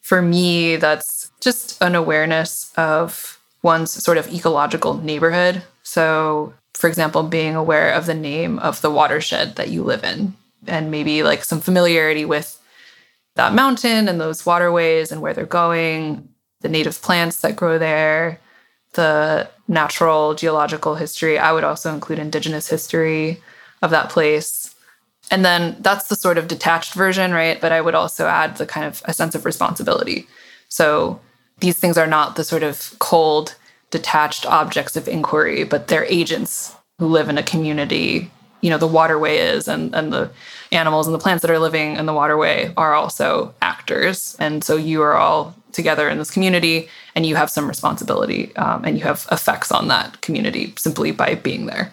for 0.01 0.21
me, 0.21 0.75
that's 0.75 1.31
just 1.41 1.81
an 1.81 1.95
awareness 1.95 2.71
of 2.77 3.39
one's 3.63 3.91
sort 3.91 4.17
of 4.17 4.31
ecological 4.33 4.95
neighborhood. 4.95 5.63
So, 5.83 6.53
for 6.73 6.87
example, 6.87 7.23
being 7.23 7.55
aware 7.55 7.91
of 7.93 8.05
the 8.05 8.13
name 8.13 8.59
of 8.59 8.81
the 8.81 8.91
watershed 8.91 9.55
that 9.55 9.69
you 9.69 9.83
live 9.83 10.03
in, 10.03 10.35
and 10.67 10.91
maybe 10.91 11.23
like 11.23 11.43
some 11.43 11.59
familiarity 11.59 12.25
with 12.25 12.59
that 13.35 13.53
mountain 13.53 14.07
and 14.07 14.19
those 14.19 14.45
waterways 14.45 15.11
and 15.11 15.21
where 15.21 15.33
they're 15.33 15.45
going, 15.45 16.29
the 16.61 16.69
native 16.69 17.01
plants 17.01 17.41
that 17.41 17.55
grow 17.55 17.77
there, 17.77 18.39
the 18.93 19.49
natural 19.71 20.35
geological 20.35 20.95
history. 20.95 21.39
I 21.39 21.53
would 21.53 21.63
also 21.63 21.93
include 21.93 22.19
indigenous 22.19 22.67
history 22.67 23.41
of 23.81 23.89
that 23.91 24.09
place. 24.09 24.75
And 25.31 25.45
then 25.45 25.77
that's 25.79 26.09
the 26.09 26.15
sort 26.15 26.37
of 26.37 26.49
detached 26.49 26.93
version, 26.93 27.31
right? 27.31 27.59
But 27.59 27.71
I 27.71 27.79
would 27.79 27.95
also 27.95 28.27
add 28.27 28.57
the 28.57 28.65
kind 28.65 28.85
of 28.85 29.01
a 29.05 29.13
sense 29.13 29.33
of 29.33 29.45
responsibility. 29.45 30.27
So 30.67 31.21
these 31.61 31.79
things 31.79 31.97
are 31.97 32.05
not 32.05 32.35
the 32.35 32.43
sort 32.43 32.63
of 32.63 32.93
cold, 32.99 33.55
detached 33.91 34.45
objects 34.45 34.97
of 34.97 35.07
inquiry, 35.07 35.63
but 35.63 35.87
they're 35.87 36.05
agents 36.05 36.75
who 36.99 37.07
live 37.07 37.29
in 37.29 37.37
a 37.37 37.43
community. 37.43 38.29
You 38.59 38.71
know, 38.71 38.77
the 38.77 38.87
waterway 38.87 39.37
is, 39.37 39.69
and, 39.69 39.95
and 39.95 40.11
the 40.11 40.29
animals 40.73 41.07
and 41.07 41.13
the 41.13 41.19
plants 41.19 41.43
that 41.43 41.51
are 41.51 41.59
living 41.59 41.95
in 41.95 42.07
the 42.07 42.13
waterway 42.13 42.73
are 42.75 42.93
also 42.93 43.53
actors. 43.61 44.35
And 44.37 44.65
so 44.65 44.75
you 44.75 45.01
are 45.01 45.15
all 45.15 45.55
together 45.71 46.09
in 46.09 46.17
this 46.17 46.31
community 46.31 46.89
and 47.15 47.25
you 47.25 47.35
have 47.35 47.49
some 47.49 47.67
responsibility 47.67 48.55
um, 48.55 48.83
and 48.85 48.97
you 48.97 49.03
have 49.03 49.27
effects 49.31 49.71
on 49.71 49.87
that 49.87 50.21
community 50.21 50.73
simply 50.77 51.11
by 51.11 51.35
being 51.35 51.65
there. 51.65 51.91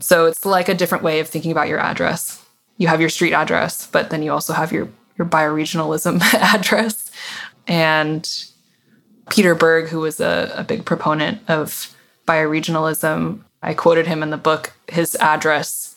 So 0.00 0.26
it's 0.26 0.44
like 0.44 0.68
a 0.68 0.74
different 0.74 1.04
way 1.04 1.20
of 1.20 1.28
thinking 1.28 1.50
about 1.50 1.68
your 1.68 1.80
address. 1.80 2.44
You 2.76 2.88
have 2.88 3.00
your 3.00 3.10
street 3.10 3.32
address, 3.32 3.86
but 3.86 4.10
then 4.10 4.22
you 4.22 4.32
also 4.32 4.52
have 4.52 4.72
your 4.72 4.88
your 5.16 5.26
bioregionalism 5.26 6.22
address. 6.54 7.10
And 7.66 8.28
Peter 9.30 9.54
Berg, 9.54 9.88
who 9.88 10.00
was 10.00 10.20
a, 10.20 10.52
a 10.56 10.64
big 10.64 10.84
proponent 10.84 11.40
of 11.48 11.94
bioregionalism. 12.26 13.42
I 13.62 13.74
quoted 13.74 14.06
him 14.06 14.22
in 14.22 14.30
the 14.30 14.36
book. 14.36 14.72
His 14.88 15.16
address 15.16 15.96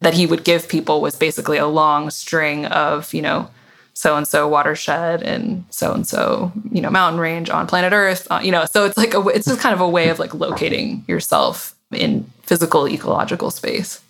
that 0.00 0.14
he 0.14 0.26
would 0.26 0.44
give 0.44 0.68
people 0.68 1.00
was 1.00 1.16
basically 1.16 1.58
a 1.58 1.66
long 1.66 2.10
string 2.10 2.66
of, 2.66 3.12
you 3.12 3.22
know, 3.22 3.48
so 3.94 4.16
and 4.16 4.26
so 4.26 4.46
watershed 4.48 5.22
and 5.22 5.64
so 5.70 5.92
and 5.92 6.06
so, 6.06 6.52
you 6.70 6.80
know, 6.80 6.90
mountain 6.90 7.20
range 7.20 7.48
on 7.48 7.66
planet 7.66 7.92
Earth. 7.92 8.26
Uh, 8.30 8.40
you 8.42 8.50
know, 8.50 8.64
so 8.66 8.84
it's 8.84 8.96
like 8.96 9.14
a, 9.14 9.20
it's 9.28 9.46
just 9.46 9.60
kind 9.60 9.74
of 9.74 9.80
a 9.80 9.88
way 9.88 10.08
of 10.08 10.18
like 10.18 10.34
locating 10.34 11.04
yourself 11.06 11.74
in 11.92 12.24
physical 12.42 12.88
ecological 12.88 13.50
space. 13.50 14.02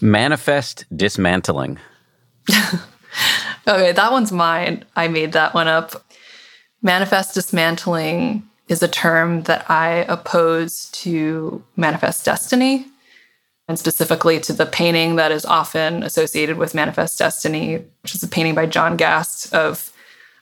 Manifest 0.00 0.84
dismantling. 0.94 1.78
okay, 3.68 3.92
that 3.92 4.12
one's 4.12 4.30
mine. 4.30 4.84
I 4.94 5.08
made 5.08 5.32
that 5.32 5.52
one 5.52 5.66
up. 5.66 6.04
Manifest 6.80 7.34
dismantling 7.34 8.44
is 8.68 8.82
a 8.82 8.88
term 8.88 9.42
that 9.42 9.68
I 9.68 10.04
oppose 10.08 10.90
to 10.90 11.64
manifest 11.76 12.24
destiny, 12.24 12.86
and 13.68 13.78
specifically 13.78 14.40
to 14.40 14.52
the 14.52 14.66
painting 14.66 15.16
that 15.16 15.30
is 15.30 15.44
often 15.44 16.02
associated 16.02 16.56
with 16.56 16.74
manifest 16.74 17.18
destiny, 17.18 17.84
which 18.02 18.14
is 18.14 18.22
a 18.22 18.28
painting 18.28 18.54
by 18.54 18.66
John 18.66 18.96
Gast 18.96 19.54
of 19.54 19.92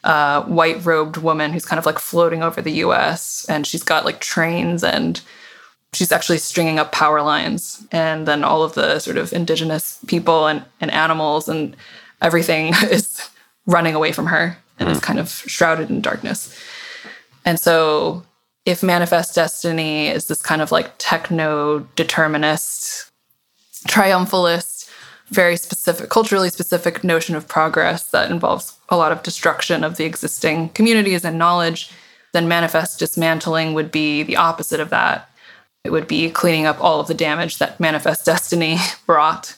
a 0.04 0.42
white 0.44 0.84
robed 0.84 1.16
woman 1.16 1.52
who's 1.52 1.66
kind 1.66 1.78
of 1.78 1.86
like 1.86 1.98
floating 1.98 2.42
over 2.42 2.62
the 2.62 2.84
US, 2.84 3.44
and 3.48 3.66
she's 3.66 3.82
got 3.82 4.04
like 4.04 4.20
trains 4.20 4.84
and 4.84 5.20
she's 5.92 6.12
actually 6.12 6.38
stringing 6.38 6.78
up 6.78 6.92
power 6.92 7.22
lines 7.22 7.86
and 7.90 8.28
then 8.28 8.44
all 8.44 8.62
of 8.62 8.74
the 8.74 8.98
sort 8.98 9.16
of 9.16 9.32
indigenous 9.32 9.98
people 10.06 10.46
and, 10.46 10.64
and 10.80 10.90
animals 10.90 11.48
and 11.48 11.76
everything 12.20 12.68
is 12.90 13.28
running 13.66 13.94
away 13.94 14.12
from 14.12 14.26
her 14.26 14.56
and 14.78 14.88
mm. 14.88 14.92
is 14.92 15.00
kind 15.00 15.18
of 15.18 15.30
shrouded 15.30 15.88
in 15.88 16.00
darkness 16.00 16.56
and 17.44 17.58
so 17.58 18.22
if 18.66 18.82
manifest 18.82 19.34
destiny 19.34 20.08
is 20.08 20.26
this 20.26 20.42
kind 20.42 20.60
of 20.60 20.70
like 20.70 20.92
techno 20.98 21.80
determinist 21.96 23.08
triumphalist 23.88 24.90
very 25.28 25.56
specific 25.56 26.08
culturally 26.08 26.48
specific 26.48 27.02
notion 27.02 27.34
of 27.34 27.48
progress 27.48 28.04
that 28.10 28.30
involves 28.30 28.78
a 28.90 28.96
lot 28.96 29.10
of 29.10 29.24
destruction 29.24 29.82
of 29.82 29.96
the 29.96 30.04
existing 30.04 30.68
communities 30.70 31.24
and 31.24 31.36
knowledge 31.36 31.90
then 32.36 32.48
manifest 32.48 32.98
dismantling 32.98 33.72
would 33.72 33.90
be 33.90 34.22
the 34.22 34.36
opposite 34.36 34.78
of 34.78 34.90
that. 34.90 35.30
It 35.84 35.90
would 35.90 36.06
be 36.06 36.28
cleaning 36.28 36.66
up 36.66 36.78
all 36.82 37.00
of 37.00 37.06
the 37.06 37.14
damage 37.14 37.56
that 37.58 37.80
Manifest 37.80 38.26
Destiny 38.26 38.76
brought, 39.06 39.56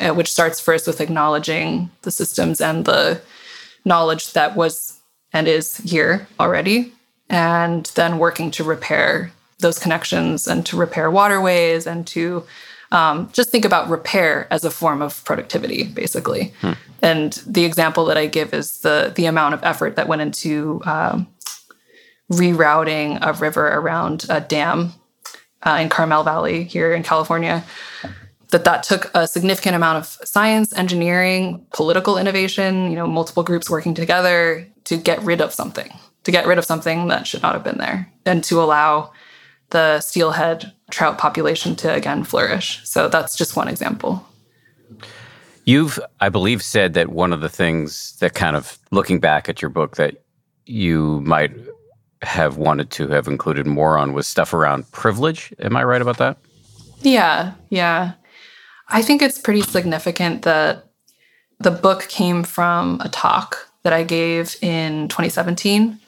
uh, 0.00 0.14
which 0.14 0.32
starts 0.32 0.58
first 0.58 0.86
with 0.86 1.02
acknowledging 1.02 1.90
the 2.02 2.10
systems 2.10 2.60
and 2.60 2.86
the 2.86 3.20
knowledge 3.84 4.32
that 4.32 4.56
was 4.56 4.98
and 5.32 5.46
is 5.46 5.76
here 5.78 6.26
already, 6.40 6.94
and 7.28 7.92
then 7.96 8.18
working 8.18 8.50
to 8.52 8.64
repair 8.64 9.30
those 9.58 9.78
connections 9.78 10.48
and 10.48 10.64
to 10.64 10.76
repair 10.76 11.10
waterways 11.10 11.86
and 11.86 12.06
to 12.06 12.46
um, 12.96 13.28
just 13.32 13.50
think 13.50 13.66
about 13.66 13.90
repair 13.90 14.48
as 14.50 14.64
a 14.64 14.70
form 14.70 15.02
of 15.02 15.22
productivity, 15.24 15.84
basically. 15.84 16.54
Hmm. 16.62 16.72
And 17.02 17.32
the 17.46 17.64
example 17.64 18.06
that 18.06 18.16
I 18.16 18.26
give 18.26 18.54
is 18.54 18.80
the 18.80 19.12
the 19.14 19.26
amount 19.26 19.52
of 19.54 19.60
effort 19.62 19.96
that 19.96 20.08
went 20.08 20.22
into 20.22 20.80
um, 20.86 21.26
rerouting 22.32 23.18
a 23.20 23.34
river 23.34 23.66
around 23.68 24.24
a 24.30 24.40
dam 24.40 24.94
uh, 25.62 25.78
in 25.82 25.88
Carmel 25.90 26.24
Valley 26.24 26.64
here 26.64 26.94
in 26.94 27.02
California, 27.02 27.62
that 28.48 28.64
that 28.64 28.82
took 28.82 29.10
a 29.14 29.26
significant 29.26 29.76
amount 29.76 29.98
of 29.98 30.06
science, 30.26 30.72
engineering, 30.72 31.66
political 31.74 32.16
innovation, 32.16 32.90
you 32.90 32.96
know, 32.96 33.06
multiple 33.06 33.42
groups 33.42 33.68
working 33.68 33.94
together 33.94 34.66
to 34.84 34.96
get 34.96 35.20
rid 35.22 35.42
of 35.42 35.52
something, 35.52 35.92
to 36.24 36.30
get 36.30 36.46
rid 36.46 36.56
of 36.56 36.64
something 36.64 37.08
that 37.08 37.26
should 37.26 37.42
not 37.42 37.52
have 37.52 37.64
been 37.64 37.78
there, 37.78 38.10
and 38.24 38.42
to 38.44 38.62
allow 38.62 39.12
the 39.70 40.00
steelhead 40.00 40.72
trout 40.90 41.18
population 41.18 41.74
to 41.76 41.92
again 41.92 42.24
flourish. 42.24 42.80
So 42.84 43.08
that's 43.08 43.36
just 43.36 43.56
one 43.56 43.68
example. 43.68 44.26
You've, 45.64 45.98
I 46.20 46.28
believe, 46.28 46.62
said 46.62 46.94
that 46.94 47.08
one 47.08 47.32
of 47.32 47.40
the 47.40 47.48
things 47.48 48.16
that 48.20 48.34
kind 48.34 48.54
of 48.54 48.78
looking 48.92 49.18
back 49.18 49.48
at 49.48 49.60
your 49.60 49.68
book 49.68 49.96
that 49.96 50.22
you 50.64 51.20
might 51.22 51.52
have 52.22 52.56
wanted 52.56 52.90
to 52.90 53.08
have 53.08 53.26
included 53.26 53.66
more 53.66 53.98
on 53.98 54.12
was 54.12 54.26
stuff 54.26 54.54
around 54.54 54.90
privilege. 54.92 55.52
Am 55.58 55.76
I 55.76 55.84
right 55.84 56.00
about 56.00 56.18
that? 56.18 56.38
Yeah, 57.00 57.54
yeah. 57.68 58.12
I 58.88 59.02
think 59.02 59.22
it's 59.22 59.38
pretty 59.38 59.62
significant 59.62 60.42
that 60.42 60.86
the 61.58 61.70
book 61.70 62.08
came 62.08 62.42
from 62.44 63.00
a 63.00 63.08
talk 63.08 63.68
that 63.82 63.92
I 63.92 64.04
gave 64.04 64.56
in 64.62 65.08
2017 65.08 65.98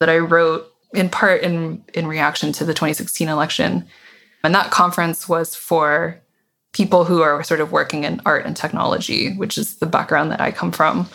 that 0.00 0.08
I 0.08 0.18
wrote 0.18 0.69
in 0.94 1.08
part 1.08 1.42
in 1.42 1.82
in 1.94 2.06
reaction 2.06 2.52
to 2.52 2.64
the 2.64 2.74
2016 2.74 3.28
election. 3.28 3.86
And 4.42 4.54
that 4.54 4.70
conference 4.70 5.28
was 5.28 5.54
for 5.54 6.20
people 6.72 7.04
who 7.04 7.20
are 7.20 7.42
sort 7.42 7.60
of 7.60 7.72
working 7.72 8.04
in 8.04 8.20
art 8.24 8.46
and 8.46 8.56
technology, 8.56 9.34
which 9.34 9.58
is 9.58 9.76
the 9.76 9.86
background 9.86 10.30
that 10.30 10.40
I 10.40 10.52
come 10.52 10.72
from. 10.72 11.08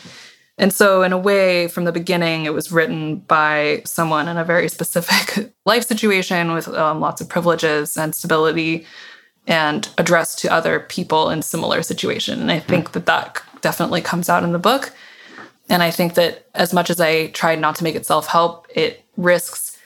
And 0.58 0.72
so, 0.72 1.04
in 1.04 1.12
a 1.12 1.18
way, 1.18 1.68
from 1.68 1.84
the 1.84 1.92
beginning, 1.92 2.46
it 2.46 2.54
was 2.54 2.72
written 2.72 3.18
by 3.18 3.82
someone 3.86 4.28
in 4.28 4.38
a 4.38 4.46
very 4.46 4.70
specific 4.78 5.54
life 5.66 5.86
situation 5.86 6.54
with 6.54 6.68
um, 6.70 7.00
lots 7.00 7.22
of 7.22 7.30
privileges 7.30 7.98
and 7.98 8.16
stability 8.16 8.86
and 9.48 9.90
addressed 9.98 10.40
to 10.40 10.52
other 10.52 10.80
people 10.80 11.30
in 11.30 11.42
similar 11.42 11.84
situation. 11.84 12.42
And 12.42 12.52
I 12.52 12.60
hmm. 12.60 12.68
think 12.68 12.92
that 12.94 13.06
that 13.06 13.42
definitely 13.62 14.02
comes 14.02 14.30
out 14.30 14.44
in 14.44 14.54
the 14.54 14.60
book. 14.60 14.94
And 15.70 15.82
I 15.84 15.92
think 15.92 16.14
that 16.14 16.48
as 16.54 16.74
much 16.74 16.90
as 16.90 17.02
I 17.02 17.28
tried 17.28 17.60
not 17.60 17.76
to 17.78 17.84
make 17.84 17.96
it 17.96 18.06
self 18.06 18.28
help, 18.28 18.68
it 18.74 19.05
risks 19.18 19.78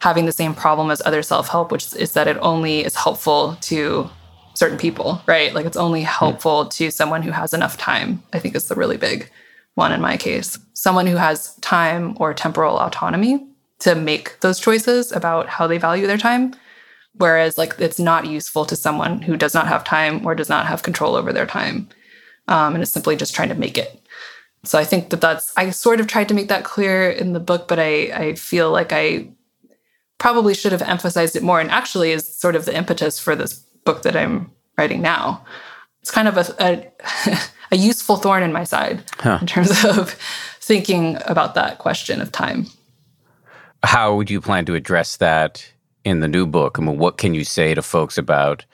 having 0.00 0.26
the 0.26 0.32
same 0.32 0.54
problem 0.54 0.90
as 0.90 1.02
other 1.04 1.22
self 1.22 1.48
help, 1.48 1.70
which 1.70 1.94
is 1.94 2.12
that 2.12 2.28
it 2.28 2.38
only 2.40 2.84
is 2.84 2.94
helpful 2.94 3.56
to 3.62 4.08
certain 4.54 4.78
people, 4.78 5.22
right? 5.26 5.54
Like 5.54 5.66
it's 5.66 5.76
only 5.76 6.02
helpful 6.02 6.66
to 6.66 6.90
someone 6.90 7.22
who 7.22 7.30
has 7.30 7.54
enough 7.54 7.76
time, 7.76 8.22
I 8.32 8.38
think 8.38 8.54
is 8.54 8.68
the 8.68 8.74
really 8.74 8.96
big 8.96 9.30
one 9.74 9.92
in 9.92 10.00
my 10.00 10.16
case, 10.16 10.58
someone 10.74 11.06
who 11.06 11.16
has 11.16 11.54
time 11.56 12.16
or 12.18 12.34
temporal 12.34 12.78
autonomy 12.78 13.46
to 13.78 13.94
make 13.94 14.38
those 14.40 14.60
choices 14.60 15.12
about 15.12 15.48
how 15.48 15.66
they 15.66 15.78
value 15.78 16.06
their 16.06 16.18
time. 16.18 16.54
Whereas, 17.14 17.58
like, 17.58 17.74
it's 17.78 17.98
not 17.98 18.26
useful 18.26 18.64
to 18.66 18.76
someone 18.76 19.22
who 19.22 19.36
does 19.36 19.54
not 19.54 19.66
have 19.66 19.84
time 19.84 20.24
or 20.24 20.34
does 20.34 20.48
not 20.48 20.66
have 20.66 20.82
control 20.82 21.16
over 21.16 21.32
their 21.32 21.46
time 21.46 21.88
um, 22.48 22.74
and 22.74 22.82
is 22.82 22.92
simply 22.92 23.16
just 23.16 23.34
trying 23.34 23.48
to 23.48 23.54
make 23.54 23.76
it. 23.76 24.00
So 24.64 24.78
I 24.78 24.84
think 24.84 25.10
that 25.10 25.20
that's, 25.20 25.52
I 25.56 25.70
sort 25.70 26.00
of 26.00 26.06
tried 26.06 26.28
to 26.28 26.34
make 26.34 26.48
that 26.48 26.64
clear 26.64 27.10
in 27.10 27.32
the 27.32 27.40
book, 27.40 27.66
but 27.66 27.78
I, 27.78 28.12
I 28.12 28.34
feel 28.34 28.70
like 28.70 28.92
I 28.92 29.28
probably 30.18 30.54
should 30.54 30.72
have 30.72 30.82
emphasized 30.82 31.34
it 31.34 31.42
more 31.42 31.60
and 31.60 31.70
actually 31.70 32.12
is 32.12 32.28
sort 32.36 32.54
of 32.54 32.66
the 32.66 32.76
impetus 32.76 33.18
for 33.18 33.34
this 33.34 33.54
book 33.84 34.02
that 34.02 34.16
I'm 34.16 34.50
writing 34.76 35.00
now. 35.00 35.44
It's 36.02 36.10
kind 36.10 36.28
of 36.28 36.36
a, 36.36 36.54
a 36.60 37.38
a 37.72 37.76
useful 37.76 38.16
thorn 38.16 38.42
in 38.42 38.52
my 38.52 38.64
side 38.64 39.02
huh. 39.18 39.38
in 39.40 39.46
terms 39.46 39.84
of 39.84 40.10
thinking 40.60 41.18
about 41.26 41.54
that 41.54 41.78
question 41.78 42.20
of 42.20 42.32
time. 42.32 42.66
How 43.82 44.14
would 44.14 44.30
you 44.30 44.40
plan 44.40 44.66
to 44.66 44.74
address 44.74 45.16
that 45.16 45.72
in 46.04 46.20
the 46.20 46.28
new 46.28 46.46
book? 46.46 46.78
I 46.78 46.82
mean, 46.82 46.98
what 46.98 47.16
can 47.16 47.34
you 47.34 47.44
say 47.44 47.74
to 47.74 47.82
folks 47.82 48.18
about 48.18 48.64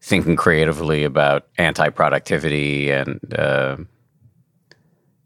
thinking 0.00 0.36
creatively 0.36 1.02
about 1.02 1.48
anti 1.58 1.88
productivity 1.88 2.90
and 2.90 3.20
uh, 3.36 3.76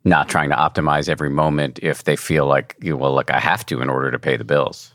not 0.05 0.28
trying 0.28 0.51
to 0.51 0.57
optimize 0.57 1.09
every 1.09 1.30
moment 1.30 1.78
if 1.82 2.05
they 2.05 2.16
feel 2.16 2.46
like, 2.46 2.76
you 2.80 2.96
well, 2.96 3.14
look, 3.14 3.30
I 3.30 3.38
have 3.38 3.66
to 3.66 3.80
in 3.82 3.90
order 3.90 4.11
to 4.11 4.18
pay 4.18 4.36
the 4.36 4.44
bills? 4.44 4.92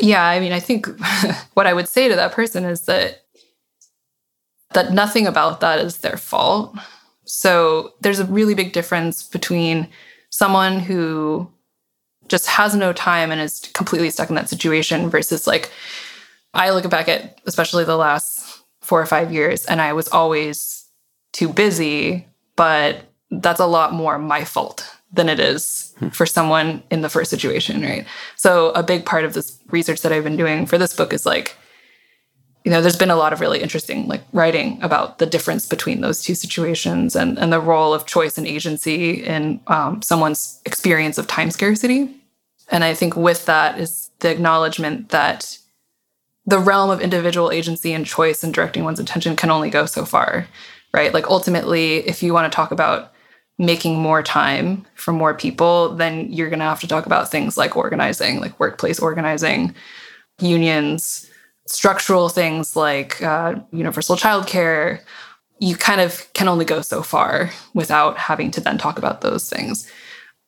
Yeah, 0.00 0.24
I 0.24 0.40
mean, 0.40 0.52
I 0.52 0.60
think 0.60 0.86
what 1.54 1.66
I 1.66 1.72
would 1.72 1.88
say 1.88 2.08
to 2.08 2.16
that 2.16 2.32
person 2.32 2.64
is 2.64 2.82
that 2.82 3.22
that 4.72 4.92
nothing 4.92 5.26
about 5.26 5.60
that 5.60 5.78
is 5.78 5.98
their 5.98 6.16
fault. 6.16 6.76
So 7.24 7.94
there's 8.00 8.18
a 8.18 8.26
really 8.26 8.54
big 8.54 8.72
difference 8.72 9.22
between 9.22 9.88
someone 10.30 10.80
who 10.80 11.48
just 12.28 12.48
has 12.48 12.74
no 12.74 12.92
time 12.92 13.30
and 13.30 13.40
is 13.40 13.60
completely 13.72 14.10
stuck 14.10 14.28
in 14.30 14.34
that 14.34 14.48
situation 14.48 15.10
versus 15.10 15.46
like 15.46 15.70
I 16.54 16.70
look 16.70 16.88
back 16.90 17.08
at 17.08 17.40
especially 17.46 17.84
the 17.84 17.96
last 17.96 18.62
four 18.80 19.00
or 19.00 19.06
five 19.06 19.32
years 19.32 19.64
and 19.66 19.80
I 19.80 19.92
was 19.92 20.08
always 20.08 20.88
too 21.32 21.48
busy, 21.48 22.26
but 22.56 23.02
that's 23.40 23.60
a 23.60 23.66
lot 23.66 23.92
more 23.92 24.18
my 24.18 24.44
fault 24.44 24.88
than 25.12 25.28
it 25.28 25.38
is 25.38 25.94
hmm. 25.98 26.08
for 26.08 26.26
someone 26.26 26.82
in 26.90 27.02
the 27.02 27.08
first 27.08 27.30
situation, 27.30 27.82
right? 27.82 28.06
So 28.36 28.70
a 28.70 28.82
big 28.82 29.06
part 29.06 29.24
of 29.24 29.34
this 29.34 29.58
research 29.68 30.02
that 30.02 30.12
I've 30.12 30.24
been 30.24 30.36
doing 30.36 30.66
for 30.66 30.78
this 30.78 30.94
book 30.94 31.12
is 31.12 31.24
like 31.24 31.56
you 32.64 32.70
know 32.70 32.80
there's 32.80 32.96
been 32.96 33.10
a 33.10 33.16
lot 33.16 33.32
of 33.32 33.40
really 33.40 33.62
interesting 33.62 34.08
like 34.08 34.22
writing 34.32 34.82
about 34.82 35.18
the 35.18 35.26
difference 35.26 35.68
between 35.68 36.00
those 36.00 36.22
two 36.22 36.34
situations 36.34 37.14
and 37.14 37.38
and 37.38 37.52
the 37.52 37.60
role 37.60 37.94
of 37.94 38.06
choice 38.06 38.38
and 38.38 38.46
agency 38.46 39.22
in 39.24 39.60
um, 39.66 40.02
someone's 40.02 40.60
experience 40.64 41.18
of 41.18 41.26
time 41.26 41.50
scarcity 41.50 42.10
and 42.70 42.82
i 42.82 42.94
think 42.94 43.16
with 43.16 43.44
that 43.46 43.78
is 43.78 44.10
the 44.20 44.30
acknowledgement 44.30 45.10
that 45.10 45.58
the 46.46 46.58
realm 46.58 46.90
of 46.90 47.00
individual 47.00 47.50
agency 47.50 47.92
and 47.92 48.06
choice 48.06 48.42
and 48.42 48.54
directing 48.54 48.84
one's 48.84 49.00
attention 49.00 49.36
can 49.36 49.50
only 49.50 49.70
go 49.70 49.86
so 49.86 50.04
far 50.04 50.46
right 50.92 51.12
like 51.12 51.28
ultimately 51.28 51.96
if 52.08 52.22
you 52.22 52.32
want 52.32 52.50
to 52.50 52.54
talk 52.54 52.70
about 52.70 53.12
making 53.58 53.98
more 53.98 54.22
time 54.22 54.84
for 54.96 55.12
more 55.12 55.32
people 55.32 55.94
then 55.94 56.30
you're 56.32 56.48
going 56.48 56.58
to 56.58 56.64
have 56.64 56.80
to 56.80 56.88
talk 56.88 57.06
about 57.06 57.30
things 57.30 57.56
like 57.56 57.76
organizing 57.76 58.40
like 58.40 58.58
workplace 58.58 58.98
organizing 58.98 59.74
unions, 60.40 61.30
structural 61.66 62.28
things 62.28 62.76
like 62.76 63.22
uh, 63.22 63.54
universal 63.72 64.16
childcare, 64.16 65.00
you 65.58 65.76
kind 65.76 66.00
of 66.00 66.30
can 66.34 66.48
only 66.48 66.64
go 66.64 66.80
so 66.82 67.02
far 67.02 67.50
without 67.74 68.18
having 68.18 68.50
to 68.50 68.60
then 68.60 68.76
talk 68.76 68.98
about 68.98 69.20
those 69.20 69.48
things. 69.48 69.90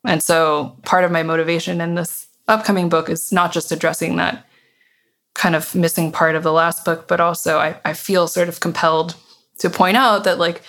And 0.04 0.22
so 0.22 0.76
part 0.84 1.04
of 1.04 1.10
my 1.10 1.22
motivation 1.22 1.80
in 1.80 1.94
this 1.94 2.26
upcoming 2.48 2.88
book 2.88 3.08
is 3.08 3.32
not 3.32 3.52
just 3.52 3.72
addressing 3.72 4.16
that 4.16 4.44
kind 5.34 5.54
of 5.54 5.74
missing 5.74 6.12
part 6.12 6.34
of 6.34 6.42
the 6.42 6.52
last 6.52 6.84
book, 6.84 7.08
but 7.08 7.20
also 7.20 7.58
I, 7.58 7.78
I 7.84 7.92
feel 7.92 8.26
sort 8.28 8.48
of 8.48 8.60
compelled 8.60 9.16
to 9.58 9.70
point 9.70 9.96
out 9.96 10.24
that 10.24 10.38
like 10.38 10.62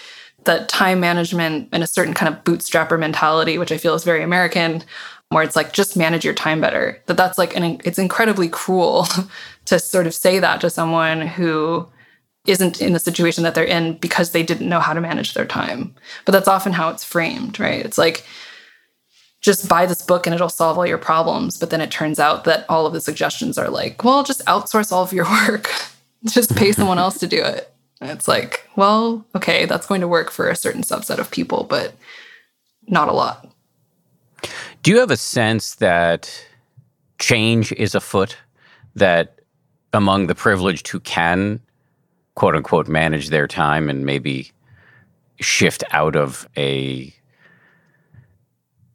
that 0.48 0.68
time 0.68 1.00
management 1.00 1.70
and 1.72 1.84
a 1.84 1.88
certain 1.88 2.14
kind 2.14 2.34
of 2.34 2.43
bootstrapper 2.43 3.00
mentality, 3.00 3.58
which 3.58 3.72
I 3.72 3.78
feel 3.78 3.93
is 3.93 4.04
very 4.04 4.24
American, 4.24 4.84
where 5.30 5.43
it's 5.43 5.56
like 5.56 5.74
just 5.74 5.95
manage 5.95 6.26
your 6.26 6.34
time 6.34 6.60
better. 6.60 7.02
That 7.06 7.18
that's 7.18 7.38
like 7.38 7.56
an 7.56 7.80
it's 7.86 8.00
incredibly 8.00 8.50
cruel 8.50 9.08
to 9.66 9.80
sort 9.80 10.08
of 10.08 10.14
say 10.14 10.39
that 10.39 10.62
to 10.62 10.70
someone 10.70 11.22
who 11.22 11.88
isn't 12.48 12.82
in 12.82 12.93
the 12.93 13.00
situation 13.00 13.43
that 13.43 13.54
they're 13.54 13.66
in 13.66 13.98
because 13.98 14.32
they 14.32 14.41
didn't 14.41 14.70
know 14.70 14.80
how 14.80 14.93
to 14.93 15.02
manage 15.02 15.34
their 15.34 15.45
time. 15.45 15.93
But 16.26 16.32
that's 16.32 16.48
often 16.48 16.72
how 16.72 16.89
it's 16.89 17.04
framed, 17.04 17.60
right? 17.60 17.86
It's 17.86 17.98
like 17.98 18.26
just 19.41 19.70
buy 19.70 19.86
this 19.86 20.02
book 20.02 20.26
and 20.26 20.34
it'll 20.34 20.50
solve 20.50 20.78
all 20.78 20.88
your 20.88 20.98
problems. 20.98 21.58
But 21.58 21.70
then 21.70 21.82
it 21.82 21.91
turns 21.91 22.20
out 22.20 22.45
that 22.45 22.66
all 22.70 22.86
of 22.86 22.93
the 22.93 23.02
suggestions 23.02 23.58
are 23.58 23.70
like, 23.70 24.04
well, 24.04 24.24
just 24.24 24.45
outsource 24.45 24.91
all 24.91 25.04
of 25.04 25.14
your 25.14 25.26
work, 25.48 25.70
just 26.26 26.56
pay 26.56 26.72
someone 26.72 27.00
else 27.00 27.20
to 27.20 27.28
do 27.28 27.43
it. 27.43 27.72
It's 28.02 28.28
like, 28.28 28.70
well, 28.76 29.26
okay, 29.36 29.66
that's 29.66 29.88
going 29.88 30.02
to 30.02 30.08
work 30.08 30.30
for 30.30 30.50
a 30.50 30.56
certain 30.56 30.84
subset 30.84 31.18
of 31.18 31.32
people, 31.32 31.64
but 31.64 31.95
not 32.88 33.10
a 33.10 33.14
lot. 33.14 33.48
Do 34.84 34.91
you 34.91 35.00
have 35.00 35.12
a 35.12 35.18
sense 35.18 35.76
that 35.76 36.45
change 37.20 37.72
is 37.74 37.95
afoot? 37.95 38.38
That 38.95 39.41
among 39.93 40.28
the 40.28 40.36
privileged 40.36 40.88
who 40.88 41.00
can, 41.00 41.60
quote 42.36 42.56
unquote, 42.56 42.88
manage 42.88 43.30
their 43.30 43.48
time 43.48 43.89
and 43.89 44.06
maybe 44.06 44.52
shift 45.39 45.84
out 45.91 46.16
of 46.16 46.48
a 46.58 47.14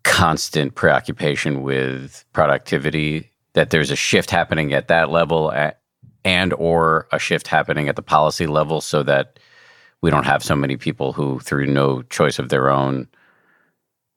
constant 0.03 0.75
preoccupation 0.75 1.63
with 1.63 2.25
productivity, 2.33 3.31
that 3.53 3.71
there's 3.71 3.91
a 3.91 3.97
shift 3.97 4.31
happening 4.31 4.73
at 4.73 4.89
that 4.89 5.11
level 5.11 5.53
at, 5.53 5.82
and 6.25 6.53
or 6.55 7.07
a 7.13 7.19
shift 7.19 7.49
happening 7.49 7.89
at 7.89 7.97
the 7.97 8.03
policy 8.03 8.47
level 8.47 8.81
so 8.81 9.03
that 9.03 9.39
we 10.01 10.11
don't 10.11 10.27
have 10.27 10.43
so 10.43 10.57
many 10.57 10.77
people 10.77 11.13
who 11.13 11.39
through 11.41 11.67
no 11.67 12.03
choice 12.03 12.39
of 12.39 12.49
their 12.49 12.71
own 12.71 13.09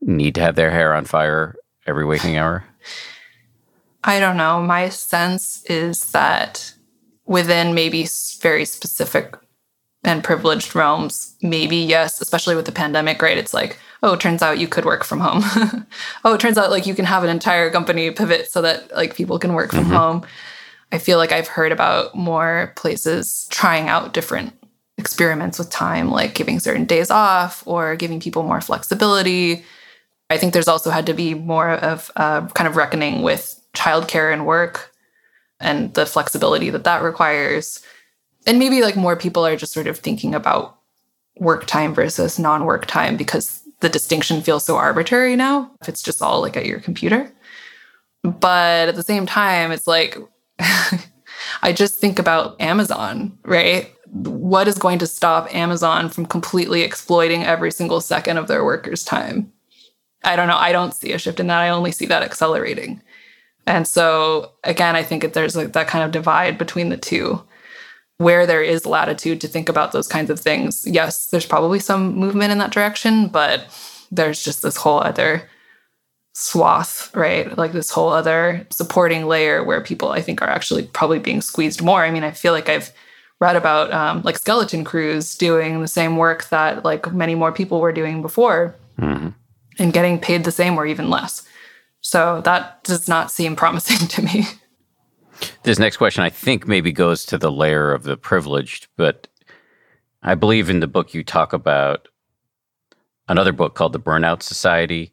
need 0.02 0.36
to 0.36 0.42
have 0.42 0.56
their 0.56 0.72
hair 0.72 0.94
on 0.94 1.06
fire 1.06 1.56
every 1.86 2.06
waking 2.06 2.38
hour? 2.38 2.64
I 4.04 4.20
don't 4.20 4.38
know. 4.38 4.62
My 4.62 4.90
sense 4.90 5.64
is 5.66 6.12
that 6.12 6.74
within 7.26 7.74
maybe 7.74 8.08
very 8.40 8.66
specific 8.66 9.36
and 10.04 10.24
privileged 10.24 10.76
realms, 10.76 11.36
maybe 11.42 11.78
yes, 11.78 12.22
especially 12.22 12.56
with 12.56 12.66
the 12.66 12.72
pandemic, 12.72 13.22
right? 13.22 13.38
It's 13.38 13.54
like, 13.54 13.80
oh, 14.04 14.14
it 14.14 14.20
turns 14.20 14.44
out 14.44 14.60
you 14.60 14.68
could 14.68 14.86
work 14.86 15.04
from 15.04 15.20
home. 15.20 15.44
oh, 16.26 16.36
it 16.36 16.40
turns 16.40 16.58
out 16.58 16.70
like 16.70 16.86
you 16.86 16.94
can 16.94 17.06
have 17.06 17.24
an 17.24 17.30
entire 17.30 17.72
company 17.72 18.12
pivot 18.12 18.52
so 18.52 18.62
that 18.62 18.96
like 18.96 19.16
people 19.16 19.40
can 19.40 19.54
work 19.54 19.72
from 19.72 19.86
mm-hmm. 19.86 19.96
home. 19.96 20.26
I 20.92 20.98
feel 20.98 21.18
like 21.18 21.32
I've 21.32 21.48
heard 21.48 21.72
about 21.72 22.16
more 22.16 22.74
places 22.76 23.48
trying 23.50 23.90
out 23.90 24.14
different 24.14 24.54
experiments 24.98 25.60
with 25.60 25.70
time, 25.70 26.10
like 26.10 26.36
giving 26.36 26.60
certain 26.60 26.86
days 26.86 27.12
off 27.12 27.64
or 27.68 27.96
giving 27.96 28.20
people 28.20 28.44
more 28.44 28.62
flexibility. 28.62 29.66
I 30.30 30.38
think 30.38 30.54
there's 30.54 30.68
also 30.68 30.90
had 30.90 31.06
to 31.08 31.14
be 31.14 31.34
more 31.34 31.72
of 31.72 32.12
a 32.16 32.50
kind 32.54 32.68
of 32.68 32.76
reckoning 32.76 33.22
with 33.22 33.62
childcare 33.74 34.32
and 34.32 34.46
work 34.46 34.92
and 35.60 35.94
the 35.94 36.06
flexibility 36.06 36.70
that 36.70 36.86
that 36.86 37.04
requires. 37.04 37.82
And 38.48 38.60
maybe 38.60 38.82
like 38.82 38.96
more 38.96 39.16
people 39.16 39.46
are 39.46 39.56
just 39.56 39.74
sort 39.74 39.88
of 39.88 40.00
thinking 40.00 40.34
about 40.34 40.78
work 41.38 41.66
time 41.66 41.94
versus 41.94 42.40
non 42.40 42.66
work 42.66 42.86
time 42.86 43.18
because 43.18 43.62
the 43.82 43.90
distinction 43.90 44.42
feels 44.42 44.64
so 44.64 44.78
arbitrary 44.78 45.36
now 45.36 45.70
if 45.82 45.90
it's 45.90 46.02
just 46.02 46.22
all 46.22 46.42
like 46.42 46.56
at 46.56 46.66
your 46.66 46.80
computer. 46.80 47.32
But 48.24 48.90
at 48.90 48.96
the 48.96 49.04
same 49.04 49.26
time, 49.26 49.72
it's 49.72 49.86
like, 49.86 50.18
I 51.62 51.74
just 51.74 52.00
think 52.00 52.20
about 52.20 52.60
Amazon, 52.62 53.38
right? 53.44 53.94
What 54.12 54.68
is 54.68 54.78
going 54.78 55.00
to 55.00 55.08
stop 55.08 55.54
Amazon 55.54 56.10
from 56.10 56.26
completely 56.26 56.82
exploiting 56.82 57.44
every 57.44 57.72
single 57.72 58.02
second 58.02 58.38
of 58.38 58.48
their 58.48 58.64
workers' 58.64 59.04
time? 59.04 59.52
I 60.24 60.36
don't 60.36 60.48
know. 60.48 60.58
I 60.58 60.72
don't 60.72 60.94
see 60.94 61.12
a 61.12 61.20
shift 61.20 61.40
in 61.40 61.48
that. 61.48 61.62
I 61.62 61.70
only 61.70 61.92
see 61.92 62.06
that 62.08 62.24
accelerating. 62.24 63.02
And 63.68 63.88
so, 63.88 64.52
again, 64.64 64.96
I 64.96 65.04
think 65.04 65.34
there's 65.34 65.56
like 65.56 65.74
that 65.74 65.88
kind 65.88 66.04
of 66.04 66.12
divide 66.12 66.58
between 66.58 66.90
the 66.90 66.98
two 66.98 67.42
where 68.18 68.46
there 68.46 68.64
is 68.64 68.86
latitude 68.86 69.42
to 69.42 69.48
think 69.48 69.68
about 69.68 69.92
those 69.92 70.08
kinds 70.08 70.30
of 70.30 70.40
things. 70.40 70.86
Yes, 70.88 71.28
there's 71.28 71.46
probably 71.46 71.80
some 71.80 72.16
movement 72.16 72.52
in 72.52 72.60
that 72.60 72.72
direction, 72.72 73.28
but 73.28 73.66
there's 74.12 74.42
just 74.44 74.62
this 74.62 74.78
whole 74.78 75.00
other 75.00 75.50
swath, 76.38 77.16
right? 77.16 77.58
Like 77.58 77.72
this 77.72 77.90
whole 77.90 78.10
other 78.10 78.68
supporting 78.70 79.26
layer 79.26 79.64
where 79.64 79.82
people, 79.82 80.10
I 80.10 80.22
think, 80.22 80.42
are 80.42 80.50
actually 80.50 80.84
probably 80.84 81.20
being 81.20 81.42
squeezed 81.42 81.82
more. 81.82 82.04
I 82.04 82.12
mean, 82.12 82.24
I 82.24 82.32
feel 82.32 82.54
like 82.54 82.70
I've 82.70 82.92
read 83.40 83.56
about 83.56 83.92
um, 83.92 84.22
like 84.22 84.38
skeleton 84.38 84.84
crews 84.84 85.36
doing 85.36 85.82
the 85.82 85.88
same 85.88 86.18
work 86.18 86.50
that 86.50 86.86
like 86.86 87.12
many 87.14 87.36
more 87.36 87.52
people 87.52 87.82
were 87.82 87.92
doing 87.92 88.22
before. 88.22 88.76
Mm-hmm 89.00 89.30
and 89.80 89.94
getting 89.94 90.20
paid 90.20 90.44
the 90.44 90.52
same 90.52 90.78
or 90.78 90.86
even 90.86 91.10
less. 91.10 91.48
So 92.02 92.42
that 92.42 92.84
does 92.84 93.08
not 93.08 93.32
seem 93.32 93.56
promising 93.56 94.08
to 94.10 94.22
me. 94.22 94.46
This 95.64 95.80
next 95.80 95.98
question, 95.98 96.24
I 96.24 96.30
think, 96.30 96.68
maybe 96.68 96.92
goes 96.92 97.26
to 97.26 97.38
the 97.38 97.52
layer 97.52 97.92
of 97.92 98.04
the 98.04 98.16
privileged, 98.16 98.88
but 98.96 99.28
I 100.24 100.36
believe 100.36 100.70
in 100.70 100.80
the 100.80 100.88
book 100.88 101.14
you 101.14 101.24
talk 101.24 101.52
about 101.52 102.08
another 103.28 103.52
book 103.52 103.76
called 103.76 103.94
The 103.94 104.00
Burnout 104.00 104.44
Society, 104.44 105.12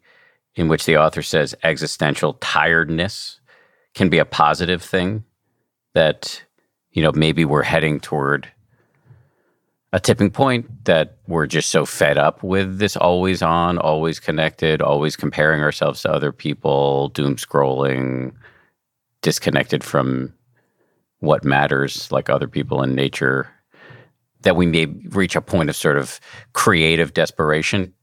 in 0.55 0.67
which 0.67 0.85
the 0.85 0.97
author 0.97 1.21
says 1.21 1.55
existential 1.63 2.33
tiredness 2.35 3.39
can 3.93 4.09
be 4.09 4.19
a 4.19 4.25
positive 4.25 4.81
thing, 4.81 5.23
that, 5.93 6.43
you 6.91 7.01
know, 7.01 7.11
maybe 7.13 7.45
we're 7.45 7.63
heading 7.63 7.99
toward 7.99 8.51
a 9.91 9.99
tipping 9.99 10.31
point 10.31 10.85
that 10.85 11.17
we're 11.27 11.45
just 11.45 11.69
so 11.69 11.85
fed 11.85 12.17
up 12.17 12.41
with 12.41 12.79
this 12.79 12.97
always 12.97 13.43
on, 13.43 13.77
always 13.77 14.19
connected, 14.19 14.81
always 14.81 15.15
comparing 15.15 15.61
ourselves 15.61 16.01
to 16.01 16.11
other 16.11 16.31
people, 16.31 17.09
doom 17.09 17.35
scrolling, 17.35 18.33
disconnected 19.21 19.83
from 19.83 20.33
what 21.19 21.43
matters, 21.43 22.11
like 22.11 22.29
other 22.29 22.47
people 22.47 22.81
in 22.81 22.95
nature, 22.95 23.49
that 24.41 24.55
we 24.55 24.65
may 24.65 24.87
reach 25.09 25.35
a 25.35 25.41
point 25.41 25.69
of 25.69 25.75
sort 25.75 25.97
of 25.97 26.19
creative 26.53 27.13
desperation. 27.13 27.93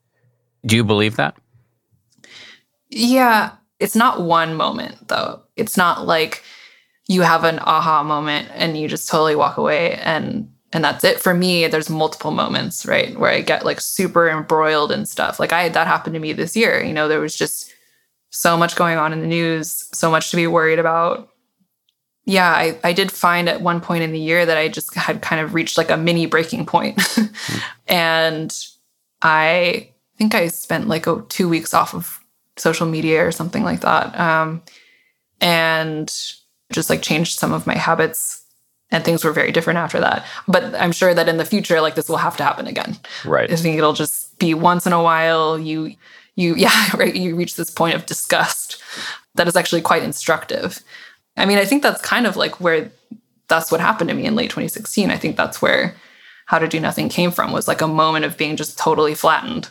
Do 0.65 0.77
you 0.77 0.85
believe 0.85 1.17
that? 1.17 1.37
Yeah. 2.91 3.53
It's 3.78 3.97
not 3.97 4.22
one 4.22 4.55
moment, 4.55 5.09
though. 5.09 5.43
It's 5.57 5.76
not 5.76 6.07
like 6.07 6.43
you 7.11 7.22
have 7.22 7.43
an 7.43 7.59
aha 7.59 8.05
moment 8.05 8.49
and 8.55 8.78
you 8.78 8.86
just 8.86 9.09
totally 9.09 9.34
walk 9.34 9.57
away 9.57 9.95
and 9.95 10.49
and 10.72 10.84
that's 10.84 11.03
it 11.03 11.18
for 11.18 11.34
me 11.34 11.66
there's 11.66 11.91
multiple 11.91 12.30
moments 12.30 12.86
right 12.86 13.18
where 13.18 13.32
i 13.32 13.41
get 13.41 13.64
like 13.64 13.80
super 13.80 14.30
embroiled 14.30 14.93
and 14.93 15.09
stuff 15.09 15.41
like 15.41 15.53
i 15.53 15.64
had 15.64 15.74
that 15.74 15.88
happened 15.88 16.14
to 16.14 16.20
me 16.20 16.32
this 16.32 16.55
year 16.55 16.80
you 16.84 16.93
know 16.93 17.09
there 17.09 17.18
was 17.18 17.34
just 17.34 17.74
so 18.30 18.57
much 18.57 18.76
going 18.76 18.97
on 18.97 19.12
in 19.12 19.20
the 19.20 19.26
news 19.26 19.88
so 19.93 20.09
much 20.09 20.30
to 20.30 20.36
be 20.36 20.47
worried 20.47 20.78
about 20.78 21.28
yeah 22.26 22.53
i, 22.53 22.78
I 22.84 22.93
did 22.93 23.11
find 23.11 23.49
at 23.49 23.61
one 23.61 23.80
point 23.80 24.05
in 24.05 24.12
the 24.12 24.20
year 24.20 24.47
that 24.47 24.57
i 24.57 24.68
just 24.68 24.95
had 24.95 25.20
kind 25.20 25.41
of 25.41 25.53
reached 25.53 25.76
like 25.76 25.91
a 25.91 25.97
mini 25.97 26.26
breaking 26.26 26.64
point 26.64 26.97
mm. 26.99 27.62
and 27.88 28.57
i 29.20 29.91
think 30.16 30.36
i 30.36 30.47
spent 30.47 30.86
like 30.86 31.09
oh, 31.09 31.22
two 31.22 31.49
weeks 31.49 31.74
off 31.74 31.93
of 31.93 32.20
social 32.61 32.87
media 32.87 33.27
or 33.27 33.33
something 33.33 33.65
like 33.65 33.81
that 33.81 34.19
um, 34.19 34.63
and 35.41 36.13
just 36.73 36.91
like 36.91 37.03
changed 37.03 37.39
some 37.39 37.53
of 37.53 37.67
my 37.67 37.77
habits 37.77 38.41
and 38.91 39.05
things 39.05 39.25
were 39.25 39.33
very 39.33 39.53
different 39.53 39.79
after 39.79 40.01
that. 40.01 40.27
But 40.49 40.75
I'm 40.75 40.93
sure 40.93 41.15
that 41.15 41.29
in 41.29 41.37
the 41.37 41.45
future, 41.45 41.81
like 41.81 41.95
this 41.95 42.09
will 42.09 42.17
have 42.17 42.37
to 42.39 42.45
happen 42.45 42.67
again. 42.67 42.99
Right. 43.25 43.51
I 43.51 43.57
think 43.57 43.79
it'll 43.79 43.93
just 43.93 44.39
be 44.39 44.55
once 44.55 44.87
in 44.87 44.93
a 44.93 45.03
while 45.03 45.59
you 45.59 45.95
you 46.37 46.55
yeah, 46.57 46.97
right, 46.97 47.15
you 47.15 47.37
reach 47.37 47.57
this 47.57 47.71
point 47.71 47.95
of 47.95 48.07
disgust 48.07 48.83
that 49.35 49.49
is 49.49 49.57
actually 49.57 49.83
quite 49.83 50.03
instructive. 50.03 50.81
I 51.37 51.47
mean, 51.47 51.59
I 51.59 51.65
think 51.65 51.83
that's 51.83 52.03
kind 52.03 52.27
of 52.27 52.37
like 52.37 52.61
where 52.61 52.91
that's 53.49 53.71
what 53.71 53.81
happened 53.81 54.09
to 54.11 54.17
me 54.17 54.27
in 54.27 54.35
late 54.35 54.51
2016. 54.51 55.11
I 55.11 55.17
think 55.17 55.37
that's 55.37 55.63
where 55.63 55.95
How 56.47 56.59
to 56.59 56.69
Do 56.69 56.81
Nothing 56.81 57.09
came 57.09 57.31
from 57.31 57.53
was 57.53 57.69
like 57.69 57.81
a 57.81 57.89
moment 57.89 58.25
of 58.25 58.37
being 58.37 58.57
just 58.57 58.79
totally 58.79 59.15
flattened. 59.15 59.71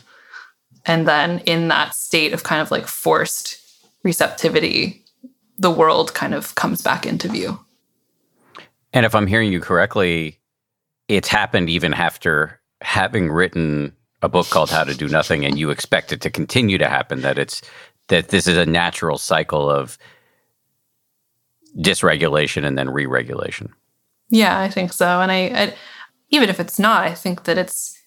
And 0.84 1.06
then 1.06 1.40
in 1.40 1.68
that 1.68 1.94
state 1.94 2.32
of 2.32 2.42
kind 2.42 2.62
of 2.62 2.70
like 2.70 2.86
forced 2.86 3.58
receptivity, 4.02 5.04
the 5.58 5.70
world 5.70 6.14
kind 6.14 6.34
of 6.34 6.54
comes 6.54 6.82
back 6.82 7.04
into 7.04 7.28
view. 7.28 7.60
And 8.92 9.06
if 9.06 9.14
I'm 9.14 9.26
hearing 9.26 9.52
you 9.52 9.60
correctly, 9.60 10.38
it's 11.08 11.28
happened 11.28 11.68
even 11.68 11.94
after 11.94 12.60
having 12.80 13.30
written 13.30 13.94
a 14.22 14.28
book 14.28 14.48
called 14.48 14.70
How 14.70 14.84
to 14.84 14.94
Do 14.94 15.08
Nothing, 15.08 15.44
and 15.44 15.58
you 15.58 15.70
expect 15.70 16.12
it 16.12 16.20
to 16.22 16.30
continue 16.30 16.78
to 16.78 16.88
happen. 16.88 17.20
That 17.22 17.38
it's 17.38 17.62
that 18.08 18.28
this 18.28 18.46
is 18.46 18.56
a 18.56 18.66
natural 18.66 19.18
cycle 19.18 19.70
of 19.70 19.98
dysregulation 21.78 22.64
and 22.64 22.76
then 22.76 22.90
re-regulation. 22.90 23.72
Yeah, 24.28 24.58
I 24.58 24.68
think 24.68 24.92
so. 24.92 25.20
And 25.20 25.30
I, 25.30 25.36
I 25.36 25.74
even 26.30 26.48
if 26.48 26.60
it's 26.60 26.78
not, 26.78 27.06
I 27.06 27.14
think 27.14 27.44
that 27.44 27.58
it's 27.58 27.99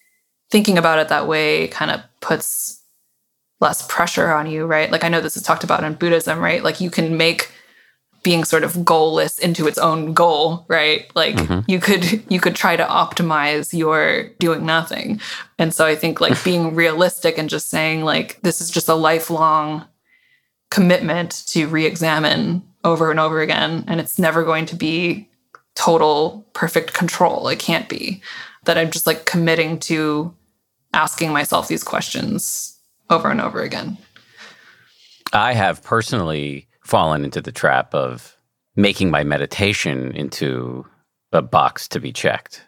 thinking 0.54 0.78
about 0.78 1.00
it 1.00 1.08
that 1.08 1.26
way 1.26 1.66
kind 1.66 1.90
of 1.90 2.00
puts 2.20 2.80
less 3.58 3.84
pressure 3.88 4.30
on 4.30 4.46
you, 4.46 4.66
right? 4.66 4.88
Like 4.92 5.02
I 5.02 5.08
know 5.08 5.20
this 5.20 5.36
is 5.36 5.42
talked 5.42 5.64
about 5.64 5.82
in 5.82 5.94
Buddhism, 5.94 6.38
right? 6.38 6.62
Like 6.62 6.80
you 6.80 6.90
can 6.90 7.16
make 7.16 7.50
being 8.22 8.44
sort 8.44 8.62
of 8.62 8.74
goalless 8.74 9.40
into 9.40 9.66
its 9.66 9.78
own 9.78 10.14
goal, 10.14 10.64
right? 10.68 11.10
Like 11.16 11.34
mm-hmm. 11.34 11.68
you 11.68 11.80
could 11.80 12.22
you 12.30 12.38
could 12.38 12.54
try 12.54 12.76
to 12.76 12.84
optimize 12.84 13.76
your 13.76 14.28
doing 14.38 14.64
nothing. 14.64 15.20
And 15.58 15.74
so 15.74 15.84
I 15.86 15.96
think 15.96 16.20
like 16.20 16.44
being 16.50 16.76
realistic 16.76 17.36
and 17.36 17.50
just 17.50 17.68
saying 17.68 18.04
like 18.04 18.40
this 18.42 18.60
is 18.60 18.70
just 18.70 18.88
a 18.88 18.94
lifelong 18.94 19.84
commitment 20.70 21.42
to 21.48 21.66
re-examine 21.66 22.62
over 22.84 23.10
and 23.10 23.18
over 23.18 23.40
again 23.40 23.82
and 23.88 23.98
it's 23.98 24.20
never 24.20 24.44
going 24.44 24.66
to 24.66 24.76
be 24.76 25.28
total 25.74 26.46
perfect 26.52 26.94
control. 26.94 27.48
It 27.48 27.58
can't 27.58 27.88
be. 27.88 28.22
That 28.66 28.78
I'm 28.78 28.92
just 28.92 29.06
like 29.06 29.26
committing 29.26 29.80
to 29.90 30.32
asking 30.94 31.32
myself 31.32 31.68
these 31.68 31.84
questions 31.84 32.78
over 33.10 33.30
and 33.30 33.40
over 33.40 33.60
again. 33.60 33.98
I 35.32 35.52
have 35.52 35.82
personally 35.82 36.68
fallen 36.84 37.24
into 37.24 37.40
the 37.40 37.52
trap 37.52 37.94
of 37.94 38.36
making 38.76 39.10
my 39.10 39.24
meditation 39.24 40.12
into 40.12 40.86
a 41.32 41.42
box 41.42 41.88
to 41.88 42.00
be 42.00 42.12
checked. 42.12 42.64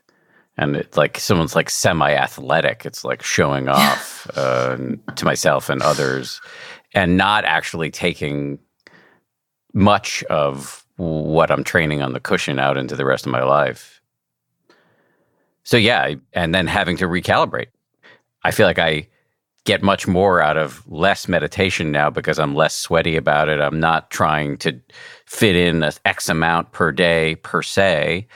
And 0.59 0.74
it's 0.74 0.97
like 0.97 1.18
someone's 1.18 1.55
like 1.55 1.70
semi 1.70 2.12
athletic. 2.12 2.85
It's 2.85 3.05
like 3.05 3.22
showing 3.22 3.68
off 3.68 4.29
uh, 4.37 4.77
to 5.14 5.24
myself 5.24 5.70
and 5.70 5.83
others 5.83 6.41
and 6.95 7.16
not 7.16 7.45
actually 7.45 7.91
taking 7.91 8.59
much 9.72 10.24
of 10.24 10.85
what 10.97 11.51
I'm 11.51 11.62
training 11.62 12.03
on 12.03 12.14
the 12.14 12.20
cushion 12.20 12.59
out 12.59 12.79
into 12.79 12.97
the 12.97 13.05
rest 13.05 13.27
of 13.27 13.33
my 13.33 13.43
life. 13.43 14.01
So, 15.62 15.77
yeah, 15.77 16.14
and 16.33 16.55
then 16.55 16.66
having 16.66 16.97
to 16.99 17.07
recalibrate. 17.07 17.66
I 18.47 18.53
feel 18.53 18.68
like 18.68 18.78
I 18.78 19.09
get 19.64 19.82
much 19.82 20.07
more 20.07 20.40
out 20.40 20.57
of 20.57 20.86
less 20.86 21.26
meditation 21.26 21.90
now 21.90 22.11
because 22.11 22.38
I'm 22.38 22.55
less 22.55 22.76
sweaty 22.76 23.16
about 23.16 23.49
it. 23.49 23.61
I'm 23.61 23.80
not 23.80 24.12
trying 24.12 24.57
to 24.59 24.80
fit 25.26 25.57
in 25.57 25.82
an 25.82 25.90
X 26.05 26.28
amount 26.28 26.70
per 26.70 26.92
day 26.92 27.34
per 27.34 27.61
se. 27.61 28.28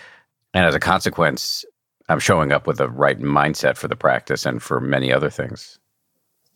And 0.52 0.66
as 0.66 0.74
a 0.74 0.80
consequence, 0.80 1.64
I'm 2.08 2.18
showing 2.18 2.50
up 2.50 2.66
with 2.66 2.78
the 2.78 2.88
right 2.88 3.20
mindset 3.20 3.76
for 3.76 3.86
the 3.86 3.94
practice 3.94 4.44
and 4.44 4.61
for 4.61 4.80
many 4.80 5.12
other 5.12 5.30
things. 5.30 5.78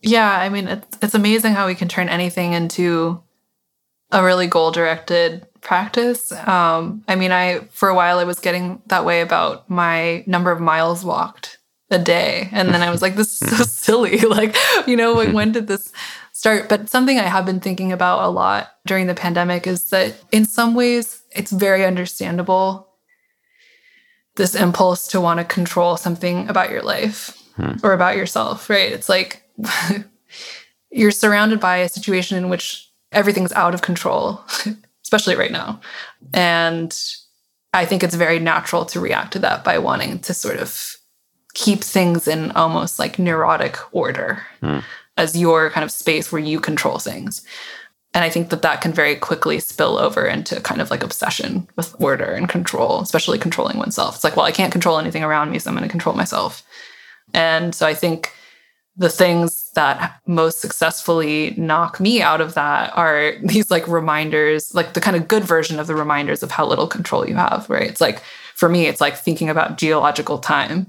Yeah, 0.01 0.29
I 0.29 0.49
mean, 0.49 0.67
it's, 0.67 0.97
it's 1.01 1.15
amazing 1.15 1.53
how 1.53 1.65
we 1.65 1.75
can 1.75 1.87
turn 1.87 2.09
anything 2.09 2.51
into 2.51 3.23
a 4.11 4.21
really 4.21 4.47
goal 4.47 4.71
directed 4.71 5.47
practice. 5.61 6.29
Um, 6.33 7.05
I 7.07 7.15
mean, 7.15 7.31
I 7.31 7.59
for 7.71 7.87
a 7.87 7.95
while 7.95 8.19
I 8.19 8.25
was 8.25 8.39
getting 8.39 8.81
that 8.87 9.05
way 9.05 9.21
about 9.21 9.69
my 9.69 10.25
number 10.27 10.51
of 10.51 10.59
miles 10.59 11.05
walked 11.05 11.59
a 11.91 11.99
day, 11.99 12.49
and 12.51 12.69
then 12.69 12.81
I 12.81 12.89
was 12.89 13.01
like, 13.01 13.15
"This 13.15 13.41
is 13.41 13.57
so 13.57 13.63
silly." 13.63 14.19
Like, 14.25 14.55
you 14.87 14.95
know, 14.95 15.13
like, 15.13 15.33
when 15.33 15.51
did 15.51 15.67
this 15.67 15.91
start? 16.33 16.67
But 16.69 16.89
something 16.89 17.19
I 17.19 17.23
have 17.23 17.45
been 17.45 17.59
thinking 17.59 17.91
about 17.91 18.23
a 18.23 18.29
lot 18.29 18.71
during 18.85 19.07
the 19.07 19.13
pandemic 19.13 19.67
is 19.67 19.89
that 19.89 20.15
in 20.31 20.45
some 20.45 20.73
ways 20.73 21.21
it's 21.31 21.51
very 21.51 21.85
understandable 21.85 22.85
this 24.35 24.55
impulse 24.55 25.07
to 25.07 25.21
want 25.21 25.39
to 25.39 25.45
control 25.45 25.97
something 25.97 26.49
about 26.49 26.69
your 26.69 26.81
life 26.81 27.41
hmm. 27.55 27.73
or 27.83 27.93
about 27.93 28.17
yourself, 28.17 28.69
right? 28.69 28.91
It's 28.91 29.09
like 29.09 29.43
you're 30.91 31.11
surrounded 31.11 31.59
by 31.59 31.77
a 31.77 31.89
situation 31.89 32.37
in 32.37 32.49
which 32.49 32.89
everything's 33.11 33.53
out 33.53 33.73
of 33.73 33.81
control, 33.81 34.43
especially 35.03 35.35
right 35.35 35.51
now. 35.51 35.79
And 36.33 36.97
I 37.73 37.85
think 37.85 38.03
it's 38.03 38.15
very 38.15 38.39
natural 38.39 38.85
to 38.85 38.99
react 38.99 39.33
to 39.33 39.39
that 39.39 39.63
by 39.63 39.77
wanting 39.77 40.19
to 40.19 40.33
sort 40.33 40.57
of 40.57 40.97
keep 41.55 41.83
things 41.83 42.27
in 42.27 42.51
almost 42.51 42.99
like 42.99 43.17
neurotic 43.17 43.77
order 43.93 44.45
mm. 44.61 44.83
as 45.17 45.35
your 45.35 45.71
kind 45.71 45.83
of 45.83 45.89
space 45.89 46.31
where 46.31 46.41
you 46.41 46.59
control 46.59 46.99
things. 46.99 47.41
And 48.13 48.23
I 48.23 48.29
think 48.29 48.49
that 48.49 48.61
that 48.61 48.81
can 48.81 48.93
very 48.93 49.15
quickly 49.15 49.59
spill 49.59 49.97
over 49.97 50.25
into 50.25 50.61
kind 50.61 50.79
of 50.79 50.91
like 50.91 51.03
obsession 51.03 51.67
with 51.75 51.95
order 51.99 52.31
and 52.31 52.47
control, 52.47 53.01
especially 53.01 53.39
controlling 53.39 53.77
oneself. 53.77 54.15
It's 54.15 54.23
like, 54.23 54.35
well, 54.35 54.45
I 54.45 54.51
can't 54.51 54.71
control 54.71 54.99
anything 54.99 55.23
around 55.23 55.51
me, 55.51 55.59
so 55.59 55.69
I'm 55.69 55.75
going 55.75 55.87
to 55.87 55.91
control 55.91 56.15
myself. 56.15 56.63
And 57.33 57.73
so 57.73 57.87
I 57.87 57.93
think 57.93 58.31
the 58.97 59.09
things 59.09 59.71
that 59.75 60.21
most 60.25 60.61
successfully 60.61 61.53
knock 61.57 61.99
me 61.99 62.21
out 62.21 62.39
of 62.39 62.53
that 62.53 62.95
are 62.95 63.33
these 63.43 63.71
like 63.71 63.87
reminders, 63.87 64.73
like 64.73 64.93
the 64.93 65.01
kind 65.01 65.17
of 65.17 65.27
good 65.27 65.43
version 65.43 65.79
of 65.79 65.87
the 65.87 65.95
reminders 65.95 66.43
of 66.43 66.51
how 66.51 66.65
little 66.65 66.87
control 66.87 67.27
you 67.27 67.35
have, 67.35 67.69
right? 67.69 67.89
It's 67.89 68.01
like, 68.01 68.21
for 68.55 68.69
me, 68.69 68.87
it's 68.87 69.01
like 69.01 69.17
thinking 69.17 69.49
about 69.49 69.77
geological 69.77 70.37
time. 70.37 70.87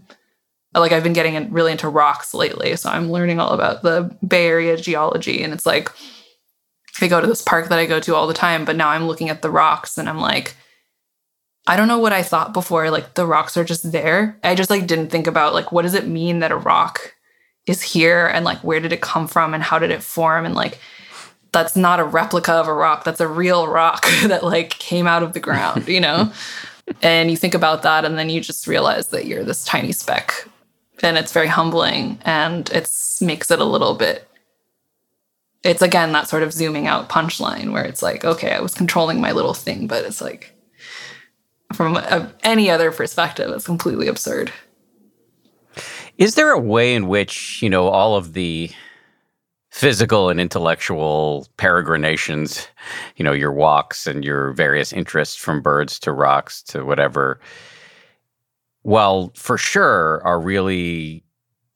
Like 0.76 0.92
I've 0.92 1.02
been 1.02 1.12
getting 1.12 1.34
in, 1.34 1.52
really 1.52 1.72
into 1.72 1.88
rocks 1.88 2.34
lately. 2.34 2.76
So 2.76 2.90
I'm 2.90 3.10
learning 3.10 3.40
all 3.40 3.50
about 3.50 3.82
the 3.82 4.14
Bay 4.26 4.46
Area 4.46 4.76
geology. 4.76 5.42
And 5.42 5.52
it's 5.52 5.66
like, 5.66 5.90
I 7.00 7.08
go 7.08 7.20
to 7.20 7.26
this 7.26 7.42
park 7.42 7.68
that 7.68 7.78
I 7.78 7.86
go 7.86 8.00
to 8.00 8.14
all 8.14 8.26
the 8.26 8.34
time, 8.34 8.64
but 8.64 8.76
now 8.76 8.88
I'm 8.88 9.06
looking 9.06 9.28
at 9.28 9.42
the 9.42 9.50
rocks 9.50 9.98
and 9.98 10.08
I'm 10.08 10.20
like, 10.20 10.56
I 11.66 11.76
don't 11.76 11.88
know 11.88 11.98
what 11.98 12.12
I 12.12 12.22
thought 12.22 12.52
before. 12.52 12.90
Like 12.90 13.14
the 13.14 13.26
rocks 13.26 13.56
are 13.56 13.64
just 13.64 13.90
there. 13.92 14.38
I 14.44 14.54
just 14.54 14.70
like 14.70 14.86
didn't 14.86 15.10
think 15.10 15.26
about 15.26 15.52
like, 15.52 15.72
what 15.72 15.82
does 15.82 15.94
it 15.94 16.06
mean 16.06 16.38
that 16.38 16.52
a 16.52 16.56
rock 16.56 17.16
is 17.66 17.82
here 17.82 18.26
and 18.26 18.44
like 18.44 18.58
where 18.58 18.80
did 18.80 18.92
it 18.92 19.00
come 19.00 19.26
from 19.26 19.52
and 19.52 19.62
how 19.62 19.78
did 19.78 19.90
it 19.90 20.02
form 20.02 20.46
and 20.46 20.54
like 20.54 20.78
that's 21.52 21.76
not 21.76 22.00
a 22.00 22.04
replica 22.04 22.52
of 22.52 22.68
a 22.68 22.72
rock 22.72 23.04
that's 23.04 23.20
a 23.20 23.28
real 23.28 23.66
rock 23.66 24.06
that 24.24 24.44
like 24.44 24.70
came 24.70 25.06
out 25.06 25.22
of 25.22 25.32
the 25.32 25.40
ground 25.40 25.86
you 25.88 26.00
know 26.00 26.32
and 27.02 27.30
you 27.30 27.36
think 27.36 27.54
about 27.54 27.82
that 27.82 28.04
and 28.04 28.18
then 28.18 28.30
you 28.30 28.40
just 28.40 28.66
realize 28.66 29.08
that 29.08 29.26
you're 29.26 29.44
this 29.44 29.64
tiny 29.64 29.92
speck 29.92 30.46
and 31.02 31.16
it's 31.18 31.32
very 31.32 31.48
humbling 31.48 32.18
and 32.24 32.70
it 32.70 32.90
makes 33.20 33.50
it 33.50 33.60
a 33.60 33.64
little 33.64 33.94
bit 33.94 34.28
it's 35.62 35.82
again 35.82 36.12
that 36.12 36.28
sort 36.28 36.42
of 36.42 36.52
zooming 36.52 36.86
out 36.86 37.08
punchline 37.08 37.72
where 37.72 37.84
it's 37.84 38.02
like 38.02 38.24
okay 38.24 38.52
i 38.52 38.60
was 38.60 38.74
controlling 38.74 39.20
my 39.20 39.32
little 39.32 39.54
thing 39.54 39.86
but 39.86 40.04
it's 40.04 40.20
like 40.20 40.56
from 41.72 41.96
a, 41.96 42.32
any 42.42 42.70
other 42.70 42.90
perspective 42.92 43.50
it's 43.50 43.66
completely 43.66 44.08
absurd. 44.08 44.52
Is 46.18 46.34
there 46.34 46.50
a 46.50 46.58
way 46.58 46.94
in 46.94 47.08
which, 47.08 47.60
you 47.62 47.68
know, 47.68 47.88
all 47.88 48.16
of 48.16 48.32
the 48.32 48.70
physical 49.70 50.30
and 50.30 50.40
intellectual 50.40 51.46
peregrinations, 51.58 52.66
you 53.16 53.24
know, 53.24 53.32
your 53.32 53.52
walks 53.52 54.06
and 54.06 54.24
your 54.24 54.52
various 54.52 54.92
interests 54.92 55.36
from 55.36 55.60
birds 55.60 55.98
to 55.98 56.12
rocks 56.12 56.62
to 56.62 56.84
whatever, 56.84 57.38
well, 58.86 59.32
for 59.34 59.58
sure 59.58 60.22
are 60.24 60.40
really 60.40 61.24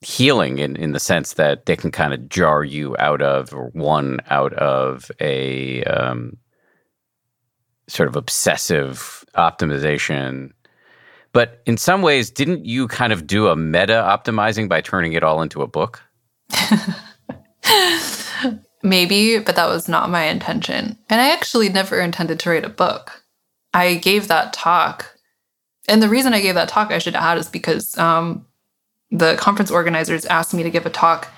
healing 0.00 0.58
in, 0.58 0.76
in 0.76 0.92
the 0.92 1.00
sense 1.00 1.34
that 1.34 1.66
they 1.66 1.76
can 1.76 1.90
kind 1.90 2.14
of 2.14 2.28
jar 2.28 2.64
you 2.64 2.96
out 2.98 3.20
of 3.20 3.52
or 3.52 3.68
one 3.74 4.18
out 4.30 4.54
of 4.54 5.10
a 5.20 5.84
um, 5.84 6.38
sort 7.86 8.08
of 8.08 8.16
obsessive 8.16 9.24
optimization 9.36 10.52
but 11.32 11.62
in 11.66 11.76
some 11.76 12.02
ways, 12.02 12.30
didn't 12.30 12.64
you 12.64 12.88
kind 12.88 13.12
of 13.12 13.26
do 13.26 13.48
a 13.48 13.56
meta 13.56 13.92
optimizing 13.92 14.68
by 14.68 14.80
turning 14.80 15.12
it 15.12 15.22
all 15.22 15.42
into 15.42 15.62
a 15.62 15.66
book? 15.66 16.02
Maybe, 18.82 19.38
but 19.38 19.56
that 19.56 19.68
was 19.68 19.88
not 19.88 20.10
my 20.10 20.24
intention. 20.24 20.98
And 21.08 21.20
I 21.20 21.30
actually 21.32 21.68
never 21.68 22.00
intended 22.00 22.40
to 22.40 22.50
write 22.50 22.64
a 22.64 22.70
book. 22.70 23.22
I 23.72 23.94
gave 23.96 24.26
that 24.28 24.52
talk. 24.52 25.14
And 25.90 26.00
the 26.00 26.08
reason 26.08 26.32
I 26.32 26.40
gave 26.40 26.54
that 26.54 26.68
talk, 26.68 26.92
I 26.92 26.98
should 26.98 27.16
add, 27.16 27.36
is 27.36 27.48
because 27.48 27.98
um, 27.98 28.46
the 29.10 29.34
conference 29.36 29.72
organizers 29.72 30.24
asked 30.24 30.54
me 30.54 30.62
to 30.62 30.70
give 30.70 30.86
a 30.86 30.90
talk 30.90 31.28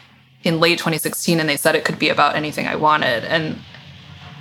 in 0.44 0.60
late 0.60 0.78
2016 0.78 1.40
and 1.40 1.48
they 1.48 1.56
said 1.56 1.74
it 1.74 1.86
could 1.86 1.98
be 1.98 2.10
about 2.10 2.36
anything 2.36 2.66
I 2.66 2.76
wanted. 2.76 3.24
And 3.24 3.58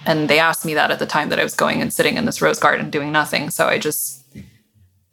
and 0.06 0.30
they 0.30 0.40
asked 0.40 0.66
me 0.66 0.74
that 0.74 0.90
at 0.90 0.98
the 0.98 1.06
time 1.06 1.30
that 1.30 1.40
I 1.40 1.44
was 1.44 1.56
going 1.56 1.80
and 1.80 1.94
sitting 1.94 2.18
in 2.18 2.26
this 2.26 2.42
rose 2.42 2.60
garden 2.60 2.90
doing 2.90 3.12
nothing. 3.12 3.52
So 3.52 3.68
I 3.68 3.78
just 3.78 4.26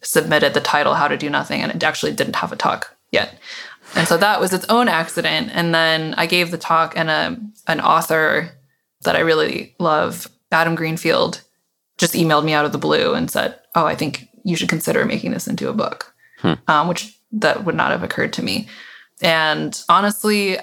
submitted 0.01 0.55
the 0.55 0.63
title 0.63 0.95
How 0.95 1.09
to 1.09 1.17
Do 1.17 1.29
Nothing 1.29 1.61
and 1.61 1.71
it 1.71 1.85
actually 1.85 2.13
didn't 2.13 2.37
have 2.37 2.53
a 2.53 2.57
talk 2.57 2.97
yet. 3.13 3.39
And 3.95 4.09
so 4.09 4.17
that 4.17 4.41
was 4.41 4.55
its 4.55 4.65
own 4.71 4.89
accident. 4.89 5.51
And 5.53 5.75
then 5.75 6.15
I 6.15 6.27
gave 6.27 6.51
the 6.51 6.59
talk 6.59 6.95
and 6.97 7.11
a, 7.11 7.39
an 7.67 7.81
author 7.83 8.51
that 9.03 9.15
I 9.15 9.21
really 9.21 9.75
love, 9.79 10.29
Adam 10.51 10.75
Greenfield, 10.75 11.43
just 11.99 12.15
emailed 12.15 12.45
me 12.45 12.55
out 12.55 12.65
of 12.65 12.73
the 12.73 12.79
blue 12.79 13.13
and 13.13 13.31
said, 13.31 13.61
Oh, 13.75 13.85
I 13.85 13.95
think 13.95 14.28
you 14.49 14.57
should 14.57 14.69
consider 14.69 15.05
making 15.05 15.33
this 15.33 15.47
into 15.47 15.69
a 15.69 15.75
book, 15.75 16.15
hmm. 16.39 16.55
um, 16.67 16.89
which 16.89 17.15
that 17.33 17.65
would 17.65 17.75
not 17.75 17.91
have 17.91 18.03
occurred 18.03 18.33
to 18.33 18.43
me. 18.43 18.67
And 19.21 19.81
honestly, 19.89 20.59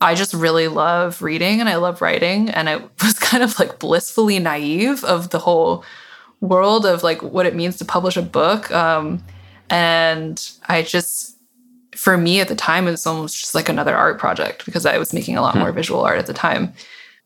I 0.00 0.14
just 0.14 0.34
really 0.34 0.68
love 0.68 1.22
reading 1.22 1.60
and 1.60 1.68
I 1.68 1.76
love 1.76 2.02
writing. 2.02 2.50
And 2.50 2.68
I 2.68 2.76
was 3.02 3.18
kind 3.18 3.42
of 3.42 3.58
like 3.58 3.78
blissfully 3.78 4.38
naive 4.38 5.02
of 5.04 5.30
the 5.30 5.38
whole 5.38 5.84
world 6.40 6.84
of 6.84 7.02
like 7.02 7.22
what 7.22 7.46
it 7.46 7.54
means 7.54 7.78
to 7.78 7.84
publish 7.84 8.16
a 8.16 8.22
book. 8.22 8.70
Um, 8.70 9.24
and 9.70 10.50
I 10.68 10.82
just, 10.82 11.38
for 11.96 12.18
me 12.18 12.40
at 12.40 12.48
the 12.48 12.54
time, 12.54 12.86
it 12.86 12.90
was 12.90 13.06
almost 13.06 13.40
just 13.40 13.54
like 13.54 13.70
another 13.70 13.96
art 13.96 14.18
project 14.18 14.66
because 14.66 14.84
I 14.84 14.98
was 14.98 15.14
making 15.14 15.38
a 15.38 15.42
lot 15.42 15.56
more 15.56 15.70
hmm. 15.70 15.76
visual 15.76 16.02
art 16.02 16.18
at 16.18 16.26
the 16.26 16.34
time. 16.34 16.74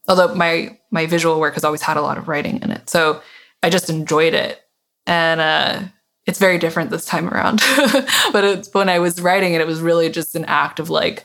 Although 0.07 0.35
my 0.35 0.79
my 0.91 1.05
visual 1.05 1.39
work 1.39 1.53
has 1.53 1.65
always 1.65 1.83
had 1.83 1.99
a 1.99 2.01
lot 2.01 2.17
of 2.17 2.29
writing 2.29 2.63
in 2.63 2.71
it, 2.71 2.89
so 2.89 3.21
I 3.63 3.69
just 3.69 3.91
enjoyed 3.91 4.33
it. 4.33 4.63
And 5.09 5.41
uh, 5.41 5.81
it's 6.27 6.39
very 6.39 6.59
different 6.59 6.91
this 6.91 7.07
time 7.07 7.29
around. 7.29 7.63
but 8.33 8.69
when 8.73 8.91
I 8.91 8.99
was 8.99 9.21
writing 9.21 9.55
it, 9.55 9.61
it 9.63 9.67
was 9.67 9.81
really 9.81 10.11
just 10.11 10.37
an 10.37 10.45
act 10.45 10.79
of 10.79 10.91
like, 10.91 11.25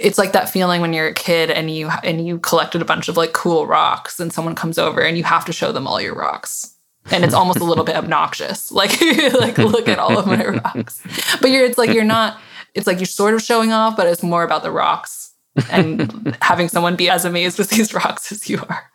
it's 0.00 0.18
like 0.18 0.32
that 0.32 0.50
feeling 0.50 0.80
when 0.80 0.92
you're 0.92 1.06
a 1.06 1.14
kid 1.14 1.50
and 1.50 1.70
you 1.70 1.88
and 2.02 2.26
you 2.26 2.38
collected 2.38 2.82
a 2.82 2.84
bunch 2.84 3.08
of 3.08 3.16
like 3.16 3.32
cool 3.32 3.66
rocks 3.66 4.18
and 4.18 4.32
someone 4.32 4.54
comes 4.54 4.78
over 4.78 5.00
and 5.00 5.16
you 5.16 5.24
have 5.24 5.44
to 5.44 5.52
show 5.52 5.70
them 5.70 5.86
all 5.86 6.00
your 6.00 6.14
rocks. 6.14 6.76
And 7.10 7.24
it's 7.24 7.34
almost 7.34 7.58
a 7.58 7.64
little 7.64 7.84
bit 7.84 7.96
obnoxious. 7.96 8.72
Like 8.72 9.00
like 9.34 9.58
look 9.58 9.88
at 9.88 9.98
all 9.98 10.18
of 10.18 10.26
my 10.26 10.44
rocks. 10.64 11.02
But 11.40 11.50
you're 11.50 11.64
it's 11.64 11.78
like 11.78 11.90
you're 11.90 12.04
not 12.04 12.40
it's 12.74 12.86
like 12.86 12.98
you're 12.98 13.06
sort 13.06 13.34
of 13.34 13.42
showing 13.42 13.70
off 13.70 13.96
but 13.96 14.06
it's 14.06 14.22
more 14.22 14.42
about 14.42 14.62
the 14.62 14.72
rocks 14.72 15.32
and 15.70 16.36
having 16.40 16.68
someone 16.68 16.96
be 16.96 17.10
as 17.10 17.24
amazed 17.24 17.58
with 17.58 17.70
these 17.70 17.92
rocks 17.92 18.32
as 18.32 18.48
you 18.48 18.60
are 18.68 18.90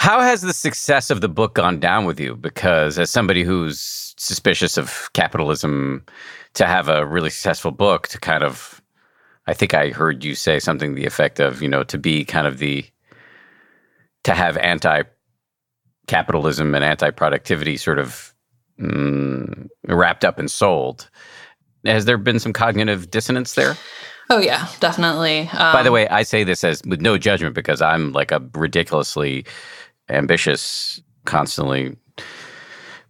how 0.00 0.22
has 0.22 0.40
the 0.40 0.54
success 0.54 1.10
of 1.10 1.20
the 1.20 1.28
book 1.28 1.54
gone 1.54 1.78
down 1.78 2.06
with 2.06 2.18
you 2.18 2.34
because 2.34 2.98
as 2.98 3.10
somebody 3.10 3.42
who's 3.42 4.14
suspicious 4.16 4.78
of 4.78 5.10
capitalism 5.12 6.02
to 6.54 6.64
have 6.64 6.88
a 6.88 7.04
really 7.04 7.28
successful 7.28 7.70
book 7.70 8.08
to 8.08 8.18
kind 8.18 8.42
of 8.42 8.80
I 9.46 9.52
think 9.52 9.74
I 9.74 9.90
heard 9.90 10.24
you 10.24 10.34
say 10.34 10.58
something 10.58 10.94
the 10.94 11.04
effect 11.04 11.38
of, 11.38 11.60
you 11.60 11.68
know, 11.68 11.82
to 11.82 11.98
be 11.98 12.24
kind 12.24 12.46
of 12.46 12.56
the 12.56 12.82
to 14.24 14.32
have 14.34 14.56
anti 14.56 15.02
capitalism 16.06 16.74
and 16.74 16.82
anti 16.82 17.10
productivity 17.10 17.76
sort 17.76 17.98
of 17.98 18.34
mm, 18.80 19.68
wrapped 19.86 20.24
up 20.24 20.38
and 20.38 20.50
sold. 20.50 21.10
Has 21.84 22.06
there 22.06 22.16
been 22.16 22.38
some 22.38 22.54
cognitive 22.54 23.10
dissonance 23.10 23.52
there? 23.52 23.76
Oh 24.30 24.38
yeah, 24.38 24.68
definitely. 24.78 25.40
Um, 25.52 25.72
By 25.72 25.82
the 25.82 25.88
um, 25.88 25.94
way, 25.94 26.08
I 26.08 26.22
say 26.22 26.44
this 26.44 26.62
as 26.62 26.80
with 26.86 27.00
no 27.00 27.18
judgment 27.18 27.54
because 27.54 27.82
I'm 27.82 28.12
like 28.12 28.30
a 28.30 28.40
ridiculously 28.54 29.44
ambitious, 30.10 31.00
constantly 31.24 31.96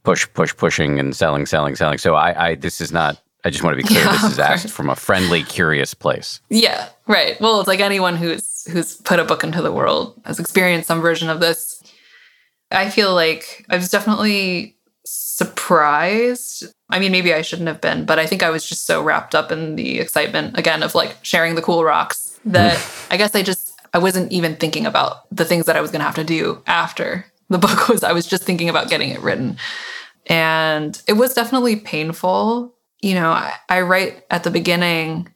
push, 0.03 0.27
push, 0.35 0.57
pushing 0.57 0.99
and 0.99 1.15
selling, 1.15 1.47
selling, 1.47 1.77
selling. 1.77 1.99
So 1.99 2.15
I, 2.15 2.49
I 2.49 2.55
this 2.55 2.81
is 2.81 2.93
not 2.93 3.21
I 3.45 3.51
just 3.51 3.65
want 3.65 3.77
to 3.79 3.83
be 3.83 3.89
clear. 3.89 4.05
Yeah, 4.05 4.13
this 4.13 4.33
is 4.33 4.39
asked 4.39 4.71
from 4.71 4.91
a 4.91 4.97
friendly, 4.97 5.43
curious 5.43 5.95
place. 5.95 6.41
Yeah, 6.51 6.89
right. 7.07 7.41
Well, 7.41 7.61
it's 7.61 7.69
like 7.69 7.81
anyone 7.81 8.17
who's 8.17 8.65
who's 8.71 8.97
put 8.97 9.19
a 9.19 9.25
book 9.25 9.43
into 9.45 9.63
the 9.63 9.73
world 9.73 10.21
has 10.25 10.39
experienced 10.39 10.89
some 10.89 11.01
version 11.01 11.31
of 11.31 11.41
this. 11.41 11.83
I 12.71 12.91
feel 12.91 13.15
like 13.15 13.65
I 13.71 13.77
was 13.77 13.89
definitely 13.89 14.77
surprised. 15.05 16.67
I 16.91 16.99
mean, 16.99 17.13
maybe 17.13 17.33
I 17.33 17.43
shouldn't 17.43 17.69
have 17.69 17.81
been, 17.81 18.05
but 18.05 18.19
I 18.19 18.27
think 18.27 18.43
I 18.43 18.51
was 18.51 18.69
just 18.69 18.87
so 18.87 19.03
wrapped 19.03 19.35
up 19.35 19.51
in 19.51 19.77
the 19.77 19.99
excitement 20.01 20.59
again 20.59 20.83
of 20.83 20.95
like 20.95 21.17
sharing 21.23 21.55
the 21.55 21.63
cool 21.63 21.83
rocks 21.83 22.39
that 22.45 22.79
I 23.11 23.17
guess 23.17 23.35
I 23.35 23.43
just 23.43 23.70
I 23.93 23.99
wasn't 23.99 24.32
even 24.32 24.57
thinking 24.57 24.86
about 24.86 25.34
the 25.34 25.45
things 25.45 25.66
that 25.66 25.76
I 25.76 25.80
was 25.80 25.91
going 25.91 26.01
to 26.01 26.07
have 26.07 26.14
to 26.16 26.24
do 26.24 26.62
after 26.66 27.26
the 27.49 27.59
book 27.66 27.88
was. 27.88 28.05
I 28.05 28.12
was 28.12 28.26
just 28.26 28.45
thinking 28.45 28.68
about 28.68 28.88
getting 28.88 29.11
it 29.11 29.20
written. 29.20 29.57
And 30.26 31.01
it 31.09 31.14
was 31.14 31.34
definitely 31.34 31.76
painful 31.76 32.74
you 33.01 33.14
know, 33.14 33.30
I, 33.30 33.55
I 33.68 33.80
write 33.80 34.24
at 34.30 34.45
the 34.45 34.51
beginning 34.51 35.32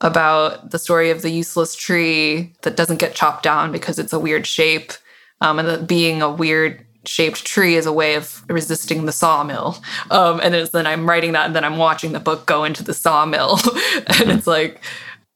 about 0.00 0.70
the 0.70 0.78
story 0.78 1.10
of 1.10 1.22
the 1.22 1.30
useless 1.30 1.74
tree 1.74 2.54
that 2.62 2.76
doesn't 2.76 3.00
get 3.00 3.14
chopped 3.14 3.42
down 3.42 3.72
because 3.72 3.98
it's 3.98 4.12
a 4.12 4.18
weird 4.18 4.46
shape. 4.46 4.92
Um, 5.40 5.58
and 5.58 5.68
that 5.68 5.86
being 5.86 6.22
a 6.22 6.30
weird 6.30 6.84
shaped 7.06 7.46
tree 7.46 7.76
is 7.76 7.86
a 7.86 7.92
way 7.92 8.14
of 8.14 8.44
resisting 8.48 9.06
the 9.06 9.12
sawmill. 9.12 9.82
Um, 10.10 10.40
and 10.42 10.54
then 10.54 10.86
I'm 10.86 11.08
writing 11.08 11.32
that 11.32 11.46
and 11.46 11.56
then 11.56 11.64
I'm 11.64 11.78
watching 11.78 12.12
the 12.12 12.20
book 12.20 12.46
go 12.46 12.64
into 12.64 12.84
the 12.84 12.94
sawmill. 12.94 13.58
and 14.18 14.30
it's 14.30 14.46
like, 14.46 14.82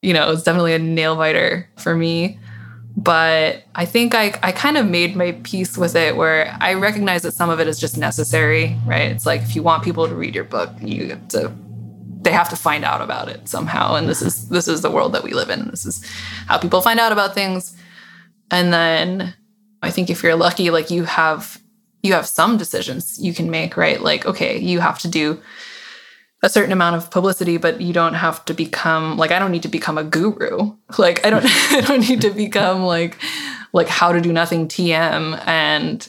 you 0.05 0.12
know, 0.12 0.30
it's 0.30 0.42
definitely 0.42 0.74
a 0.74 0.78
nail 0.78 1.16
biter 1.16 1.68
for 1.76 1.94
me 1.96 2.38
but 2.96 3.64
I 3.74 3.84
think 3.86 4.14
I, 4.14 4.38
I 4.42 4.52
kind 4.52 4.76
of 4.76 4.86
made 4.86 5.16
my 5.16 5.32
peace 5.42 5.76
with 5.76 5.96
it 5.96 6.16
where 6.16 6.57
I 6.61 6.74
recognize 6.74 7.22
that 7.22 7.32
some 7.32 7.50
of 7.50 7.59
it 7.59 7.66
is 7.66 7.80
just 7.80 7.98
necessary, 7.98 8.78
right? 8.86 9.11
It's 9.11 9.26
like 9.26 9.42
if 9.42 9.57
you 9.57 9.62
want 9.64 9.82
people 9.82 10.07
to 10.07 10.14
read 10.14 10.34
your 10.34 10.44
book, 10.44 10.70
you 10.80 11.09
have 11.09 11.28
to 11.28 11.52
they 12.22 12.32
have 12.32 12.48
to 12.48 12.57
find 12.57 12.84
out 12.84 13.02
about 13.02 13.28
it 13.28 13.48
somehow. 13.48 13.96
And 13.96 14.09
this 14.09 14.22
is 14.22 14.48
this 14.48 14.68
is 14.68 14.80
the 14.80 14.90
world 14.90 15.12
that 15.12 15.24
we 15.24 15.32
live 15.32 15.50
in. 15.50 15.68
This 15.68 15.84
is 15.84 16.05
how 16.46 16.59
people 16.59 16.80
find 16.80 17.00
out 17.00 17.12
about 17.12 17.34
things. 17.34 17.76
And 18.50 18.72
then 18.72 19.34
I 19.82 19.90
think 19.90 20.09
if 20.09 20.22
you're 20.22 20.36
lucky, 20.36 20.70
like 20.70 20.90
you 20.90 21.05
have 21.05 21.61
you 22.05 22.12
have 22.12 22.26
some 22.26 22.57
decisions 22.57 23.18
you 23.20 23.34
can 23.34 23.50
make, 23.50 23.76
right? 23.76 24.00
Like, 24.00 24.24
okay, 24.24 24.57
you 24.57 24.78
have 24.78 25.00
to 25.00 25.09
do 25.09 25.40
a 26.45 26.49
certain 26.51 26.72
amount 26.72 26.95
of 26.95 27.11
publicity, 27.11 27.57
but 27.57 27.80
you 27.80 27.95
don't 27.95 28.12
have 28.12 28.45
to 28.45 28.53
become 28.53 29.16
like 29.16 29.30
I 29.30 29.38
don't 29.38 29.51
need 29.51 29.62
to 29.62 29.68
become 29.68 29.97
a 29.97 30.05
guru. 30.05 30.76
Like 30.99 31.24
I 31.24 31.30
don't 31.30 31.45
I 31.72 31.80
don't 31.80 32.07
need 32.07 32.20
to 32.20 32.30
become 32.30 32.82
like 32.82 33.16
like 33.72 33.88
how 33.88 34.12
to 34.12 34.20
do 34.20 34.30
nothing 34.30 34.68
TM 34.68 35.42
and 35.47 36.07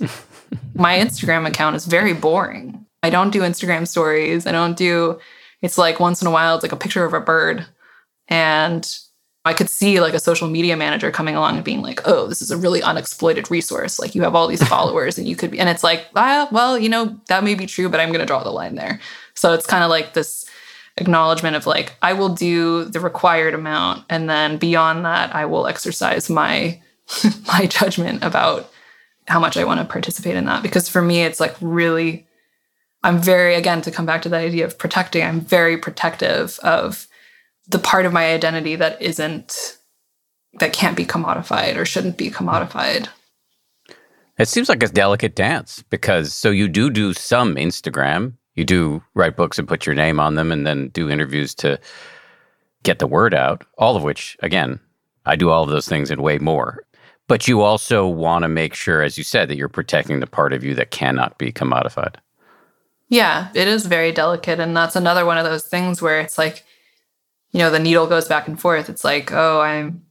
my 0.76 0.98
Instagram 0.98 1.48
account 1.48 1.78
is 1.78 1.86
very 1.86 2.14
boring. 2.14 2.86
I 3.02 3.10
don't 3.10 3.32
do 3.32 3.42
Instagram 3.42 3.88
stories. 3.88 4.46
I 4.46 4.52
don't 4.52 4.76
do 4.76 5.20
it's 5.62 5.78
like 5.78 6.02
once 6.02 6.22
in 6.22 6.28
a 6.28 6.32
while 6.32 6.56
it's 6.56 6.64
like 6.64 6.74
a 6.74 6.78
picture 6.78 7.06
of 7.06 7.14
a 7.14 7.22
bird 7.22 7.66
and 8.28 8.86
I 9.46 9.54
could 9.54 9.70
see 9.70 10.02
like 10.02 10.16
a 10.16 10.20
social 10.20 10.50
media 10.50 10.76
manager 10.76 11.12
coming 11.12 11.36
along 11.36 11.56
and 11.56 11.64
being 11.64 11.84
like, 11.84 12.02
"Oh, 12.06 12.26
this 12.26 12.42
is 12.42 12.50
a 12.50 12.58
really 12.58 12.82
unexploited 12.82 13.52
resource. 13.52 14.00
Like 14.00 14.16
you 14.16 14.24
have 14.24 14.34
all 14.34 14.48
these 14.48 14.68
followers 14.68 15.20
and 15.20 15.28
you 15.28 15.36
could 15.36 15.52
be." 15.52 15.60
And 15.60 15.70
it's 15.70 15.84
like, 15.84 16.08
"Ah, 16.16 16.48
well, 16.52 16.80
you 16.80 16.90
know, 16.90 17.22
that 17.28 17.44
may 17.44 17.54
be 17.54 17.68
true, 17.68 17.88
but 17.88 18.00
I'm 18.00 18.10
going 18.10 18.22
to 18.22 18.26
draw 18.26 18.44
the 18.44 18.50
line 18.50 18.74
there." 18.74 19.00
So 19.36 19.54
it's 19.54 19.68
kind 19.68 19.84
of 19.84 19.90
like 19.90 20.14
this 20.14 20.46
acknowledgement 20.98 21.56
of 21.56 21.68
like, 21.68 21.96
I 22.02 22.14
will 22.14 22.30
do 22.30 22.86
the 22.86 23.00
required 23.00 23.54
amount. 23.54 24.06
And 24.10 24.30
then 24.30 24.58
beyond 24.58 25.06
that, 25.06 25.36
I 25.36 25.46
will 25.46 25.68
exercise 25.68 26.30
my 26.30 26.82
my 27.48 27.68
judgment 27.68 28.24
about 28.24 28.72
how 29.28 29.40
much 29.40 29.58
I 29.58 29.64
want 29.64 29.80
to 29.80 29.86
participate 29.86 30.36
in 30.36 30.46
that. 30.46 30.64
Because 30.64 30.90
for 30.90 31.02
me, 31.02 31.24
it's 31.24 31.40
like 31.40 31.56
really, 31.62 32.26
I'm 33.04 33.20
very, 33.20 33.56
again, 33.56 33.82
to 33.84 33.92
come 33.92 34.06
back 34.06 34.22
to 34.24 34.30
the 34.30 34.38
idea 34.38 34.66
of 34.66 34.78
protecting, 34.78 35.24
I'm 35.24 35.42
very 35.42 35.78
protective 35.78 36.60
of 36.64 37.08
the 37.68 37.80
part 37.80 38.06
of 38.06 38.14
my 38.14 38.34
identity 38.34 38.76
that 38.76 39.02
isn't, 39.02 39.78
that 40.60 40.74
can't 40.74 40.98
be 40.98 41.06
commodified 41.06 41.76
or 41.76 41.86
shouldn't 41.86 42.18
be 42.18 42.30
commodified. 42.30 43.08
It 44.38 44.48
seems 44.48 44.70
like 44.70 44.84
a 44.84 44.88
delicate 44.88 45.36
dance 45.36 45.84
because 45.90 46.34
so 46.34 46.50
you 46.50 46.68
do 46.68 46.90
do 46.90 47.14
some 47.14 47.56
Instagram, 47.56 48.34
you 48.56 48.66
do 48.66 49.04
write 49.14 49.36
books 49.36 49.60
and 49.60 49.68
put 49.68 49.86
your 49.86 49.96
name 49.96 50.20
on 50.20 50.36
them 50.36 50.52
and 50.52 50.66
then 50.66 50.90
do 50.90 51.10
interviews 51.10 51.54
to 51.56 51.80
get 52.84 53.00
the 53.00 53.08
word 53.08 53.34
out, 53.34 53.66
all 53.78 53.96
of 53.96 54.04
which, 54.04 54.38
again, 54.42 54.80
I 55.26 55.36
do 55.36 55.50
all 55.50 55.64
of 55.64 55.70
those 55.70 55.88
things 55.88 56.12
and 56.12 56.22
way 56.22 56.38
more. 56.38 56.86
But 57.28 57.48
you 57.48 57.62
also 57.62 58.08
want 58.08 58.44
to 58.44 58.48
make 58.48 58.76
sure, 58.76 59.02
as 59.02 59.18
you 59.18 59.24
said, 59.24 59.50
that 59.50 59.58
you're 59.58 59.68
protecting 59.68 60.20
the 60.20 60.28
part 60.28 60.54
of 60.54 60.64
you 60.64 60.76
that 60.76 60.92
cannot 60.92 61.38
be 61.38 61.52
commodified. 61.52 62.16
Yeah, 63.10 63.50
it 63.56 63.68
is 63.68 63.86
very 63.86 64.12
delicate. 64.12 64.60
And 64.60 64.78
that's 64.78 64.96
another 64.96 65.26
one 65.26 65.38
of 65.38 65.44
those 65.44 65.64
things 65.64 66.02
where 66.02 66.20
it's 66.20 66.38
like, 66.38 66.64
you 67.52 67.60
know, 67.60 67.72
the 67.72 67.80
needle 67.80 68.06
goes 68.08 68.28
back 68.28 68.48
and 68.48 68.60
forth. 68.60 68.90
It's 68.90 69.04
like, 69.04 69.32
oh, 69.32 69.62
I'm 69.62 70.04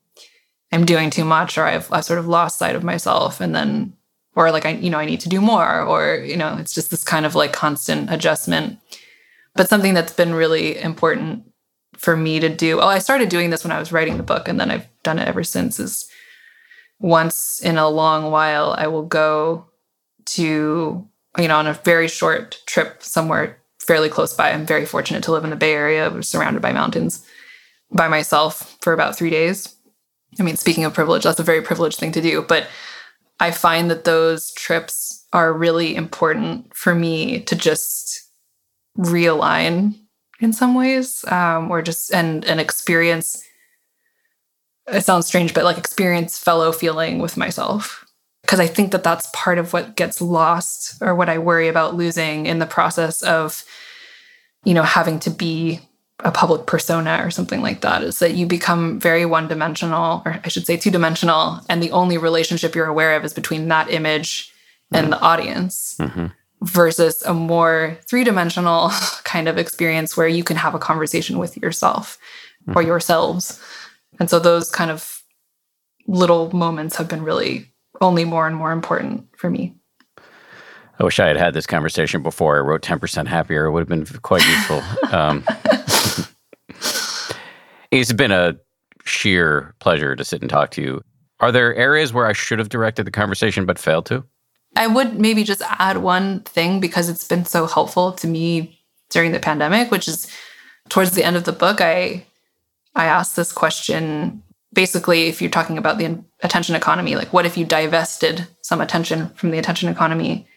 I'm 0.72 0.84
doing 0.84 1.10
too 1.10 1.24
much 1.24 1.56
or 1.56 1.64
I've, 1.64 1.92
I've 1.92 2.04
sort 2.04 2.18
of 2.18 2.26
lost 2.26 2.58
sight 2.58 2.74
of 2.74 2.82
myself. 2.82 3.40
And 3.40 3.54
then 3.54 3.92
or 4.36 4.50
like 4.50 4.66
I, 4.66 4.70
you 4.70 4.90
know, 4.90 4.98
I 4.98 5.04
need 5.04 5.20
to 5.20 5.28
do 5.28 5.40
more, 5.40 5.80
or, 5.80 6.16
you 6.16 6.36
know, 6.36 6.56
it's 6.58 6.74
just 6.74 6.90
this 6.90 7.04
kind 7.04 7.24
of 7.24 7.34
like 7.34 7.52
constant 7.52 8.12
adjustment. 8.12 8.78
But 9.54 9.68
something 9.68 9.94
that's 9.94 10.12
been 10.12 10.34
really 10.34 10.76
important 10.78 11.44
for 11.96 12.16
me 12.16 12.40
to 12.40 12.48
do, 12.48 12.80
oh, 12.80 12.88
I 12.88 12.98
started 12.98 13.28
doing 13.28 13.50
this 13.50 13.64
when 13.64 13.72
I 13.72 13.78
was 13.78 13.92
writing 13.92 14.16
the 14.16 14.22
book, 14.22 14.48
and 14.48 14.58
then 14.58 14.70
I've 14.70 14.88
done 15.02 15.18
it 15.18 15.28
ever 15.28 15.44
since, 15.44 15.78
is 15.78 16.08
once 16.98 17.60
in 17.60 17.78
a 17.78 17.88
long 17.88 18.30
while, 18.30 18.74
I 18.76 18.88
will 18.88 19.04
go 19.04 19.66
to, 20.26 21.08
you 21.38 21.48
know, 21.48 21.56
on 21.56 21.66
a 21.66 21.74
very 21.74 22.08
short 22.08 22.60
trip 22.66 23.02
somewhere 23.02 23.58
fairly 23.78 24.08
close 24.08 24.32
by. 24.32 24.50
I'm 24.50 24.66
very 24.66 24.86
fortunate 24.86 25.22
to 25.24 25.32
live 25.32 25.44
in 25.44 25.50
the 25.50 25.56
Bay 25.56 25.74
Area, 25.74 26.22
surrounded 26.22 26.62
by 26.62 26.72
mountains 26.72 27.24
by 27.92 28.08
myself 28.08 28.76
for 28.80 28.92
about 28.92 29.16
three 29.16 29.30
days. 29.30 29.76
I 30.40 30.42
mean, 30.42 30.56
speaking 30.56 30.84
of 30.84 30.94
privilege, 30.94 31.22
that's 31.22 31.38
a 31.38 31.44
very 31.44 31.62
privileged 31.62 32.00
thing 32.00 32.12
to 32.12 32.20
do. 32.20 32.42
But 32.42 32.66
I 33.40 33.50
find 33.50 33.90
that 33.90 34.04
those 34.04 34.52
trips 34.52 35.26
are 35.32 35.52
really 35.52 35.96
important 35.96 36.74
for 36.74 36.94
me 36.94 37.40
to 37.40 37.56
just 37.56 38.22
realign 38.98 39.98
in 40.40 40.52
some 40.52 40.74
ways, 40.74 41.24
um, 41.28 41.70
or 41.70 41.82
just 41.82 42.12
and 42.12 42.44
and 42.44 42.60
experience. 42.60 43.42
It 44.86 45.02
sounds 45.02 45.26
strange, 45.26 45.54
but 45.54 45.64
like 45.64 45.78
experience 45.78 46.38
fellow 46.38 46.70
feeling 46.70 47.18
with 47.18 47.36
myself 47.36 48.04
because 48.44 48.60
I 48.60 48.66
think 48.66 48.92
that 48.92 49.02
that's 49.02 49.28
part 49.32 49.56
of 49.56 49.72
what 49.72 49.96
gets 49.96 50.20
lost 50.20 51.00
or 51.00 51.14
what 51.14 51.30
I 51.30 51.38
worry 51.38 51.68
about 51.68 51.94
losing 51.94 52.44
in 52.44 52.58
the 52.58 52.66
process 52.66 53.22
of, 53.22 53.64
you 54.64 54.74
know, 54.74 54.82
having 54.82 55.18
to 55.20 55.30
be 55.30 55.80
a 56.20 56.30
public 56.30 56.66
persona 56.66 57.20
or 57.22 57.30
something 57.30 57.60
like 57.60 57.80
that 57.80 58.02
is 58.02 58.18
that 58.20 58.34
you 58.34 58.46
become 58.46 59.00
very 59.00 59.26
one 59.26 59.48
dimensional, 59.48 60.22
or 60.24 60.40
I 60.44 60.48
should 60.48 60.66
say 60.66 60.76
two 60.76 60.90
dimensional, 60.90 61.60
and 61.68 61.82
the 61.82 61.90
only 61.90 62.18
relationship 62.18 62.74
you're 62.74 62.86
aware 62.86 63.16
of 63.16 63.24
is 63.24 63.32
between 63.32 63.68
that 63.68 63.90
image 63.90 64.52
and 64.92 65.04
mm-hmm. 65.04 65.10
the 65.10 65.20
audience. 65.20 65.96
Mm-hmm. 65.98 66.26
Versus 66.62 67.22
a 67.24 67.34
more 67.34 67.98
three 68.08 68.24
dimensional 68.24 68.88
kind 69.24 69.48
of 69.48 69.58
experience 69.58 70.16
where 70.16 70.28
you 70.28 70.42
can 70.42 70.56
have 70.56 70.74
a 70.74 70.78
conversation 70.78 71.38
with 71.38 71.58
yourself 71.58 72.16
mm-hmm. 72.62 72.78
or 72.78 72.82
yourselves. 72.82 73.60
And 74.18 74.30
so 74.30 74.38
those 74.38 74.70
kind 74.70 74.90
of 74.90 75.22
little 76.06 76.54
moments 76.56 76.96
have 76.96 77.08
been 77.08 77.22
really 77.22 77.70
only 78.00 78.24
more 78.24 78.46
and 78.46 78.56
more 78.56 78.72
important 78.72 79.28
for 79.36 79.50
me. 79.50 79.74
I 80.98 81.04
wish 81.04 81.18
I 81.18 81.26
had 81.26 81.36
had 81.36 81.54
this 81.54 81.66
conversation 81.66 82.22
before 82.22 82.56
I 82.56 82.60
wrote 82.60 82.82
10% 82.82 83.26
Happier. 83.26 83.64
It 83.66 83.72
would 83.72 83.80
have 83.80 83.88
been 83.88 84.06
quite 84.20 84.46
useful. 84.46 84.80
um, 85.12 85.44
it's 88.00 88.12
been 88.12 88.32
a 88.32 88.56
sheer 89.04 89.74
pleasure 89.80 90.16
to 90.16 90.24
sit 90.24 90.40
and 90.40 90.50
talk 90.50 90.70
to 90.72 90.82
you. 90.82 91.02
Are 91.40 91.52
there 91.52 91.74
areas 91.74 92.12
where 92.12 92.26
I 92.26 92.32
should 92.32 92.58
have 92.58 92.68
directed 92.68 93.04
the 93.04 93.10
conversation 93.10 93.66
but 93.66 93.78
failed 93.78 94.06
to? 94.06 94.24
I 94.76 94.86
would 94.86 95.20
maybe 95.20 95.44
just 95.44 95.62
add 95.78 95.98
one 95.98 96.40
thing 96.40 96.80
because 96.80 97.08
it's 97.08 97.26
been 97.26 97.44
so 97.44 97.66
helpful 97.66 98.12
to 98.12 98.26
me 98.26 98.80
during 99.10 99.32
the 99.32 99.38
pandemic, 99.38 99.90
which 99.90 100.08
is 100.08 100.30
towards 100.88 101.12
the 101.12 101.24
end 101.24 101.36
of 101.36 101.44
the 101.44 101.52
book, 101.52 101.80
I 101.80 102.26
I 102.94 103.06
asked 103.06 103.36
this 103.36 103.52
question 103.52 104.42
basically 104.72 105.28
if 105.28 105.40
you're 105.40 105.50
talking 105.50 105.78
about 105.78 105.98
the 105.98 106.22
attention 106.42 106.74
economy, 106.74 107.16
like 107.16 107.32
what 107.32 107.46
if 107.46 107.56
you 107.56 107.64
divested 107.64 108.46
some 108.62 108.80
attention 108.80 109.28
from 109.30 109.50
the 109.50 109.58
attention 109.58 109.88
economy 109.88 110.48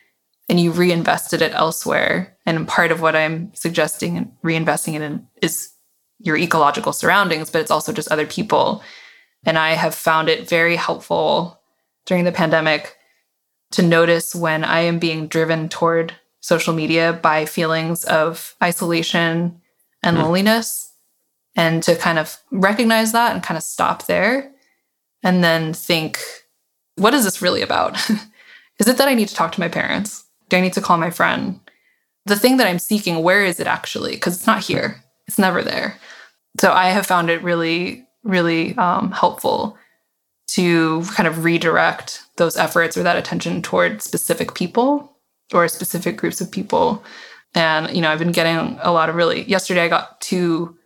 and 0.49 0.59
you 0.59 0.71
reinvested 0.71 1.41
it 1.41 1.53
elsewhere? 1.53 2.35
And 2.45 2.67
part 2.67 2.91
of 2.91 3.01
what 3.01 3.15
I'm 3.15 3.53
suggesting 3.53 4.17
and 4.17 4.31
reinvesting 4.43 4.95
it 4.95 5.01
in 5.01 5.27
is 5.41 5.71
your 6.19 6.37
ecological 6.37 6.93
surroundings, 6.93 7.49
but 7.49 7.61
it's 7.61 7.71
also 7.71 7.93
just 7.93 8.11
other 8.11 8.25
people. 8.25 8.81
And 9.45 9.57
I 9.57 9.71
have 9.71 9.95
found 9.95 10.29
it 10.29 10.49
very 10.49 10.75
helpful 10.75 11.59
during 12.05 12.23
the 12.23 12.31
pandemic 12.31 12.95
to 13.71 13.81
notice 13.81 14.33
when 14.33 14.63
I 14.63 14.81
am 14.81 14.99
being 14.99 15.27
driven 15.27 15.69
toward 15.69 16.13
social 16.39 16.73
media 16.73 17.13
by 17.13 17.45
feelings 17.45 18.03
of 18.05 18.55
isolation 18.63 19.61
and 20.03 20.17
mm. 20.17 20.21
loneliness, 20.21 20.93
and 21.55 21.81
to 21.83 21.95
kind 21.95 22.19
of 22.19 22.37
recognize 22.51 23.11
that 23.11 23.33
and 23.33 23.43
kind 23.43 23.57
of 23.57 23.63
stop 23.63 24.05
there 24.05 24.51
and 25.23 25.43
then 25.43 25.73
think, 25.73 26.19
what 26.95 27.13
is 27.13 27.25
this 27.25 27.41
really 27.41 27.61
about? 27.61 27.97
is 28.79 28.87
it 28.87 28.97
that 28.97 29.07
I 29.07 29.15
need 29.15 29.27
to 29.27 29.35
talk 29.35 29.51
to 29.53 29.59
my 29.59 29.67
parents? 29.67 30.25
Do 30.49 30.57
I 30.57 30.61
need 30.61 30.73
to 30.73 30.81
call 30.81 30.97
my 30.97 31.09
friend? 31.09 31.59
The 32.25 32.35
thing 32.35 32.57
that 32.57 32.67
I'm 32.67 32.79
seeking, 32.79 33.23
where 33.23 33.43
is 33.43 33.59
it 33.59 33.67
actually? 33.67 34.11
Because 34.11 34.37
it's 34.37 34.47
not 34.47 34.63
here, 34.63 35.03
it's 35.27 35.37
never 35.37 35.61
there. 35.63 35.97
So 36.59 36.71
I 36.71 36.89
have 36.89 37.05
found 37.05 37.29
it 37.29 37.43
really, 37.43 38.07
really 38.23 38.75
um, 38.77 39.11
helpful 39.11 39.77
to 40.49 41.03
kind 41.13 41.27
of 41.27 41.43
redirect 41.43 42.23
those 42.37 42.57
efforts 42.57 42.97
or 42.97 43.03
that 43.03 43.17
attention 43.17 43.61
toward 43.61 44.01
specific 44.01 44.55
people 44.55 45.17
or 45.53 45.67
specific 45.67 46.17
groups 46.17 46.41
of 46.41 46.51
people. 46.51 47.03
And, 47.53 47.95
you 47.95 48.01
know, 48.01 48.09
I've 48.09 48.19
been 48.19 48.31
getting 48.31 48.77
a 48.81 48.91
lot 48.91 49.09
of 49.09 49.15
really, 49.15 49.43
yesterday 49.43 49.81
I 49.81 49.87
got 49.87 50.19
two 50.21 50.77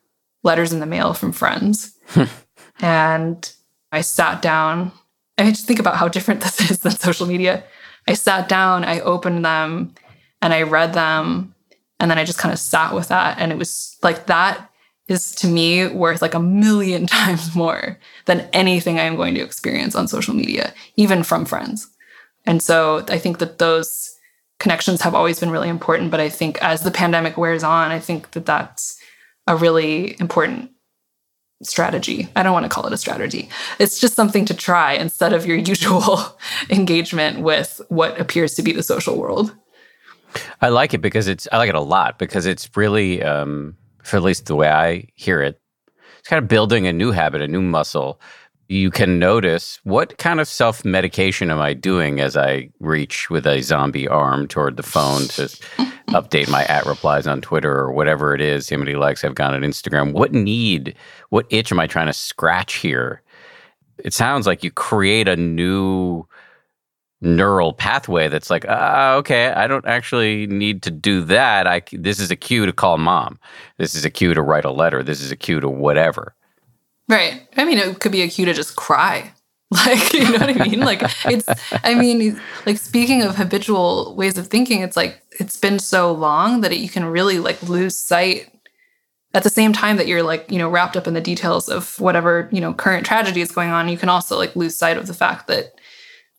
letters 0.43 0.73
in 0.73 0.79
the 0.79 0.85
mail 0.85 1.13
from 1.13 1.31
friends. 1.31 1.97
and 2.79 3.53
I 3.91 4.01
sat 4.01 4.41
down. 4.41 4.91
I 5.37 5.49
just 5.49 5.67
think 5.67 5.79
about 5.79 5.97
how 5.97 6.07
different 6.07 6.41
this 6.41 6.71
is 6.71 6.79
than 6.79 6.91
social 6.91 7.27
media. 7.27 7.63
I 8.07 8.13
sat 8.13 8.49
down, 8.49 8.83
I 8.83 8.99
opened 9.01 9.45
them, 9.45 9.93
and 10.41 10.53
I 10.53 10.63
read 10.63 10.93
them. 10.93 11.53
And 12.01 12.09
then 12.09 12.17
I 12.17 12.25
just 12.25 12.39
kind 12.39 12.51
of 12.51 12.59
sat 12.59 12.93
with 12.95 13.09
that. 13.09 13.37
And 13.39 13.51
it 13.51 13.57
was 13.57 13.95
like 14.01 14.25
that 14.25 14.69
is 15.07 15.35
to 15.35 15.47
me 15.47 15.87
worth 15.87 16.21
like 16.21 16.33
a 16.33 16.39
million 16.39 17.05
times 17.17 17.55
more 17.55 17.99
than 18.25 18.49
anything 18.53 18.99
I 18.99 19.03
am 19.03 19.15
going 19.15 19.35
to 19.35 19.41
experience 19.41 19.95
on 19.95 20.07
social 20.07 20.33
media, 20.33 20.73
even 20.95 21.23
from 21.23 21.45
friends. 21.45 21.87
And 22.45 22.61
so 22.61 23.05
I 23.07 23.19
think 23.19 23.37
that 23.37 23.59
those 23.59 24.15
connections 24.59 25.01
have 25.01 25.13
always 25.13 25.39
been 25.39 25.51
really 25.51 25.69
important. 25.69 26.09
But 26.09 26.19
I 26.19 26.29
think 26.29 26.61
as 26.63 26.81
the 26.81 26.91
pandemic 26.91 27.37
wears 27.37 27.63
on, 27.63 27.91
I 27.91 27.99
think 27.99 28.31
that 28.31 28.47
that's 28.47 28.99
a 29.45 29.55
really 29.55 30.19
important 30.19 30.71
strategy. 31.61 32.29
I 32.35 32.41
don't 32.41 32.53
want 32.53 32.65
to 32.65 32.69
call 32.69 32.87
it 32.87 32.93
a 32.93 32.97
strategy. 32.97 33.47
It's 33.77 33.99
just 33.99 34.15
something 34.15 34.45
to 34.45 34.55
try 34.55 34.93
instead 34.93 35.33
of 35.33 35.45
your 35.45 35.57
usual 35.73 36.19
engagement 36.71 37.41
with 37.41 37.79
what 37.89 38.19
appears 38.19 38.55
to 38.55 38.63
be 38.63 38.71
the 38.71 38.81
social 38.81 39.17
world. 39.19 39.55
I 40.61 40.69
like 40.69 40.93
it 40.93 41.01
because 41.01 41.27
it's 41.27 41.47
I 41.51 41.57
like 41.57 41.69
it 41.69 41.75
a 41.75 41.81
lot 41.81 42.19
because 42.19 42.45
it's 42.45 42.69
really 42.75 43.23
um 43.23 43.75
for 44.03 44.17
at 44.17 44.23
least 44.23 44.45
the 44.45 44.55
way 44.55 44.69
I 44.69 45.07
hear 45.15 45.41
it, 45.41 45.61
it's 46.19 46.27
kind 46.27 46.41
of 46.41 46.47
building 46.47 46.87
a 46.87 46.93
new 46.93 47.11
habit, 47.11 47.41
a 47.41 47.47
new 47.47 47.61
muscle. 47.61 48.19
You 48.67 48.89
can 48.89 49.19
notice 49.19 49.79
what 49.83 50.17
kind 50.17 50.39
of 50.39 50.47
self 50.47 50.85
medication 50.85 51.51
am 51.51 51.59
I 51.59 51.73
doing 51.73 52.21
as 52.21 52.37
I 52.37 52.69
reach 52.79 53.29
with 53.29 53.45
a 53.45 53.61
zombie 53.61 54.07
arm 54.07 54.47
toward 54.47 54.77
the 54.77 54.83
phone 54.83 55.23
to 55.23 55.43
update 56.09 56.49
my 56.49 56.63
at 56.65 56.85
replies 56.85 57.27
on 57.27 57.41
Twitter 57.41 57.73
or 57.73 57.91
whatever 57.91 58.33
it 58.33 58.41
is, 58.41 58.71
many 58.71 58.95
likes 58.95 59.23
I've 59.23 59.35
got 59.35 59.53
on 59.53 59.61
Instagram. 59.61 60.13
What 60.13 60.33
need, 60.33 60.95
what 61.29 61.47
itch 61.49 61.71
am 61.71 61.79
I 61.79 61.87
trying 61.87 62.07
to 62.07 62.13
scratch 62.13 62.75
here? 62.75 63.21
It 63.97 64.13
sounds 64.13 64.47
like 64.47 64.63
you 64.63 64.71
create 64.71 65.27
a 65.27 65.35
new 65.35 66.25
neural 67.21 67.73
pathway 67.73 68.27
that's 68.27 68.49
like, 68.49 68.65
ah, 68.67 69.13
okay, 69.13 69.49
I 69.49 69.67
don't 69.67 69.85
actually 69.85 70.47
need 70.47 70.81
to 70.83 70.91
do 70.91 71.23
that. 71.25 71.67
I 71.67 71.83
this 71.91 72.19
is 72.19 72.31
a 72.31 72.35
cue 72.35 72.65
to 72.65 72.73
call 72.73 72.97
mom. 72.97 73.39
This 73.77 73.95
is 73.95 74.03
a 74.05 74.09
cue 74.09 74.33
to 74.33 74.41
write 74.41 74.65
a 74.65 74.71
letter. 74.71 75.03
This 75.03 75.21
is 75.21 75.31
a 75.31 75.35
cue 75.35 75.59
to 75.59 75.69
whatever. 75.69 76.35
Right. 77.07 77.47
I 77.57 77.65
mean, 77.65 77.77
it 77.77 77.99
could 77.99 78.11
be 78.11 78.21
a 78.21 78.27
cue 78.27 78.45
to 78.45 78.53
just 78.53 78.75
cry. 78.75 79.33
Like, 79.73 80.11
you 80.11 80.25
know 80.25 80.33
what 80.33 80.61
I 80.61 80.67
mean? 80.67 80.81
Like, 80.81 81.01
it's, 81.23 81.47
I 81.85 81.95
mean, 81.95 82.37
like, 82.65 82.77
speaking 82.77 83.21
of 83.21 83.37
habitual 83.37 84.13
ways 84.17 84.37
of 84.37 84.47
thinking, 84.47 84.81
it's 84.81 84.97
like, 84.97 85.21
it's 85.39 85.55
been 85.55 85.79
so 85.79 86.11
long 86.11 86.59
that 86.59 86.73
it, 86.73 86.79
you 86.79 86.89
can 86.89 87.05
really 87.05 87.39
like 87.39 87.63
lose 87.63 87.97
sight 87.97 88.51
at 89.33 89.43
the 89.43 89.49
same 89.49 89.71
time 89.71 89.95
that 89.95 90.07
you're 90.07 90.23
like, 90.23 90.51
you 90.51 90.57
know, 90.57 90.69
wrapped 90.69 90.97
up 90.97 91.07
in 91.07 91.13
the 91.13 91.21
details 91.21 91.69
of 91.69 91.97
whatever, 92.01 92.49
you 92.51 92.59
know, 92.59 92.73
current 92.73 93.05
tragedy 93.05 93.39
is 93.39 93.51
going 93.51 93.69
on. 93.69 93.87
You 93.87 93.97
can 93.97 94.09
also 94.09 94.37
like 94.37 94.57
lose 94.57 94.75
sight 94.75 94.97
of 94.97 95.07
the 95.07 95.13
fact 95.13 95.47
that 95.47 95.79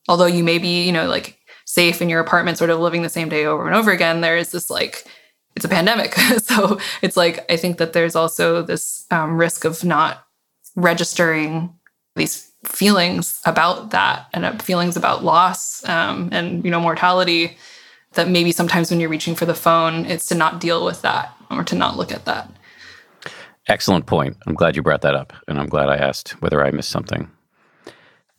although 0.09 0.26
you 0.26 0.44
may 0.44 0.59
be, 0.59 0.84
you 0.84 0.92
know, 0.92 1.07
like 1.07 1.38
safe 1.64 2.03
in 2.03 2.09
your 2.09 2.20
apartment, 2.20 2.59
sort 2.59 2.70
of 2.70 2.80
living 2.80 3.03
the 3.03 3.09
same 3.09 3.28
day 3.28 3.44
over 3.44 3.66
and 3.66 3.74
over 3.74 3.90
again, 3.90 4.20
there 4.20 4.36
is 4.36 4.53
this 4.53 4.70
like, 4.70 5.05
it's 5.57 5.64
a 5.64 5.68
pandemic. 5.68 6.14
so 6.38 6.78
it's 7.03 7.16
like, 7.16 7.50
I 7.50 7.57
think 7.57 7.78
that 7.78 7.92
there's 7.92 8.16
also 8.16 8.62
this 8.62 9.07
um, 9.11 9.36
risk 9.36 9.64
of 9.64 9.84
not 9.84 10.24
registering 10.76 11.74
these 12.16 12.50
feelings 12.66 13.40
about 13.44 13.90
that 13.90 14.26
and 14.32 14.44
uh, 14.44 14.57
feelings 14.59 14.96
about 14.96 15.24
loss 15.24 15.86
um, 15.88 16.28
and, 16.32 16.64
you 16.64 16.70
know, 16.70 16.80
mortality 16.80 17.57
that 18.12 18.28
maybe 18.28 18.53
sometimes 18.53 18.90
when 18.90 19.00
you're 19.00 19.09
reaching 19.09 19.34
for 19.34 19.46
the 19.46 19.55
phone, 19.55 20.05
it's 20.07 20.28
to 20.28 20.34
not 20.34 20.61
deal 20.61 20.84
with 20.84 21.03
that 21.03 21.34
or 21.50 21.64
to 21.64 21.74
not 21.74 21.96
look 21.96 22.12
at 22.12 22.26
that. 22.26 22.50
Excellent 23.68 24.07
point. 24.07 24.36
I'm 24.46 24.55
glad 24.55 24.76
you 24.76 24.82
brought 24.82 25.03
that 25.03 25.14
up. 25.14 25.32
And 25.48 25.59
I'm 25.59 25.68
glad 25.68 25.88
I 25.88 25.96
asked 25.96 26.40
whether 26.42 26.64
I 26.64 26.70
missed 26.70 26.90
something. 26.90 27.30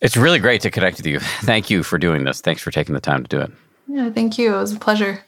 It's 0.03 0.17
really 0.17 0.39
great 0.39 0.59
to 0.61 0.69
connect 0.69 0.97
with 0.97 1.07
you. 1.07 1.19
Thank 1.19 1.69
you 1.69 1.81
for 1.81 1.97
doing 1.97 2.25
this. 2.25 2.41
Thanks 2.41 2.61
for 2.61 2.71
taking 2.71 2.93
the 2.93 2.99
time 2.99 3.23
to 3.23 3.29
do 3.29 3.39
it. 3.39 3.51
Yeah, 3.87 4.09
thank 4.09 4.37
you. 4.37 4.53
It 4.53 4.59
was 4.59 4.73
a 4.73 4.79
pleasure. 4.79 5.23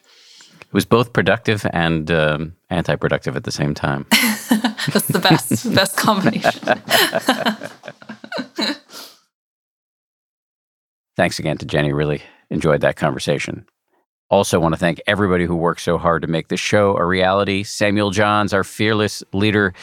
It 0.61 0.73
was 0.73 0.83
both 0.83 1.13
productive 1.13 1.65
and 1.71 2.11
um, 2.11 2.55
anti-productive 2.69 3.37
at 3.37 3.45
the 3.45 3.53
same 3.53 3.73
time. 3.73 4.05
That's 4.11 5.07
the 5.07 5.19
best, 5.19 5.73
best 5.75 5.95
combination. 5.95 6.51
Thanks 11.15 11.39
again 11.39 11.57
to 11.59 11.65
Jenny. 11.65 11.93
Really 11.93 12.21
enjoyed 12.49 12.81
that 12.81 12.97
conversation. 12.97 13.65
Also, 14.29 14.59
want 14.59 14.73
to 14.73 14.79
thank 14.79 14.99
everybody 15.07 15.45
who 15.45 15.55
worked 15.55 15.79
so 15.79 15.97
hard 15.97 16.21
to 16.23 16.27
make 16.27 16.49
this 16.49 16.59
show 16.59 16.97
a 16.97 17.05
reality. 17.05 17.63
Samuel 17.63 18.11
Johns, 18.11 18.53
our 18.53 18.65
fearless 18.65 19.23
leader, 19.31 19.73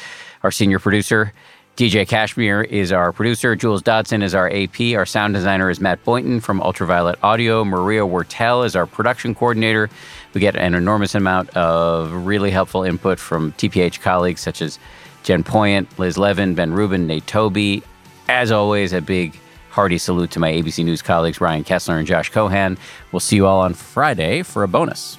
our 0.42 0.50
senior 0.50 0.78
producer. 0.78 1.32
DJ 1.76 2.06
Cashmere 2.06 2.62
is 2.62 2.92
our 2.92 3.12
producer. 3.12 3.56
Jules 3.56 3.80
Dodson 3.80 4.22
is 4.22 4.34
our 4.34 4.50
AP. 4.50 4.94
Our 4.94 5.06
sound 5.06 5.32
designer 5.32 5.70
is 5.70 5.80
Matt 5.80 6.04
Boynton 6.04 6.38
from 6.38 6.60
Ultraviolet 6.60 7.18
Audio. 7.22 7.64
Maria 7.64 8.02
Wartel 8.02 8.66
is 8.66 8.76
our 8.76 8.84
production 8.84 9.34
coordinator. 9.34 9.88
We 10.34 10.42
get 10.42 10.54
an 10.54 10.74
enormous 10.74 11.14
amount 11.14 11.48
of 11.56 12.12
really 12.26 12.50
helpful 12.50 12.82
input 12.82 13.18
from 13.18 13.52
TPH 13.52 14.02
colleagues 14.02 14.42
such 14.42 14.60
as 14.60 14.78
Jen 15.22 15.42
Poyant, 15.42 15.86
Liz 15.98 16.18
Levin, 16.18 16.54
Ben 16.54 16.74
Rubin, 16.74 17.06
Nate 17.06 17.26
Toby. 17.26 17.82
As 18.28 18.52
always, 18.52 18.92
a 18.92 19.00
big 19.00 19.34
hearty 19.70 19.96
salute 19.96 20.30
to 20.32 20.40
my 20.40 20.52
ABC 20.52 20.84
News 20.84 21.00
colleagues 21.00 21.40
Ryan 21.40 21.64
Kessler 21.64 21.96
and 21.96 22.06
Josh 22.06 22.28
Cohan. 22.28 22.76
We'll 23.12 23.20
see 23.20 23.36
you 23.36 23.46
all 23.46 23.62
on 23.62 23.72
Friday 23.72 24.42
for 24.42 24.62
a 24.62 24.68
bonus. 24.68 25.16